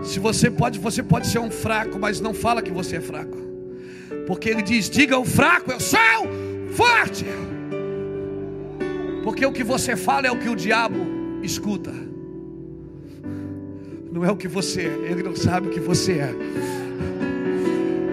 Se 0.02 0.18
você 0.18 0.50
pode, 0.50 0.80
você 0.80 1.00
pode 1.00 1.28
ser 1.28 1.38
um 1.38 1.48
fraco, 1.48 1.96
mas 1.96 2.20
não 2.20 2.34
fala 2.34 2.60
que 2.60 2.72
você 2.72 2.96
é 2.96 3.00
fraco. 3.00 3.38
Porque 4.26 4.48
ele 4.48 4.62
diz: 4.62 4.90
"Diga 4.90 5.16
o 5.16 5.24
fraco, 5.24 5.70
eu 5.70 5.78
sou 5.78 6.26
forte". 6.72 7.24
Porque 9.22 9.46
o 9.46 9.52
que 9.52 9.62
você 9.62 9.94
fala 9.94 10.26
é 10.26 10.30
o 10.32 10.36
que 10.36 10.48
o 10.48 10.56
diabo 10.56 11.06
escuta. 11.40 11.92
Não 14.10 14.24
é 14.24 14.30
o 14.32 14.36
que 14.36 14.48
você 14.48 14.88
é, 14.88 15.12
ele 15.12 15.22
não 15.22 15.36
sabe 15.36 15.68
o 15.68 15.70
que 15.70 15.78
você 15.78 16.14
é. 16.14 16.34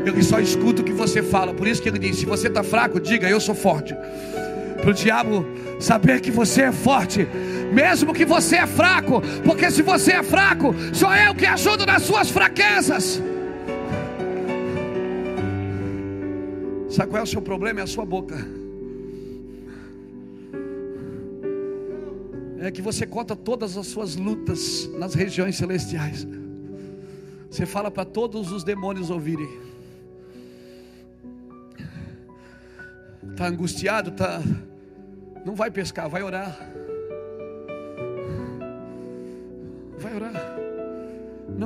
Ele 0.05 0.21
só 0.21 0.39
escuta 0.39 0.83
o 0.83 0.85
que 0.85 0.93
você 0.93 1.23
fala. 1.23 1.55
Por 1.55 1.67
isso 1.67 1.81
que 1.81 1.89
ele 1.89 1.97
diz: 1.97 2.17
se 2.17 2.25
você 2.27 2.49
está 2.49 2.61
fraco, 2.61 2.99
diga, 2.99 3.27
eu 3.27 3.39
sou 3.39 3.55
forte. 3.55 3.95
Para 4.79 4.91
o 4.91 4.93
diabo 4.93 5.43
saber 5.79 6.19
que 6.21 6.29
você 6.29 6.63
é 6.63 6.71
forte, 6.71 7.27
mesmo 7.73 8.13
que 8.13 8.25
você 8.25 8.57
é 8.57 8.67
fraco, 8.67 9.21
porque 9.43 9.69
se 9.71 9.81
você 9.81 10.13
é 10.13 10.23
fraco, 10.23 10.73
sou 10.93 11.13
eu 11.13 11.33
que 11.35 11.45
ajudo 11.45 11.85
nas 11.85 12.03
suas 12.03 12.29
fraquezas. 12.29 13.21
Sabe 16.89 17.09
qual 17.09 17.21
é 17.21 17.23
o 17.23 17.27
seu 17.27 17.41
problema? 17.41 17.79
É 17.79 17.83
a 17.83 17.87
sua 17.87 18.05
boca. 18.05 18.35
É 22.59 22.71
que 22.71 22.81
você 22.81 23.05
conta 23.05 23.35
todas 23.35 23.75
as 23.75 23.87
suas 23.87 24.15
lutas 24.15 24.89
nas 24.97 25.15
regiões 25.15 25.57
celestiais. 25.57 26.27
Você 27.49 27.65
fala 27.65 27.89
para 27.91 28.05
todos 28.05 28.51
os 28.51 28.63
demônios 28.63 29.09
ouvirem. 29.09 29.49
Está 33.31 33.47
angustiado, 33.47 34.11
tá 34.11 34.41
não 35.45 35.55
vai 35.55 35.69
pescar, 35.69 36.07
vai 36.09 36.23
orar. 36.23 36.57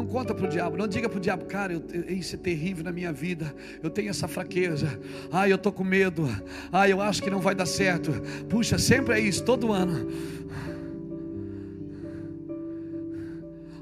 Conta 0.08 0.34
para 0.34 0.46
o 0.46 0.50
diabo, 0.50 0.78
não 0.78 0.88
diga 0.88 1.08
para 1.10 1.18
o 1.18 1.22
diabo, 1.22 1.46
cara, 1.46 1.74
eu, 1.74 1.84
isso 2.10 2.36
é 2.36 2.38
terrível 2.38 2.84
na 2.84 2.92
minha 2.92 3.12
vida, 3.12 3.54
eu 3.84 3.90
tenho 3.90 4.10
essa 4.10 4.28
fraqueza, 4.28 5.00
ai, 5.32 5.52
eu 5.52 5.56
estou 5.56 5.72
com 5.72 5.84
medo, 5.84 6.28
ai, 6.72 6.92
eu 6.92 7.02
acho 7.02 7.22
que 7.22 7.30
não 7.30 7.40
vai 7.40 7.54
dar 7.54 7.66
certo. 7.66 8.12
Puxa, 8.50 8.78
sempre 8.78 9.16
é 9.16 9.20
isso, 9.20 9.44
todo 9.44 9.72
ano. 9.72 10.08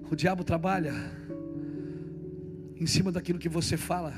O 0.10 0.16
diabo 0.16 0.44
trabalha 0.44 0.94
em 2.80 2.86
cima 2.86 3.12
daquilo 3.12 3.40
que 3.40 3.50
você 3.50 3.78
fala. 3.78 4.14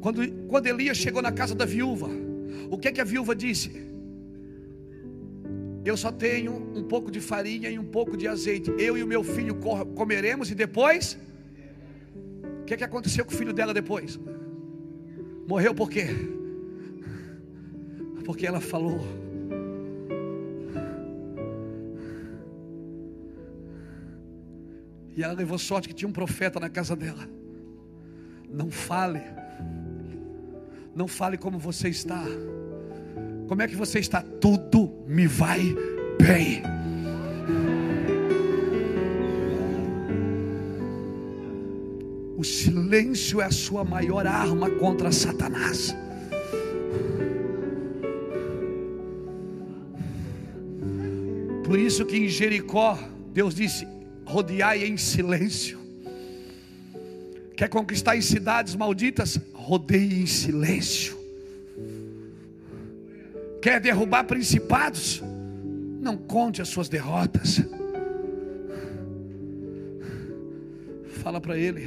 Quando, 0.00 0.26
quando 0.48 0.66
Elias 0.66 0.96
chegou 0.96 1.20
na 1.20 1.30
casa 1.30 1.54
da 1.54 1.66
viúva, 1.66 2.08
o 2.70 2.78
que, 2.78 2.88
é 2.88 2.92
que 2.92 3.00
a 3.00 3.04
viúva 3.04 3.34
disse? 3.34 3.89
Eu 5.90 5.96
só 5.96 6.12
tenho 6.12 6.52
um 6.52 6.84
pouco 6.84 7.10
de 7.10 7.20
farinha 7.20 7.68
e 7.68 7.76
um 7.76 7.84
pouco 7.84 8.16
de 8.16 8.28
azeite. 8.28 8.70
Eu 8.78 8.96
e 8.96 9.02
o 9.02 9.06
meu 9.08 9.24
filho 9.24 9.56
comeremos 9.96 10.48
e 10.48 10.54
depois. 10.54 11.18
O 12.60 12.64
que, 12.64 12.74
é 12.74 12.76
que 12.76 12.84
aconteceu 12.84 13.24
com 13.24 13.32
o 13.32 13.36
filho 13.36 13.52
dela 13.52 13.74
depois? 13.74 14.16
Morreu 15.48 15.74
por 15.74 15.90
quê? 15.90 16.06
Porque 18.24 18.46
ela 18.46 18.60
falou. 18.60 19.00
E 25.16 25.24
ela 25.24 25.32
levou 25.32 25.58
sorte 25.58 25.88
que 25.88 25.94
tinha 25.94 26.08
um 26.08 26.12
profeta 26.12 26.60
na 26.60 26.70
casa 26.70 26.94
dela. 26.94 27.28
Não 28.48 28.70
fale 28.70 29.22
não 30.94 31.08
fale 31.08 31.36
como 31.36 31.58
você 31.58 31.88
está. 31.88 32.24
Como 33.50 33.62
é 33.62 33.66
que 33.66 33.74
você 33.74 33.98
está? 33.98 34.22
Tudo 34.22 34.88
me 35.08 35.26
vai 35.26 35.58
bem. 36.22 36.62
O 42.36 42.44
silêncio 42.44 43.40
é 43.40 43.46
a 43.46 43.50
sua 43.50 43.82
maior 43.82 44.24
arma 44.24 44.70
contra 44.70 45.10
Satanás. 45.10 45.92
Por 51.64 51.76
isso 51.76 52.06
que 52.06 52.18
em 52.18 52.28
Jericó, 52.28 52.96
Deus 53.32 53.56
disse: 53.56 53.84
rodeai 54.24 54.84
em 54.84 54.96
silêncio. 54.96 55.80
Quer 57.56 57.68
conquistar 57.68 58.16
em 58.16 58.22
cidades 58.22 58.76
malditas? 58.76 59.40
rodeie 59.52 60.22
em 60.22 60.26
silêncio. 60.26 61.19
Quer 63.60 63.78
derrubar 63.80 64.24
principados? 64.24 65.22
Não 66.00 66.16
conte 66.16 66.62
as 66.62 66.68
suas 66.68 66.88
derrotas. 66.88 67.60
Fala 71.22 71.40
para 71.40 71.58
ele. 71.58 71.84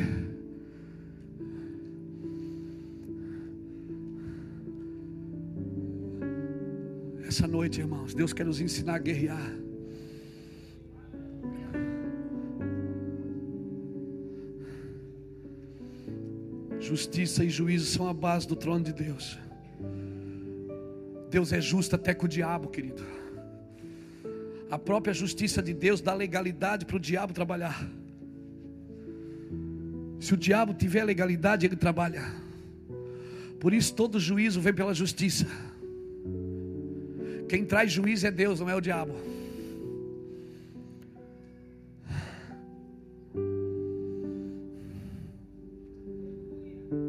Essa 7.28 7.48
noite, 7.48 7.80
irmãos, 7.80 8.14
Deus 8.14 8.32
quer 8.32 8.46
nos 8.46 8.62
ensinar 8.62 8.96
a 8.96 9.00
guerrear. 9.00 9.52
Justiça 16.80 17.44
e 17.44 17.50
juízo 17.50 17.88
são 17.88 18.08
a 18.08 18.14
base 18.14 18.48
do 18.48 18.56
trono 18.56 18.84
de 18.84 18.94
Deus. 18.94 19.40
Deus 21.34 21.52
é 21.52 21.60
justo 21.60 21.96
até 21.96 22.14
com 22.14 22.28
o 22.28 22.30
diabo, 22.30 22.70
querido. 22.70 23.04
A 24.70 24.78
própria 24.78 25.16
justiça 25.16 25.64
de 25.64 25.74
Deus 25.74 26.00
dá 26.00 26.14
legalidade 26.14 26.86
para 26.86 26.96
o 26.96 27.00
diabo 27.00 27.34
trabalhar. 27.34 27.90
Se 30.20 30.36
o 30.36 30.38
diabo 30.38 30.76
tiver 30.76 31.04
legalidade, 31.04 31.66
ele 31.66 31.76
trabalha. 31.76 32.24
Por 33.60 33.74
isso 33.74 33.96
todo 33.96 34.20
juízo 34.20 34.62
vem 34.62 34.76
pela 34.76 34.94
justiça. 34.94 35.48
Quem 37.50 37.66
traz 37.66 37.92
juízo 37.92 38.28
é 38.28 38.32
Deus, 38.32 38.60
não 38.60 38.70
é 38.70 38.76
o 38.76 38.82
diabo. 38.82 39.16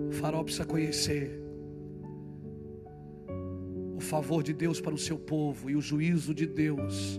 O 0.08 0.12
farol 0.12 0.44
precisa 0.44 0.64
conhecer 0.64 1.43
favor 4.04 4.42
de 4.42 4.52
Deus 4.52 4.80
para 4.80 4.94
o 4.94 4.98
seu 4.98 5.18
povo 5.18 5.68
e 5.70 5.74
o 5.74 5.80
juízo 5.80 6.34
de 6.34 6.46
Deus 6.46 7.18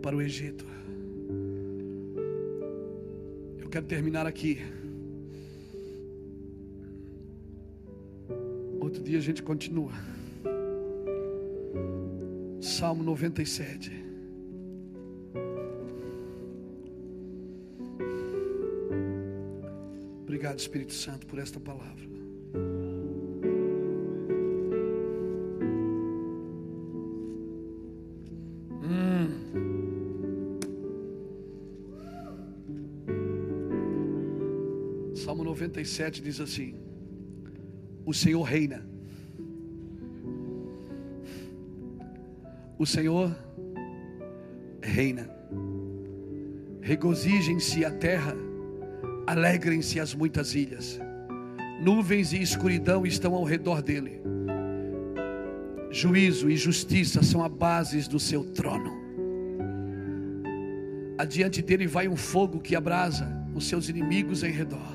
para 0.00 0.16
o 0.16 0.22
Egito. 0.22 0.64
Eu 3.58 3.68
quero 3.68 3.84
terminar 3.86 4.26
aqui. 4.26 4.58
Outro 8.80 9.02
dia 9.02 9.18
a 9.18 9.20
gente 9.20 9.42
continua. 9.42 9.92
Salmo 12.60 13.02
97. 13.02 13.92
Obrigado, 20.22 20.58
Espírito 20.58 20.94
Santo, 20.94 21.26
por 21.26 21.38
esta 21.38 21.60
palavra. 21.60 22.09
47 35.80 36.22
diz 36.22 36.40
assim: 36.40 36.74
O 38.04 38.12
Senhor 38.12 38.42
reina. 38.42 38.86
O 42.78 42.86
Senhor 42.86 43.34
reina. 44.82 45.30
Regozijem-se 46.82 47.84
a 47.84 47.90
terra, 47.90 48.34
alegrem-se 49.26 50.00
as 50.00 50.14
muitas 50.14 50.54
ilhas. 50.54 51.00
Nuvens 51.82 52.32
e 52.32 52.42
escuridão 52.42 53.06
estão 53.06 53.34
ao 53.34 53.44
redor 53.44 53.80
dele. 53.82 54.20
Juízo 55.90 56.50
e 56.50 56.56
justiça 56.56 57.22
são 57.22 57.42
a 57.42 57.48
bases 57.48 58.06
do 58.06 58.18
seu 58.18 58.44
trono. 58.44 59.00
Adiante 61.18 61.60
dele 61.62 61.86
vai 61.86 62.08
um 62.08 62.16
fogo 62.16 62.60
que 62.60 62.76
abrasa 62.76 63.26
os 63.54 63.66
seus 63.66 63.88
inimigos 63.88 64.42
em 64.42 64.50
redor. 64.50 64.89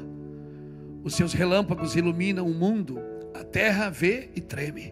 Os 1.06 1.14
seus 1.14 1.34
relâmpagos 1.34 1.96
iluminam 1.96 2.48
o 2.48 2.54
mundo, 2.54 3.00
a 3.32 3.44
terra 3.44 3.92
vê 3.92 4.28
e 4.36 4.42
treme. 4.42 4.92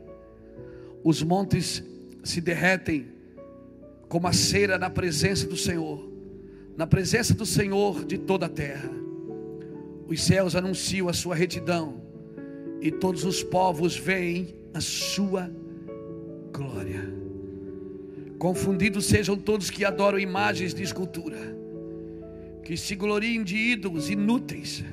Os 1.04 1.24
montes 1.24 1.84
se 2.24 2.40
derretem 2.40 3.08
como 4.08 4.28
a 4.28 4.32
cera 4.32 4.78
na 4.78 4.92
presença 4.92 5.48
do 5.48 5.58
Senhor, 5.58 6.08
na 6.78 6.86
presença 6.86 7.34
do 7.34 7.48
Senhor 7.48 8.06
de 8.06 8.20
toda 8.20 8.46
a 8.46 8.50
terra. 8.50 8.92
Os 10.08 10.22
céus 10.22 10.56
anunciam 10.56 11.10
a 11.10 11.14
sua 11.14 11.34
retidão 11.34 12.00
e 12.80 12.92
todos 12.92 13.26
os 13.26 13.42
povos 13.42 13.98
veem 13.98 14.54
a 14.72 14.80
sua 14.80 15.52
glória. 16.52 17.12
Confundidos 18.38 19.06
sejam 19.06 19.36
todos 19.36 19.72
que 19.72 19.84
adoram 19.84 20.20
imagens 20.20 20.76
de 20.76 20.84
escultura, 20.84 21.58
que 22.64 22.78
se 22.78 22.94
gloriem 22.94 23.44
de 23.44 23.58
ídolos 23.58 24.12
inúteis. 24.12 24.84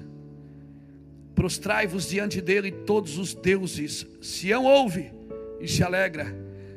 Prostrai-vos 1.40 2.06
diante 2.06 2.38
dele 2.38 2.70
todos 2.70 3.16
os 3.16 3.32
deuses. 3.32 4.06
Sião 4.20 4.66
ouve 4.66 5.10
e 5.58 5.66
se 5.66 5.82
alegra 5.82 6.36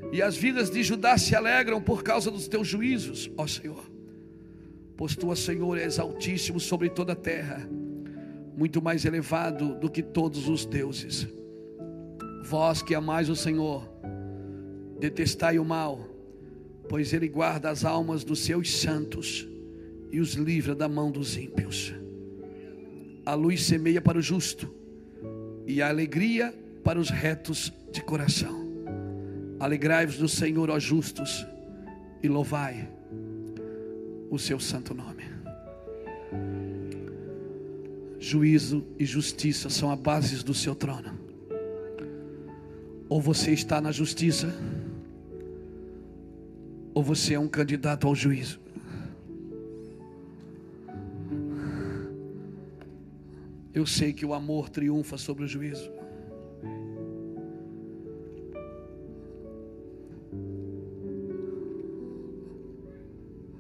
e 0.09 0.21
as 0.21 0.37
vidas 0.37 0.69
de 0.69 0.81
Judá 0.81 1.17
se 1.17 1.35
alegram 1.35 1.81
por 1.81 2.01
causa 2.01 2.31
dos 2.31 2.47
teus 2.47 2.65
juízos, 2.65 3.29
ó 3.35 3.45
Senhor. 3.45 3.91
Pois 4.95 5.17
tu, 5.17 5.35
Senhor, 5.35 5.77
és 5.77 5.99
altíssimo 5.99 6.61
sobre 6.61 6.89
toda 6.89 7.11
a 7.11 7.15
terra, 7.15 7.69
muito 8.55 8.81
mais 8.81 9.03
elevado 9.03 9.75
do 9.75 9.89
que 9.89 10.01
todos 10.01 10.47
os 10.47 10.65
deuses. 10.65 11.27
Vós 12.45 12.81
que 12.81 12.95
amais 12.95 13.27
o 13.27 13.35
Senhor, 13.35 13.85
detestai 14.97 15.59
o 15.59 15.65
mal, 15.65 16.07
pois 16.87 17.11
ele 17.11 17.27
guarda 17.27 17.69
as 17.69 17.83
almas 17.83 18.23
dos 18.23 18.39
seus 18.39 18.71
santos 18.71 19.45
e 20.09 20.21
os 20.21 20.35
livra 20.35 20.73
da 20.73 20.87
mão 20.87 21.11
dos 21.11 21.35
ímpios. 21.35 21.93
A 23.25 23.33
luz 23.33 23.63
semeia 23.63 24.01
para 24.01 24.17
o 24.17 24.21
justo 24.21 24.73
e 25.65 25.81
a 25.81 25.87
alegria 25.87 26.53
para 26.83 26.99
os 26.99 27.09
retos 27.09 27.71
de 27.91 28.01
coração. 28.01 28.63
Alegrai-vos 29.59 30.17
do 30.17 30.27
Senhor, 30.27 30.69
ó 30.69 30.77
justos, 30.77 31.45
e 32.21 32.27
louvai 32.27 32.89
o 34.29 34.37
seu 34.37 34.59
santo 34.59 34.93
nome. 34.93 35.23
Juízo 38.19 38.85
e 38.97 39.05
justiça 39.05 39.69
são 39.69 39.91
a 39.91 39.95
bases 39.95 40.43
do 40.43 40.53
seu 40.53 40.73
trono. 40.73 41.17
Ou 43.07 43.21
você 43.21 43.51
está 43.51 43.79
na 43.79 43.91
justiça, 43.91 44.53
ou 46.93 47.03
você 47.03 47.35
é 47.35 47.39
um 47.39 47.47
candidato 47.47 48.07
ao 48.07 48.15
juízo. 48.15 48.62
Eu 53.73 53.85
sei 53.85 54.13
que 54.13 54.25
o 54.25 54.33
amor 54.33 54.69
triunfa 54.69 55.17
sobre 55.17 55.45
o 55.45 55.47
juízo. 55.47 55.91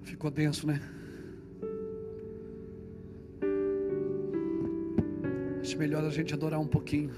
Ficou 0.03 0.29
denso, 0.29 0.67
né? 0.67 0.79
Acho 5.59 5.77
melhor 5.77 6.03
a 6.03 6.09
gente 6.09 6.33
adorar 6.33 6.59
um 6.59 6.67
pouquinho. 6.67 7.09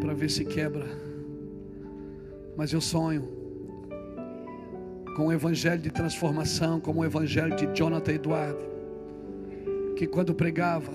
Para 0.00 0.14
ver 0.14 0.30
se 0.30 0.44
quebra. 0.44 0.86
Mas 2.56 2.72
eu 2.72 2.80
sonho 2.80 3.28
com 5.14 5.26
o 5.26 5.32
evangelho 5.32 5.80
de 5.80 5.90
transformação, 5.90 6.80
como 6.80 7.00
o 7.00 7.04
evangelho 7.04 7.54
de 7.56 7.66
Jonathan 7.74 8.12
Eduardo, 8.12 8.75
que 9.96 10.06
quando 10.06 10.34
pregava, 10.34 10.92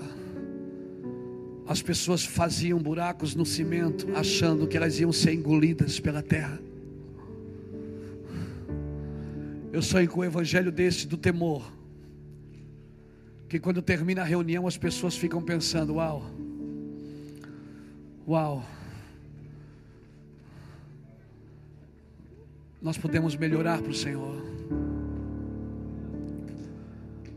as 1.66 1.82
pessoas 1.82 2.24
faziam 2.24 2.78
buracos 2.78 3.34
no 3.34 3.44
cimento, 3.44 4.06
achando 4.14 4.66
que 4.66 4.76
elas 4.76 5.00
iam 5.00 5.12
ser 5.12 5.34
engolidas 5.34 5.98
pela 5.98 6.22
terra. 6.22 6.60
Eu 9.72 9.82
sonho 9.82 10.08
com 10.08 10.20
o 10.20 10.24
evangelho 10.24 10.70
desse 10.70 11.06
do 11.06 11.16
temor. 11.16 11.72
Que 13.48 13.58
quando 13.58 13.82
termina 13.82 14.22
a 14.22 14.24
reunião 14.24 14.66
as 14.66 14.76
pessoas 14.76 15.16
ficam 15.16 15.42
pensando: 15.42 15.94
Uau, 15.94 16.30
uau, 18.28 18.64
nós 22.80 22.96
podemos 22.96 23.34
melhorar 23.34 23.80
para 23.80 23.90
o 23.90 23.94
Senhor. 23.94 24.42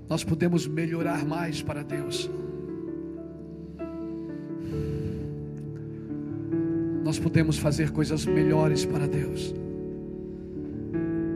Nós 0.10 0.24
podemos 0.24 0.68
melhorar 0.68 1.26
mais 1.26 1.62
para 1.62 1.84
Deus. 1.84 2.30
Nós 7.03 7.20
podemos 7.20 7.58
fazer 7.58 7.91
coisas 7.91 8.26
melhores 8.26 8.86
para 8.86 9.08
Deus. 9.08 9.53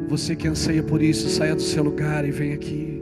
Você 0.07 0.35
que 0.35 0.47
anseia 0.47 0.81
por 0.81 1.01
isso, 1.01 1.29
saia 1.29 1.55
do 1.55 1.61
seu 1.61 1.83
lugar 1.83 2.27
e 2.27 2.31
venha 2.31 2.55
aqui. 2.55 2.98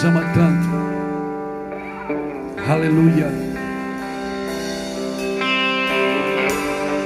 Nos 0.00 0.04
ama 0.04 0.22
tanto. 0.32 0.68
Aleluia. 2.70 3.28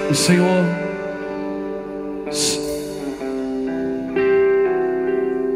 O 0.08 0.14
Senhor, 0.14 0.64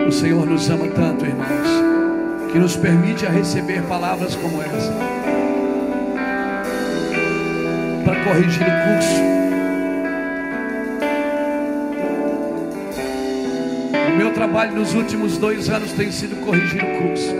o 0.06 0.10
Senhor 0.10 0.46
nos 0.46 0.68
ama 0.68 0.88
tanto, 0.88 1.26
irmãos, 1.26 2.50
que 2.50 2.58
nos 2.58 2.76
permite 2.76 3.24
a 3.26 3.30
receber 3.30 3.82
palavras 3.82 4.34
como 4.34 4.60
essa 4.60 4.92
para 8.04 8.24
corrigir 8.24 8.66
o 8.66 8.94
curso. 8.94 9.47
Trabalho 14.38 14.72
nos 14.76 14.94
últimos 14.94 15.36
dois 15.36 15.68
anos 15.68 15.92
tem 15.94 16.12
sido 16.12 16.36
corrigir 16.44 16.80
o 16.80 17.02
curso. 17.02 17.34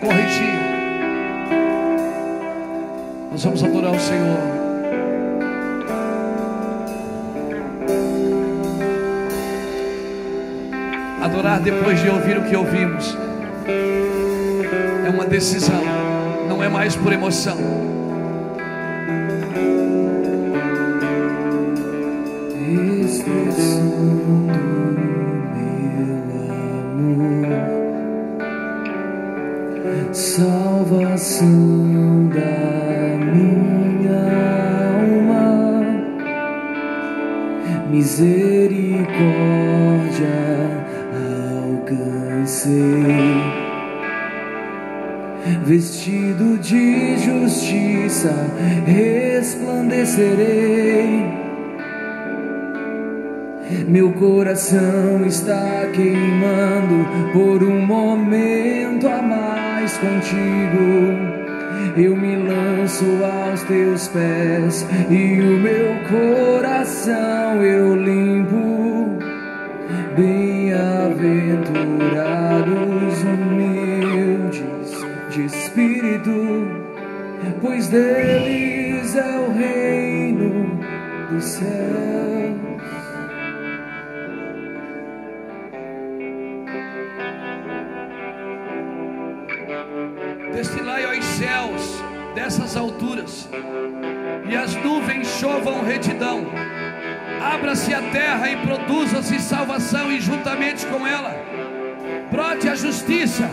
Corrigir. 0.00 0.60
Nós 3.32 3.42
vamos 3.42 3.64
adorar 3.64 3.92
o 3.92 3.98
Senhor. 3.98 4.38
Adorar 11.22 11.60
depois 11.60 12.02
de 12.02 12.10
ouvir 12.10 12.36
o 12.36 12.42
que 12.42 12.56
ouvimos 12.56 13.16
é 15.06 15.08
uma 15.08 15.24
decisão, 15.24 15.82
não 16.46 16.62
é 16.62 16.68
mais 16.68 16.94
por 16.94 17.14
emoção. 17.14 17.56
Alcancei, 41.90 42.72
vestido 45.64 46.58
de 46.58 47.16
justiça 47.18 48.32
resplandecerei. 48.86 51.40
Meu 53.86 54.10
coração 54.12 55.24
está 55.26 55.86
queimando 55.92 57.06
por 57.32 57.62
um 57.62 57.86
momento 57.86 59.06
a 59.08 59.22
mais 59.22 59.96
contigo. 59.98 61.30
Eu 61.96 62.16
me 62.16 62.36
lanço 62.36 63.04
aos 63.24 63.62
teus 63.64 64.06
pés 64.08 64.86
e 65.08 65.40
o 65.40 65.58
meu 65.58 65.96
coração 66.08 67.62
eu 67.62 67.94
limpo. 67.96 69.18
Bem-aventurados 70.70 73.24
humildes 73.24 74.92
de 75.30 75.46
espírito, 75.46 76.30
pois 77.60 77.88
deles 77.88 79.16
é 79.16 79.40
o 79.40 79.50
reino 79.50 80.78
dos 81.28 81.44
céus. 81.44 81.90
dessas 92.34 92.76
alturas, 92.76 93.48
e 94.48 94.56
as 94.56 94.74
nuvens 94.76 95.26
chovam 95.26 95.84
retidão. 95.84 96.46
Abra-se 97.40 97.94
a 97.94 98.02
terra 98.10 98.50
e 98.50 98.56
produza-se 98.58 99.38
salvação, 99.40 100.12
e 100.12 100.20
juntamente 100.20 100.86
com 100.86 101.06
ela 101.06 101.34
brote 102.30 102.68
a 102.68 102.74
justiça. 102.74 103.50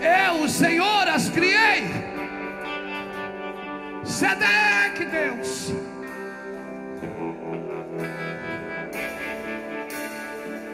Eu, 0.00 0.42
o 0.42 0.48
Senhor, 0.48 1.08
as 1.08 1.28
criei. 1.28 1.84
Sedeque, 4.04 5.04
Deus. 5.04 5.72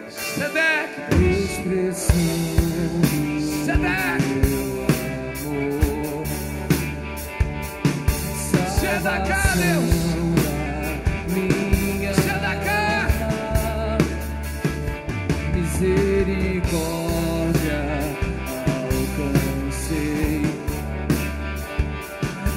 Sedeque, 0.09 1.01
Deus. 1.69 1.97
Sedeque. 3.65 4.35
cá, 9.27 9.55
Deus. 9.57 9.94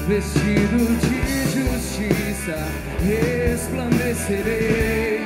Vestido 0.08 0.98
de 1.00 1.20
justiça 1.52 2.56
resplandecerei. 3.04 5.20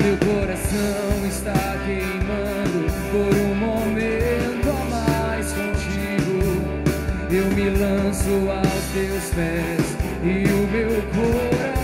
Meu 0.00 0.16
coração 0.18 1.26
está 1.26 1.76
queimando 1.84 2.86
por 3.10 3.34
um 3.36 3.54
momento 3.56 4.70
a 4.70 4.84
mais 4.88 5.52
contigo. 5.52 6.38
Eu 7.28 7.46
me 7.56 7.70
lanço 7.70 8.48
a 8.52 8.62
teus 8.92 9.30
pés 9.34 9.96
e 10.22 10.44
o 10.52 10.68
meu 10.68 11.02
coração 11.12 11.77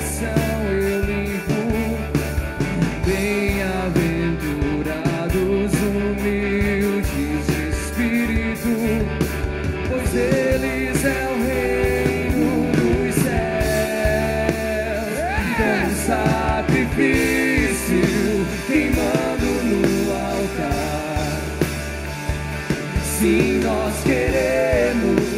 Sim, 23.18 23.60
nós 23.60 23.94
queremos. 24.02 25.34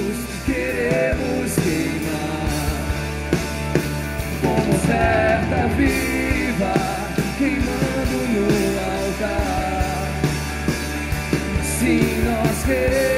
oferta 4.86 5.68
viva 5.76 6.74
queimando 7.38 8.18
no 8.32 8.46
altar. 8.78 10.08
Sim, 11.78 12.22
nós 12.24 12.64
queremos, 12.64 13.15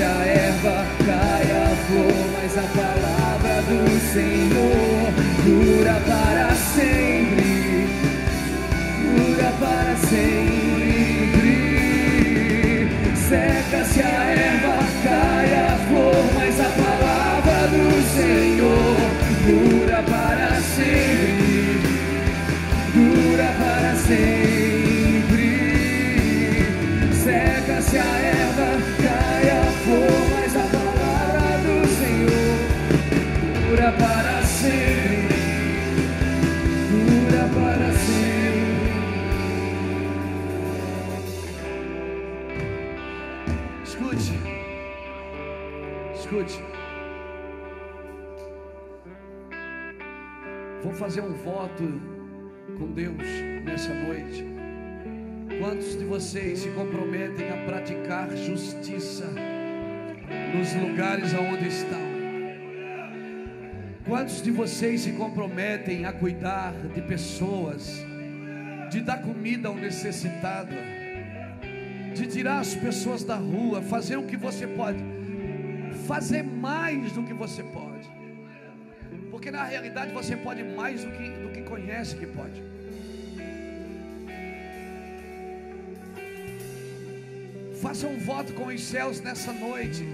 Seca 0.00 0.10
Seca-se 0.10 0.16
a 0.16 0.24
erva, 0.24 0.86
cai 1.04 1.46
a 1.52 1.68
flor, 1.86 2.30
mas 2.32 2.56
a 2.56 2.62
palavra 2.62 3.60
do 3.62 3.80
Senhor 4.12 5.12
dura 5.44 6.00
para 6.06 6.54
sempre, 6.54 7.86
dura 9.04 9.52
para 9.60 9.96
sempre. 9.96 10.38
Seca-se 13.14 14.00
a 14.00 14.24
erva, 14.24 14.78
cai 15.04 15.54
a 15.54 15.76
flor, 15.88 16.24
mas 16.34 16.60
a 16.60 16.70
palavra 16.70 17.68
do 17.68 17.86
Senhor 18.16 18.96
dura 19.46 20.02
para 20.04 20.60
sempre, 20.76 21.92
dura 22.94 23.48
para 23.58 23.94
sempre. 23.96 24.40
Seca-se 27.12 27.98
a 27.98 28.19
Vou 50.82 50.94
fazer 50.94 51.20
um 51.20 51.34
voto 51.34 52.00
com 52.78 52.90
Deus 52.92 53.16
nessa 53.64 53.92
noite. 53.92 54.44
Quantos 55.60 55.98
de 55.98 56.04
vocês 56.04 56.60
se 56.60 56.70
comprometem 56.70 57.50
a 57.50 57.64
praticar 57.66 58.34
justiça 58.34 59.26
nos 60.54 60.74
lugares 60.74 61.34
aonde 61.34 61.68
estão? 61.68 62.10
Quantos 64.04 64.42
de 64.42 64.50
vocês 64.50 65.02
se 65.02 65.12
comprometem 65.12 66.04
a 66.04 66.12
cuidar 66.12 66.72
de 66.94 67.00
pessoas, 67.02 68.04
de 68.90 69.00
dar 69.00 69.22
comida 69.22 69.68
ao 69.68 69.74
necessitado? 69.74 70.74
de 72.14 72.26
tirar 72.26 72.58
as 72.58 72.74
pessoas 72.74 73.24
da 73.24 73.36
rua, 73.36 73.80
fazer 73.80 74.16
o 74.16 74.24
que 74.24 74.36
você 74.36 74.66
pode, 74.66 74.98
fazer 76.06 76.42
mais 76.42 77.12
do 77.12 77.22
que 77.22 77.32
você 77.32 77.62
pode, 77.62 78.10
porque 79.30 79.50
na 79.50 79.64
realidade 79.64 80.12
você 80.12 80.36
pode 80.36 80.62
mais 80.62 81.04
do 81.04 81.10
que, 81.12 81.30
do 81.30 81.50
que 81.50 81.62
conhece 81.62 82.16
que 82.16 82.26
pode. 82.26 82.62
Faça 87.80 88.06
um 88.06 88.18
voto 88.18 88.52
com 88.52 88.66
os 88.66 88.82
céus 88.82 89.22
nessa 89.22 89.52
noite, 89.52 90.04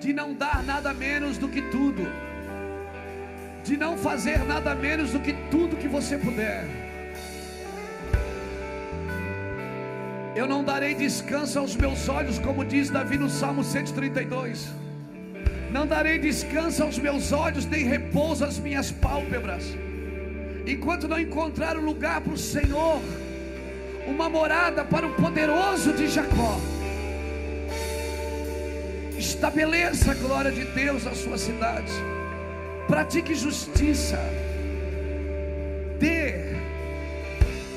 de 0.00 0.14
não 0.14 0.32
dar 0.32 0.62
nada 0.64 0.94
menos 0.94 1.36
do 1.36 1.46
que 1.46 1.60
tudo, 1.60 2.10
de 3.62 3.76
não 3.76 3.98
fazer 3.98 4.38
nada 4.46 4.74
menos 4.74 5.12
do 5.12 5.20
que 5.20 5.34
tudo 5.50 5.76
que 5.76 5.86
você 5.86 6.16
puder. 6.16 6.64
Eu 10.34 10.46
não 10.46 10.64
darei 10.64 10.94
descanso 10.94 11.58
aos 11.58 11.76
meus 11.76 12.08
olhos, 12.08 12.38
como 12.38 12.64
diz 12.64 12.88
Davi 12.88 13.18
no 13.18 13.28
Salmo 13.28 13.62
132. 13.62 14.68
Não 15.70 15.86
darei 15.86 16.18
descanso 16.18 16.82
aos 16.82 16.98
meus 16.98 17.30
olhos, 17.30 17.66
nem 17.66 17.84
repouso 17.84 18.44
às 18.44 18.58
minhas 18.58 18.90
pálpebras, 18.90 19.64
enquanto 20.66 21.06
não 21.06 21.20
encontrar 21.20 21.76
um 21.76 21.84
lugar 21.84 22.22
para 22.22 22.32
o 22.32 22.38
Senhor, 22.38 23.02
uma 24.06 24.30
morada 24.30 24.82
para 24.82 25.06
o 25.06 25.12
poderoso 25.14 25.92
de 25.92 26.08
Jacó. 26.08 26.58
Estabeleça 29.20 30.12
a 30.12 30.14
glória 30.14 30.50
de 30.50 30.64
Deus 30.64 31.04
na 31.04 31.14
sua 31.14 31.36
cidade, 31.36 31.92
pratique 32.88 33.34
justiça, 33.34 34.18
dê 35.98 36.56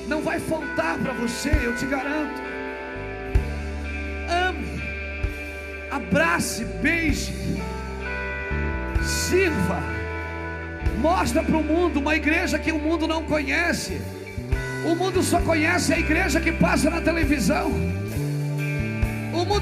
não 0.07 0.21
vai 0.21 0.39
faltar 0.39 0.97
para 0.99 1.11
você, 1.11 1.49
eu 1.49 1.75
te 1.75 1.85
garanto. 1.85 2.41
Ame, 4.29 4.81
abrace, 5.91 6.63
beije, 6.81 7.33
sirva, 9.01 9.83
mostra 10.99 11.43
para 11.43 11.57
o 11.57 11.63
mundo 11.63 11.99
uma 11.99 12.15
igreja 12.15 12.57
que 12.57 12.71
o 12.71 12.79
mundo 12.79 13.05
não 13.05 13.23
conhece. 13.23 14.01
O 14.85 14.95
mundo 14.95 15.21
só 15.21 15.41
conhece 15.41 15.93
a 15.93 15.99
igreja 15.99 16.39
que 16.39 16.53
passa 16.53 16.89
na 16.89 17.01
televisão. 17.01 17.92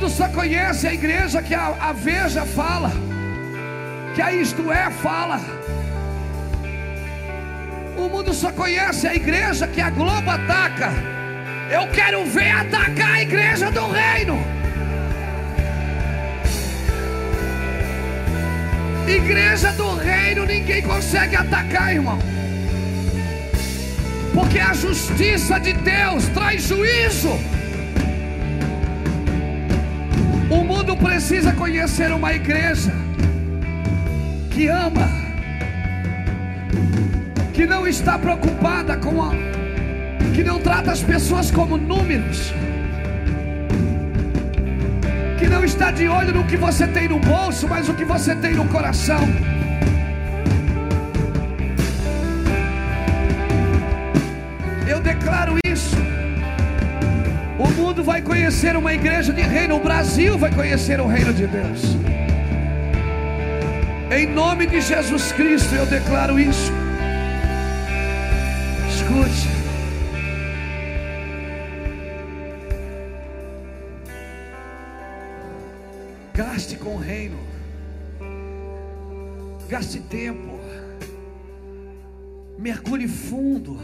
Mundo 0.01 0.13
só 0.13 0.27
conhece 0.29 0.87
a 0.87 0.93
igreja 0.95 1.43
que 1.43 1.53
a, 1.53 1.75
a 1.79 1.93
Veja 1.93 2.43
fala, 2.43 2.91
que 4.15 4.19
a 4.19 4.33
Isto 4.33 4.71
É 4.71 4.89
fala. 4.89 5.39
O 7.95 8.09
mundo 8.09 8.33
só 8.33 8.51
conhece 8.51 9.05
a 9.05 9.13
igreja 9.13 9.67
que 9.67 9.79
a 9.79 9.91
Globo 9.91 10.27
ataca. 10.27 10.91
Eu 11.69 11.87
quero 11.91 12.25
ver 12.25 12.49
atacar 12.49 13.11
a 13.11 13.21
igreja 13.21 13.69
do 13.69 13.91
reino. 13.91 14.43
Igreja 19.07 19.71
do 19.73 19.95
reino 19.97 20.47
ninguém 20.47 20.81
consegue 20.81 21.35
atacar, 21.35 21.93
irmão. 21.93 22.17
Porque 24.33 24.59
a 24.59 24.73
justiça 24.73 25.59
de 25.59 25.73
Deus 25.73 26.27
traz 26.29 26.63
juízo. 26.63 27.50
Mundo 30.81 30.97
precisa 30.97 31.53
conhecer 31.53 32.11
uma 32.11 32.33
igreja 32.33 32.91
que 34.49 34.67
ama 34.67 35.07
que 37.53 37.67
não 37.67 37.87
está 37.87 38.17
preocupada 38.17 38.97
com 38.97 39.21
a 39.21 39.31
que 40.33 40.43
não 40.43 40.59
trata 40.59 40.91
as 40.91 41.03
pessoas 41.03 41.51
como 41.51 41.77
números, 41.77 42.51
que 45.37 45.47
não 45.47 45.63
está 45.63 45.91
de 45.91 46.07
olho 46.07 46.33
no 46.33 46.45
que 46.45 46.57
você 46.57 46.87
tem 46.87 47.07
no 47.07 47.19
bolso, 47.19 47.67
mas 47.67 47.87
o 47.87 47.93
que 47.93 48.05
você 48.05 48.33
tem 48.35 48.55
no 48.55 48.67
coração. 48.69 49.19
Vai 58.03 58.21
conhecer 58.21 58.75
uma 58.75 58.93
igreja 58.93 59.31
de 59.31 59.41
reino, 59.41 59.75
o 59.75 59.79
Brasil 59.79 60.37
vai 60.37 60.53
conhecer 60.53 60.99
o 60.99 61.07
reino 61.07 61.33
de 61.33 61.45
Deus. 61.45 61.95
Em 64.11 64.27
nome 64.27 64.65
de 64.65 64.81
Jesus 64.81 65.31
Cristo, 65.31 65.73
eu 65.75 65.85
declaro 65.85 66.39
isso. 66.39 66.71
Escute. 68.89 69.47
Gaste 76.33 76.75
com 76.75 76.95
o 76.95 76.97
reino. 76.97 77.37
Gaste 79.69 79.99
tempo. 79.99 80.59
Mergulhe 82.57 83.07
fundo. 83.07 83.79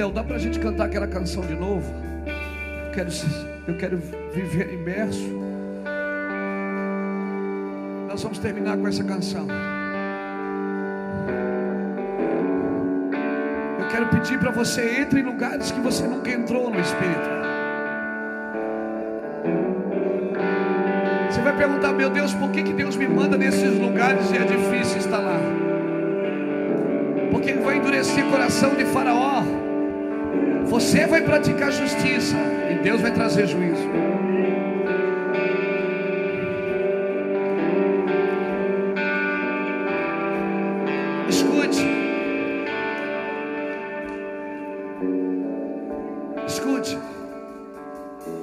Léo, 0.00 0.10
dá 0.10 0.24
pra 0.24 0.38
gente 0.38 0.58
cantar 0.58 0.86
aquela 0.86 1.06
canção 1.06 1.44
de 1.44 1.54
novo? 1.54 1.92
Eu 2.86 2.90
quero, 2.90 3.10
eu 3.68 3.76
quero 3.76 3.98
viver 4.32 4.72
imerso. 4.72 5.28
Nós 8.08 8.22
vamos 8.22 8.38
terminar 8.38 8.78
com 8.78 8.88
essa 8.88 9.04
canção. 9.04 9.46
Eu 13.78 13.88
quero 13.88 14.06
pedir 14.06 14.38
para 14.38 14.50
você 14.50 15.02
entre 15.02 15.20
em 15.20 15.22
lugares 15.22 15.70
que 15.70 15.80
você 15.80 16.06
nunca 16.06 16.30
entrou 16.30 16.70
no 16.70 16.80
Espírito. 16.80 17.28
Você 21.30 21.42
vai 21.42 21.54
perguntar, 21.54 21.92
meu 21.92 22.08
Deus, 22.08 22.32
por 22.32 22.50
que, 22.52 22.62
que 22.62 22.72
Deus 22.72 22.96
me 22.96 23.06
manda 23.06 23.36
nesses 23.36 23.78
lugares 23.78 24.30
e 24.30 24.38
é 24.38 24.44
difícil 24.44 24.96
estar 24.96 25.18
lá? 25.18 25.38
Porque 27.30 27.50
Ele 27.50 27.60
vai 27.60 27.76
endurecer 27.76 28.26
o 28.26 28.30
coração 28.30 28.74
de 28.74 28.86
Faraó. 28.86 29.59
Você 30.70 31.04
vai 31.04 31.20
praticar 31.20 31.72
justiça 31.72 32.36
e 32.70 32.80
Deus 32.80 33.00
vai 33.00 33.12
trazer 33.12 33.44
juízo. 33.48 33.82
Escute. 41.28 41.84
Escute. 46.46 46.98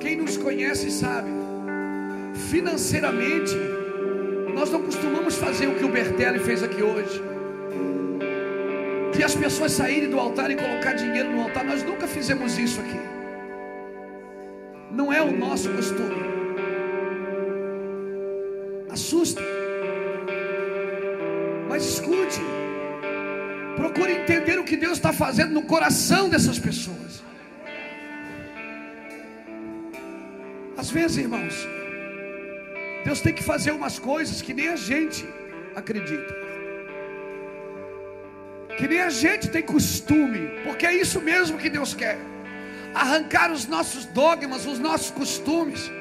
Quem 0.01 0.17
nos 0.17 0.35
conhece 0.35 0.91
sabe. 0.91 1.29
Financeiramente, 2.49 3.55
nós 4.53 4.69
não 4.69 4.81
costumamos 4.81 5.37
fazer 5.37 5.67
o 5.67 5.75
que 5.75 5.85
o 5.85 5.89
Bertelli 5.89 6.39
fez 6.39 6.61
aqui 6.61 6.83
hoje. 6.83 7.26
Pessoas 9.37 9.71
saírem 9.71 10.09
do 10.09 10.19
altar 10.19 10.49
e 10.51 10.55
colocar 10.55 10.93
dinheiro 10.93 11.31
no 11.31 11.41
altar. 11.43 11.63
Nós 11.63 11.83
nunca 11.83 12.07
fizemos 12.07 12.57
isso 12.57 12.79
aqui. 12.81 12.99
Não 14.91 15.11
é 15.11 15.21
o 15.21 15.31
nosso 15.31 15.69
costume. 15.69 16.15
Assusta. 18.89 19.41
Mas 21.69 21.85
escute. 21.85 22.41
Procure 23.75 24.11
entender 24.13 24.57
o 24.57 24.63
que 24.63 24.75
Deus 24.75 24.93
está 24.93 25.13
fazendo 25.13 25.53
no 25.53 25.63
coração 25.63 26.29
dessas 26.29 26.57
pessoas. 26.57 27.23
Às 30.75 30.89
vezes, 30.89 31.17
irmãos, 31.17 31.55
Deus 33.03 33.21
tem 33.21 33.33
que 33.33 33.43
fazer 33.43 33.71
umas 33.71 33.99
coisas 33.99 34.41
que 34.41 34.53
nem 34.53 34.69
a 34.69 34.75
gente 34.75 35.25
acredita. 35.75 36.46
Que 38.77 38.87
nem 38.87 39.01
a 39.01 39.09
gente 39.09 39.49
tem 39.49 39.63
costume, 39.63 40.49
porque 40.63 40.85
é 40.85 40.93
isso 40.93 41.19
mesmo 41.19 41.57
que 41.57 41.69
Deus 41.69 41.93
quer. 41.93 42.17
Arrancar 42.93 43.51
os 43.51 43.65
nossos 43.67 44.05
dogmas, 44.05 44.65
os 44.65 44.79
nossos 44.79 45.11
costumes 45.11 45.91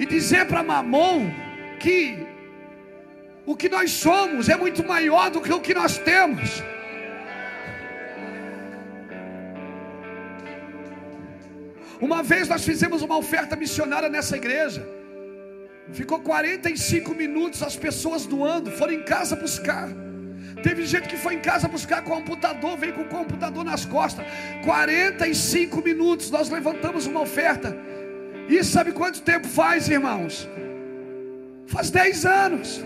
e 0.00 0.06
dizer 0.06 0.46
para 0.46 0.62
Mamon 0.62 1.30
que 1.78 2.26
o 3.44 3.54
que 3.54 3.68
nós 3.68 3.90
somos 3.90 4.48
é 4.48 4.56
muito 4.56 4.82
maior 4.82 5.30
do 5.30 5.40
que 5.42 5.52
o 5.52 5.60
que 5.60 5.74
nós 5.74 5.98
temos. 5.98 6.62
Uma 12.00 12.22
vez 12.22 12.48
nós 12.48 12.64
fizemos 12.64 13.02
uma 13.02 13.18
oferta 13.18 13.54
missionária 13.54 14.08
nessa 14.08 14.36
igreja. 14.38 14.82
Ficou 15.92 16.20
45 16.20 17.14
minutos 17.14 17.62
as 17.62 17.76
pessoas 17.76 18.24
doando, 18.24 18.70
foram 18.70 18.94
em 18.94 19.02
casa 19.02 19.36
buscar. 19.36 19.88
Teve 20.62 20.84
gente 20.84 21.08
que 21.08 21.16
foi 21.16 21.34
em 21.34 21.40
casa 21.40 21.68
buscar 21.68 22.02
computador, 22.02 22.76
veio 22.76 22.92
com 22.92 23.02
o 23.02 23.08
computador 23.08 23.64
nas 23.64 23.84
costas. 23.84 24.24
45 24.64 25.82
minutos 25.82 26.30
nós 26.30 26.50
levantamos 26.50 27.06
uma 27.06 27.20
oferta. 27.20 27.76
E 28.48 28.62
sabe 28.64 28.92
quanto 28.92 29.22
tempo 29.22 29.46
faz, 29.46 29.88
irmãos? 29.88 30.48
Faz 31.66 31.90
10 31.90 32.26
anos. 32.26 32.84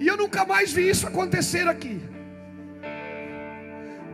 E 0.00 0.06
eu 0.06 0.16
nunca 0.16 0.44
mais 0.44 0.72
vi 0.72 0.88
isso 0.88 1.06
acontecer 1.06 1.66
aqui. 1.68 2.00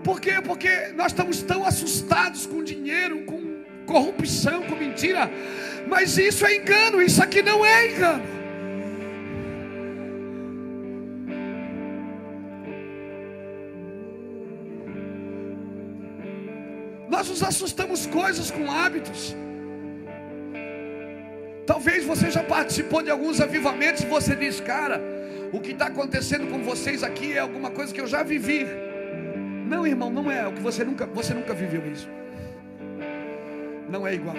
Por 0.05 0.21
quê? 0.21 0.41
Porque 0.45 0.93
nós 0.95 1.13
estamos 1.13 1.43
tão 1.43 1.65
assustados 1.65 2.47
com 2.47 2.63
dinheiro, 2.63 3.25
com 3.25 3.63
corrupção, 3.87 4.63
com 4.63 4.77
mentira. 4.77 5.31
Mas 5.89 6.19
isso 6.19 6.45
é 6.45 6.57
engano, 6.57 7.01
isso 7.01 7.23
aqui 7.23 7.43
não 7.43 7.65
é 7.65 7.91
engano. 7.91 8.42
Nós 17.23 17.31
nos 17.31 17.43
assustamos 17.45 18.05
coisas 18.05 18.51
com 18.51 18.69
hábitos. 18.69 19.37
Talvez 21.65 22.05
você 22.05 22.33
já 22.33 22.43
participou 22.43 23.01
de 23.01 23.13
alguns 23.13 23.41
avivamentos 23.41 24.03
e 24.03 24.07
você 24.07 24.35
diz, 24.35 24.61
cara, 24.61 25.01
o 25.53 25.61
que 25.61 25.71
está 25.71 25.87
acontecendo 25.87 26.51
com 26.51 26.65
vocês 26.65 27.05
aqui 27.05 27.35
é 27.35 27.39
alguma 27.39 27.71
coisa 27.71 27.95
que 27.95 28.01
eu 28.01 28.09
já 28.09 28.25
vivi. 28.25 28.67
Não, 29.69 29.87
irmão, 29.87 30.11
não 30.11 30.29
é. 30.29 30.49
O 30.49 30.53
que 30.53 30.61
você 30.61 30.85
nunca, 30.85 31.07
você 31.07 31.33
nunca 31.33 31.55
viveu 31.55 31.87
isso. 31.93 32.09
Não 33.89 34.05
é 34.05 34.15
igual. 34.15 34.35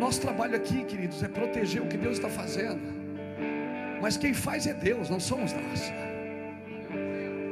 Nosso 0.00 0.22
trabalho 0.22 0.56
aqui, 0.56 0.84
queridos, 0.84 1.22
é 1.22 1.28
proteger 1.28 1.82
o 1.82 1.86
que 1.86 1.98
Deus 1.98 2.16
está 2.16 2.30
fazendo. 2.30 3.03
Mas 4.04 4.18
quem 4.18 4.34
faz 4.34 4.66
é 4.66 4.74
Deus, 4.74 5.08
não 5.08 5.18
somos 5.18 5.50
nós. 5.54 5.90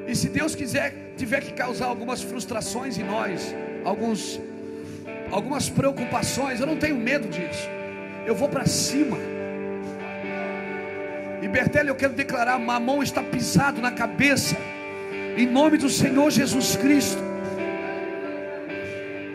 E 0.07 0.15
se 0.15 0.29
Deus 0.29 0.55
quiser, 0.55 1.15
tiver 1.17 1.41
que 1.41 1.53
causar 1.53 1.87
algumas 1.87 2.21
frustrações 2.21 2.99
em 2.99 3.05
nós, 3.05 3.55
alguns, 3.87 4.39
algumas 5.31 5.71
preocupações, 5.71 6.61
eu 6.61 6.67
não 6.67 6.77
tenho 6.77 6.95
medo 6.95 7.27
disso. 7.27 7.67
Eu 8.27 8.35
vou 8.35 8.51
para 8.51 8.67
cima. 8.67 9.17
E 11.41 11.49
Bertelli, 11.49 11.89
eu 11.89 11.97
quero 11.97 12.13
declarar: 12.13 12.59
Mamão 12.59 13.03
está 13.03 13.23
pisado 13.23 13.81
na 13.81 13.91
cabeça, 13.91 14.55
em 15.39 15.47
nome 15.47 15.79
do 15.79 15.89
Senhor 15.89 16.31
Jesus 16.31 16.77
Cristo. 16.77 17.23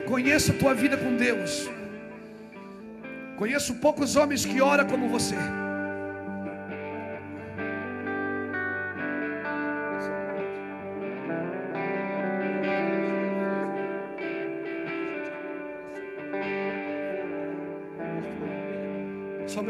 Conheça 0.06 0.52
a 0.52 0.56
tua 0.56 0.76
vida 0.76 0.96
com 0.98 1.16
Deus. 1.16 1.68
Conheço 3.38 3.74
poucos 3.88 4.16
homens 4.16 4.46
que 4.46 4.62
oram 4.62 4.86
como 4.86 5.10
você. 5.10 5.36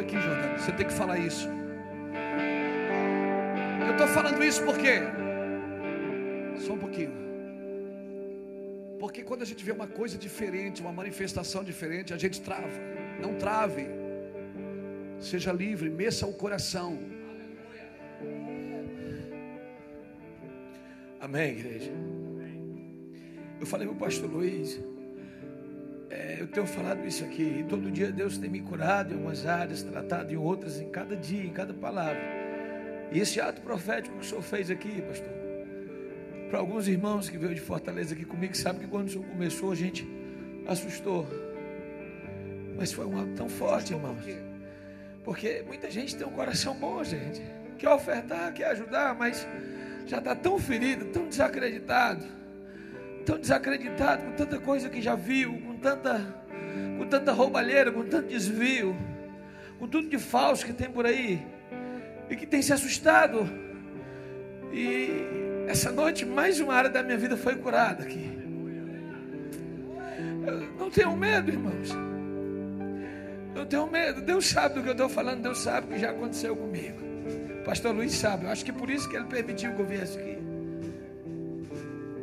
Aqui, 0.07 0.21
Jordão. 0.21 0.57
Você 0.57 0.71
tem 0.71 0.87
que 0.87 0.93
falar 0.93 1.19
isso. 1.19 1.47
Eu 3.85 3.91
estou 3.91 4.07
falando 4.07 4.41
isso 4.43 4.63
porque. 4.63 5.01
Só 6.65 6.73
um 6.73 6.79
pouquinho. 6.79 7.11
Porque 8.99 9.21
quando 9.21 9.41
a 9.43 9.45
gente 9.45 9.63
vê 9.63 9.71
uma 9.71 9.87
coisa 9.87 10.17
diferente, 10.17 10.81
uma 10.81 10.91
manifestação 10.91 11.63
diferente, 11.63 12.13
a 12.13 12.17
gente 12.17 12.41
trava. 12.41 12.79
Não 13.19 13.35
trave. 13.35 13.85
Seja 15.19 15.51
livre, 15.51 15.89
meça 15.89 16.25
o 16.25 16.33
coração. 16.33 16.97
Amém, 21.19 21.51
igreja. 21.51 21.91
Eu 23.59 23.65
falei 23.65 23.87
para 23.87 23.95
o 23.95 23.99
pastor 23.99 24.29
Luiz. 24.29 24.79
É, 26.09 26.37
eu 26.39 26.47
tenho 26.47 26.65
falado 26.65 27.05
isso 27.05 27.23
aqui. 27.23 27.59
E 27.59 27.63
todo 27.63 27.91
dia 27.91 28.11
Deus 28.11 28.37
tem 28.37 28.49
me 28.49 28.61
curado 28.61 29.11
em 29.11 29.15
algumas 29.15 29.45
áreas, 29.45 29.83
tratado 29.83 30.33
em 30.33 30.37
outras, 30.37 30.79
em 30.79 30.89
cada 30.89 31.15
dia, 31.15 31.43
em 31.43 31.51
cada 31.51 31.73
palavra. 31.73 32.21
E 33.11 33.19
esse 33.19 33.39
ato 33.39 33.61
profético 33.61 34.17
que 34.17 34.25
o 34.25 34.27
senhor 34.27 34.41
fez 34.41 34.69
aqui, 34.69 35.01
pastor, 35.01 35.31
para 36.49 36.59
alguns 36.59 36.87
irmãos 36.87 37.29
que 37.29 37.37
veio 37.37 37.53
de 37.53 37.61
Fortaleza 37.61 38.13
aqui 38.13 38.25
comigo, 38.25 38.55
sabe 38.55 38.79
que 38.79 38.87
quando 38.87 39.07
o 39.07 39.09
senhor 39.09 39.25
começou, 39.25 39.71
a 39.71 39.75
gente 39.75 40.07
assustou. 40.67 41.27
Mas 42.77 42.91
foi 42.91 43.05
um 43.05 43.19
ato 43.19 43.31
tão 43.35 43.49
forte, 43.49 43.93
irmãos. 43.93 44.23
Porque 45.23 45.63
muita 45.65 45.89
gente 45.89 46.15
tem 46.15 46.25
um 46.25 46.31
coração 46.31 46.73
bom, 46.75 47.03
gente. 47.03 47.41
Quer 47.77 47.89
ofertar, 47.89 48.53
quer 48.53 48.67
ajudar, 48.67 49.13
mas 49.15 49.47
já 50.05 50.19
está 50.19 50.35
tão 50.35 50.57
ferido, 50.57 51.05
tão 51.05 51.27
desacreditado. 51.27 52.25
Tão 53.25 53.37
desacreditado 53.37 54.23
com 54.23 54.31
tanta 54.31 54.57
coisa 54.59 54.89
que 54.89 55.01
já 55.01 55.15
viu, 55.15 55.51
tanta, 55.77 56.21
com 56.97 57.07
tanta 57.07 57.31
roubalheira, 57.31 57.91
com 57.91 58.03
tanto 58.03 58.27
desvio, 58.27 58.95
com 59.79 59.87
tudo 59.87 60.09
de 60.09 60.19
falso 60.19 60.65
que 60.65 60.73
tem 60.73 60.89
por 60.89 61.05
aí. 61.05 61.45
E 62.29 62.35
que 62.35 62.45
tem 62.45 62.61
se 62.61 62.73
assustado. 62.73 63.49
E 64.73 65.09
essa 65.67 65.91
noite, 65.91 66.25
mais 66.25 66.59
uma 66.59 66.73
área 66.73 66.89
da 66.89 67.01
minha 67.01 67.17
vida 67.17 67.37
foi 67.37 67.55
curada 67.55 68.03
aqui. 68.03 68.37
Eu 70.45 70.61
não 70.79 70.89
tenho 70.89 71.15
medo, 71.15 71.51
irmãos. 71.51 71.89
Não 73.55 73.65
tenho 73.65 73.87
medo. 73.87 74.21
Deus 74.21 74.45
sabe 74.45 74.75
do 74.75 74.83
que 74.83 74.89
eu 74.89 74.93
estou 74.93 75.09
falando. 75.09 75.41
Deus 75.41 75.59
sabe 75.59 75.87
o 75.87 75.89
que 75.89 75.99
já 75.99 76.11
aconteceu 76.11 76.55
comigo. 76.55 76.99
Pastor 77.65 77.93
Luiz 77.93 78.13
sabe. 78.13 78.45
Eu 78.45 78.51
acho 78.51 78.63
que 78.63 78.71
por 78.71 78.89
isso 78.89 79.09
que 79.09 79.15
ele 79.15 79.25
permitiu 79.25 79.73
que 79.73 79.81
eu 79.81 79.85
viesse 79.85 80.17
aqui. 80.17 80.37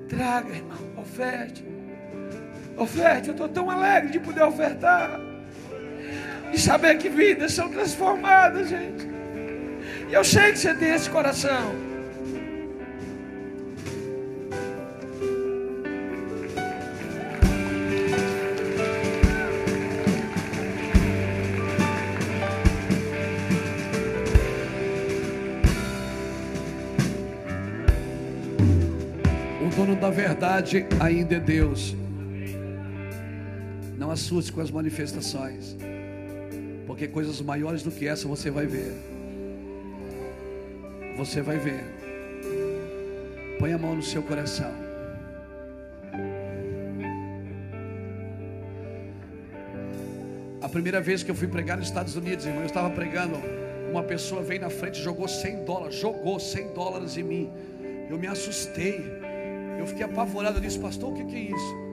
Traga, 0.09 0.55
irmão. 0.55 0.79
Oferte. 0.97 1.65
Oferte. 2.77 3.29
Eu 3.29 3.33
estou 3.33 3.49
tão 3.49 3.71
alegre 3.71 4.11
de 4.11 4.21
poder 4.21 4.43
ofertar. 4.43 5.21
E 6.53 6.59
saber 6.59 6.99
que 6.99 7.09
vidas 7.09 7.53
são 7.53 7.69
transformadas, 7.69 8.69
gente. 8.69 9.09
E 10.09 10.15
eu 10.15 10.23
sei 10.23 10.53
que 10.53 10.59
você 10.59 10.75
tem 10.75 10.95
esse 10.95 11.11
coração. 11.11 11.75
O 29.61 29.77
dono 29.77 29.97
da 29.97 30.11
verdade 30.11 30.87
ainda 31.01 31.35
é 31.35 31.41
Deus. 31.41 31.97
Assuste 34.15 34.53
com 34.53 34.61
as 34.61 34.71
manifestações, 34.71 35.77
porque 36.87 37.09
coisas 37.09 37.41
maiores 37.41 37.83
do 37.83 37.91
que 37.91 38.07
essa 38.07 38.29
você 38.29 38.51
vai 38.51 38.67
ver. 38.67 38.93
Você 41.17 41.43
vai 41.43 41.59
ver. 41.59 41.83
Põe 43.59 43.73
a 43.73 43.79
mão 43.79 43.95
no 43.97 44.03
seu 44.03 44.23
coração. 44.23 44.85
primeira 50.75 51.01
vez 51.01 51.23
que 51.23 51.31
eu 51.31 51.37
fui 51.37 51.47
pregar 51.47 51.77
nos 51.77 51.87
Estados 51.87 52.17
Unidos, 52.17 52.45
irmão, 52.45 52.63
eu 52.63 52.67
estava 52.67 52.91
pregando, 52.91 53.37
uma 53.93 54.03
pessoa 54.03 54.43
veio 54.43 54.61
na 54.61 54.69
frente, 54.69 55.01
jogou 55.01 55.29
100 55.29 55.65
dólares, 55.65 55.95
jogou 55.95 56.41
100 56.41 56.73
dólares 56.75 57.17
em 57.17 57.23
mim. 57.23 57.53
Eu 58.11 58.19
me 58.19 58.27
assustei. 58.27 59.01
Eu 59.79 59.87
fiquei 59.87 60.05
apavorado 60.05 60.61
disse, 60.61 60.81
pastor, 60.81 61.13
o 61.13 61.15
que 61.15 61.37
é 61.37 61.39
isso? 61.39 61.84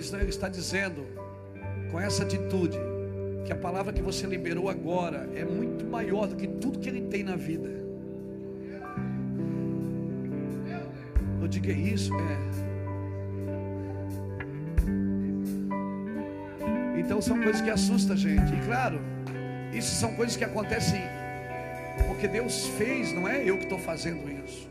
Ele 0.00 0.30
está 0.30 0.48
dizendo, 0.48 1.06
com 1.90 2.00
essa 2.00 2.22
atitude, 2.22 2.78
que 3.44 3.52
a 3.52 3.56
palavra 3.56 3.92
que 3.92 4.00
você 4.00 4.26
liberou 4.26 4.68
agora 4.68 5.28
é 5.34 5.44
muito 5.44 5.84
maior 5.84 6.26
do 6.26 6.36
que 6.36 6.46
tudo 6.46 6.78
que 6.78 6.88
ele 6.88 7.02
tem 7.02 7.22
na 7.22 7.36
vida. 7.36 7.68
Eu 11.40 11.48
digo, 11.48 11.70
é 11.70 11.72
isso? 11.72 12.12
É. 12.14 12.50
Então 16.98 17.20
são 17.20 17.40
coisas 17.42 17.60
que 17.60 17.70
assustam 17.70 18.14
a 18.14 18.18
gente. 18.18 18.54
E 18.54 18.66
claro, 18.66 19.00
isso 19.72 19.94
são 19.96 20.14
coisas 20.14 20.36
que 20.36 20.44
acontecem 20.44 21.00
porque 22.06 22.28
Deus 22.28 22.66
fez, 22.78 23.12
não 23.12 23.26
é 23.26 23.42
eu 23.42 23.56
que 23.56 23.64
estou 23.64 23.78
fazendo 23.78 24.30
isso. 24.44 24.68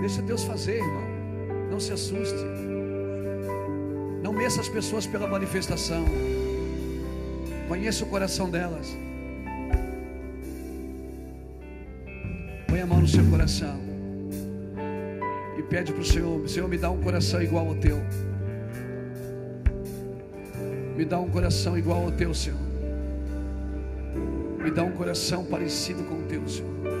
Deixa 0.00 0.20
Deus 0.22 0.44
fazer, 0.44 0.76
irmão. 0.76 1.04
Não 1.70 1.80
se 1.80 1.92
assuste. 1.92 2.44
Não 4.24 4.32
meça 4.32 4.58
as 4.62 4.70
pessoas 4.70 5.06
pela 5.06 5.26
manifestação. 5.26 6.02
Conheça 7.68 8.04
o 8.04 8.06
coração 8.06 8.48
delas. 8.48 8.96
Põe 12.66 12.80
a 12.80 12.86
mão 12.86 13.02
no 13.02 13.06
seu 13.06 13.22
coração. 13.26 13.78
E 15.58 15.62
pede 15.64 15.92
para 15.92 16.00
o 16.00 16.04
Senhor: 16.06 16.48
Senhor, 16.48 16.66
me 16.66 16.78
dá 16.78 16.90
um 16.90 17.02
coração 17.02 17.42
igual 17.42 17.68
ao 17.68 17.74
teu. 17.74 17.98
Me 20.96 21.04
dá 21.04 21.20
um 21.20 21.28
coração 21.28 21.76
igual 21.76 22.04
ao 22.04 22.10
teu, 22.10 22.32
Senhor. 22.32 22.58
Me 24.58 24.70
dá 24.70 24.84
um 24.84 24.92
coração 24.92 25.44
parecido 25.44 26.02
com 26.04 26.14
o 26.14 26.22
teu, 26.22 26.48
Senhor. 26.48 26.93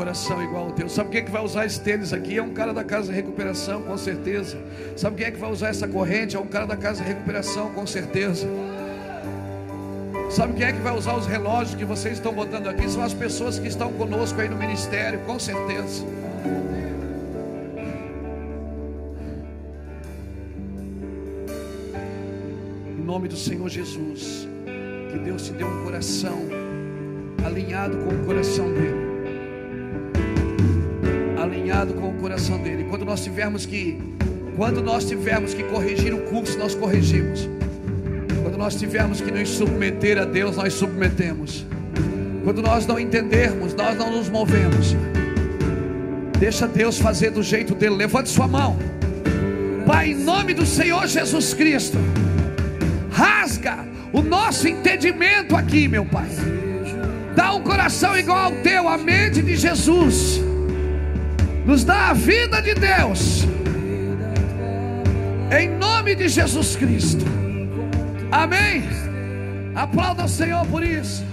Coração 0.00 0.42
igual 0.42 0.64
ao 0.64 0.72
teu. 0.72 0.88
Sabe 0.88 1.10
quem 1.10 1.20
é 1.20 1.22
que 1.24 1.30
vai 1.30 1.44
usar 1.44 1.66
esse 1.66 1.78
tênis 1.78 2.14
aqui? 2.14 2.38
É 2.38 2.42
um 2.42 2.54
cara 2.54 2.72
da 2.72 2.82
casa 2.82 3.08
de 3.08 3.12
recuperação, 3.12 3.82
com 3.82 3.98
certeza. 3.98 4.56
Sabe 4.96 5.16
quem 5.16 5.26
é 5.26 5.30
que 5.30 5.38
vai 5.38 5.52
usar 5.52 5.68
essa 5.68 5.86
corrente? 5.86 6.36
É 6.36 6.40
um 6.40 6.46
cara 6.46 6.66
da 6.66 6.74
casa 6.74 7.02
de 7.02 7.08
recuperação, 7.08 7.70
com 7.72 7.86
certeza. 7.86 8.48
Sabe 10.30 10.54
quem 10.54 10.64
é 10.64 10.72
que 10.72 10.80
vai 10.80 10.96
usar 10.96 11.16
os 11.16 11.26
relógios 11.26 11.74
que 11.74 11.84
vocês 11.84 12.14
estão 12.14 12.32
botando 12.32 12.66
aqui? 12.68 12.88
São 12.88 13.02
as 13.02 13.12
pessoas 13.12 13.58
que 13.58 13.68
estão 13.68 13.92
conosco 13.92 14.40
aí 14.40 14.48
no 14.48 14.56
ministério, 14.56 15.20
com 15.26 15.38
certeza. 15.38 16.02
Em 22.98 23.02
nome 23.04 23.28
do 23.28 23.36
Senhor 23.36 23.68
Jesus, 23.68 24.48
que 25.12 25.18
Deus 25.18 25.46
te 25.46 25.52
dê 25.52 25.64
um 25.64 25.84
coração 25.84 26.38
alinhado 27.44 27.98
com 27.98 28.14
o 28.14 28.24
coração 28.24 28.72
dele. 28.72 29.09
Coração 32.30 32.58
dele. 32.58 32.86
Quando 32.88 33.04
nós 33.04 33.22
tivermos 33.22 33.66
que 33.66 33.98
quando 34.56 34.82
nós 34.82 35.04
tivermos 35.04 35.54
que 35.54 35.62
corrigir 35.64 36.12
o 36.12 36.18
curso, 36.22 36.58
nós 36.58 36.74
corrigimos 36.74 37.48
nós 38.60 38.74
tivermos 38.74 39.22
que 39.22 39.30
nos 39.30 39.48
submeter 39.48 40.18
a 40.18 40.26
Deus, 40.26 40.54
nós 40.58 40.74
submetemos. 40.74 41.64
Quando 42.44 42.60
nós 42.60 42.86
não 42.86 43.00
entendermos, 43.00 43.72
nós 43.72 43.96
não 43.96 44.12
nos 44.12 44.28
movemos. 44.28 44.94
Deixa 46.38 46.68
Deus 46.68 46.98
fazer 46.98 47.30
do 47.30 47.42
jeito 47.42 47.74
dele. 47.74 47.94
Levante 47.94 48.28
sua 48.28 48.46
mão. 48.46 48.76
Pai, 49.86 50.10
em 50.10 50.14
nome 50.14 50.52
do 50.52 50.66
Senhor 50.66 51.06
Jesus 51.06 51.54
Cristo, 51.54 51.96
rasga 53.10 53.78
o 54.12 54.20
nosso 54.20 54.68
entendimento 54.68 55.56
aqui, 55.56 55.88
meu 55.88 56.04
Pai. 56.04 56.28
Dá 57.34 57.54
um 57.54 57.62
coração 57.62 58.14
igual 58.14 58.44
ao 58.44 58.52
teu, 58.56 58.86
a 58.86 58.98
mente 58.98 59.40
de 59.40 59.56
Jesus. 59.56 60.49
Nos 61.64 61.84
dá 61.84 62.10
a 62.10 62.12
vida 62.12 62.60
de 62.60 62.74
Deus. 62.74 63.44
Em 65.56 65.68
nome 65.68 66.14
de 66.14 66.28
Jesus 66.28 66.76
Cristo. 66.76 67.24
Amém. 68.30 68.84
Aplauda 69.74 70.24
o 70.24 70.28
Senhor 70.28 70.64
por 70.66 70.82
isso. 70.82 71.29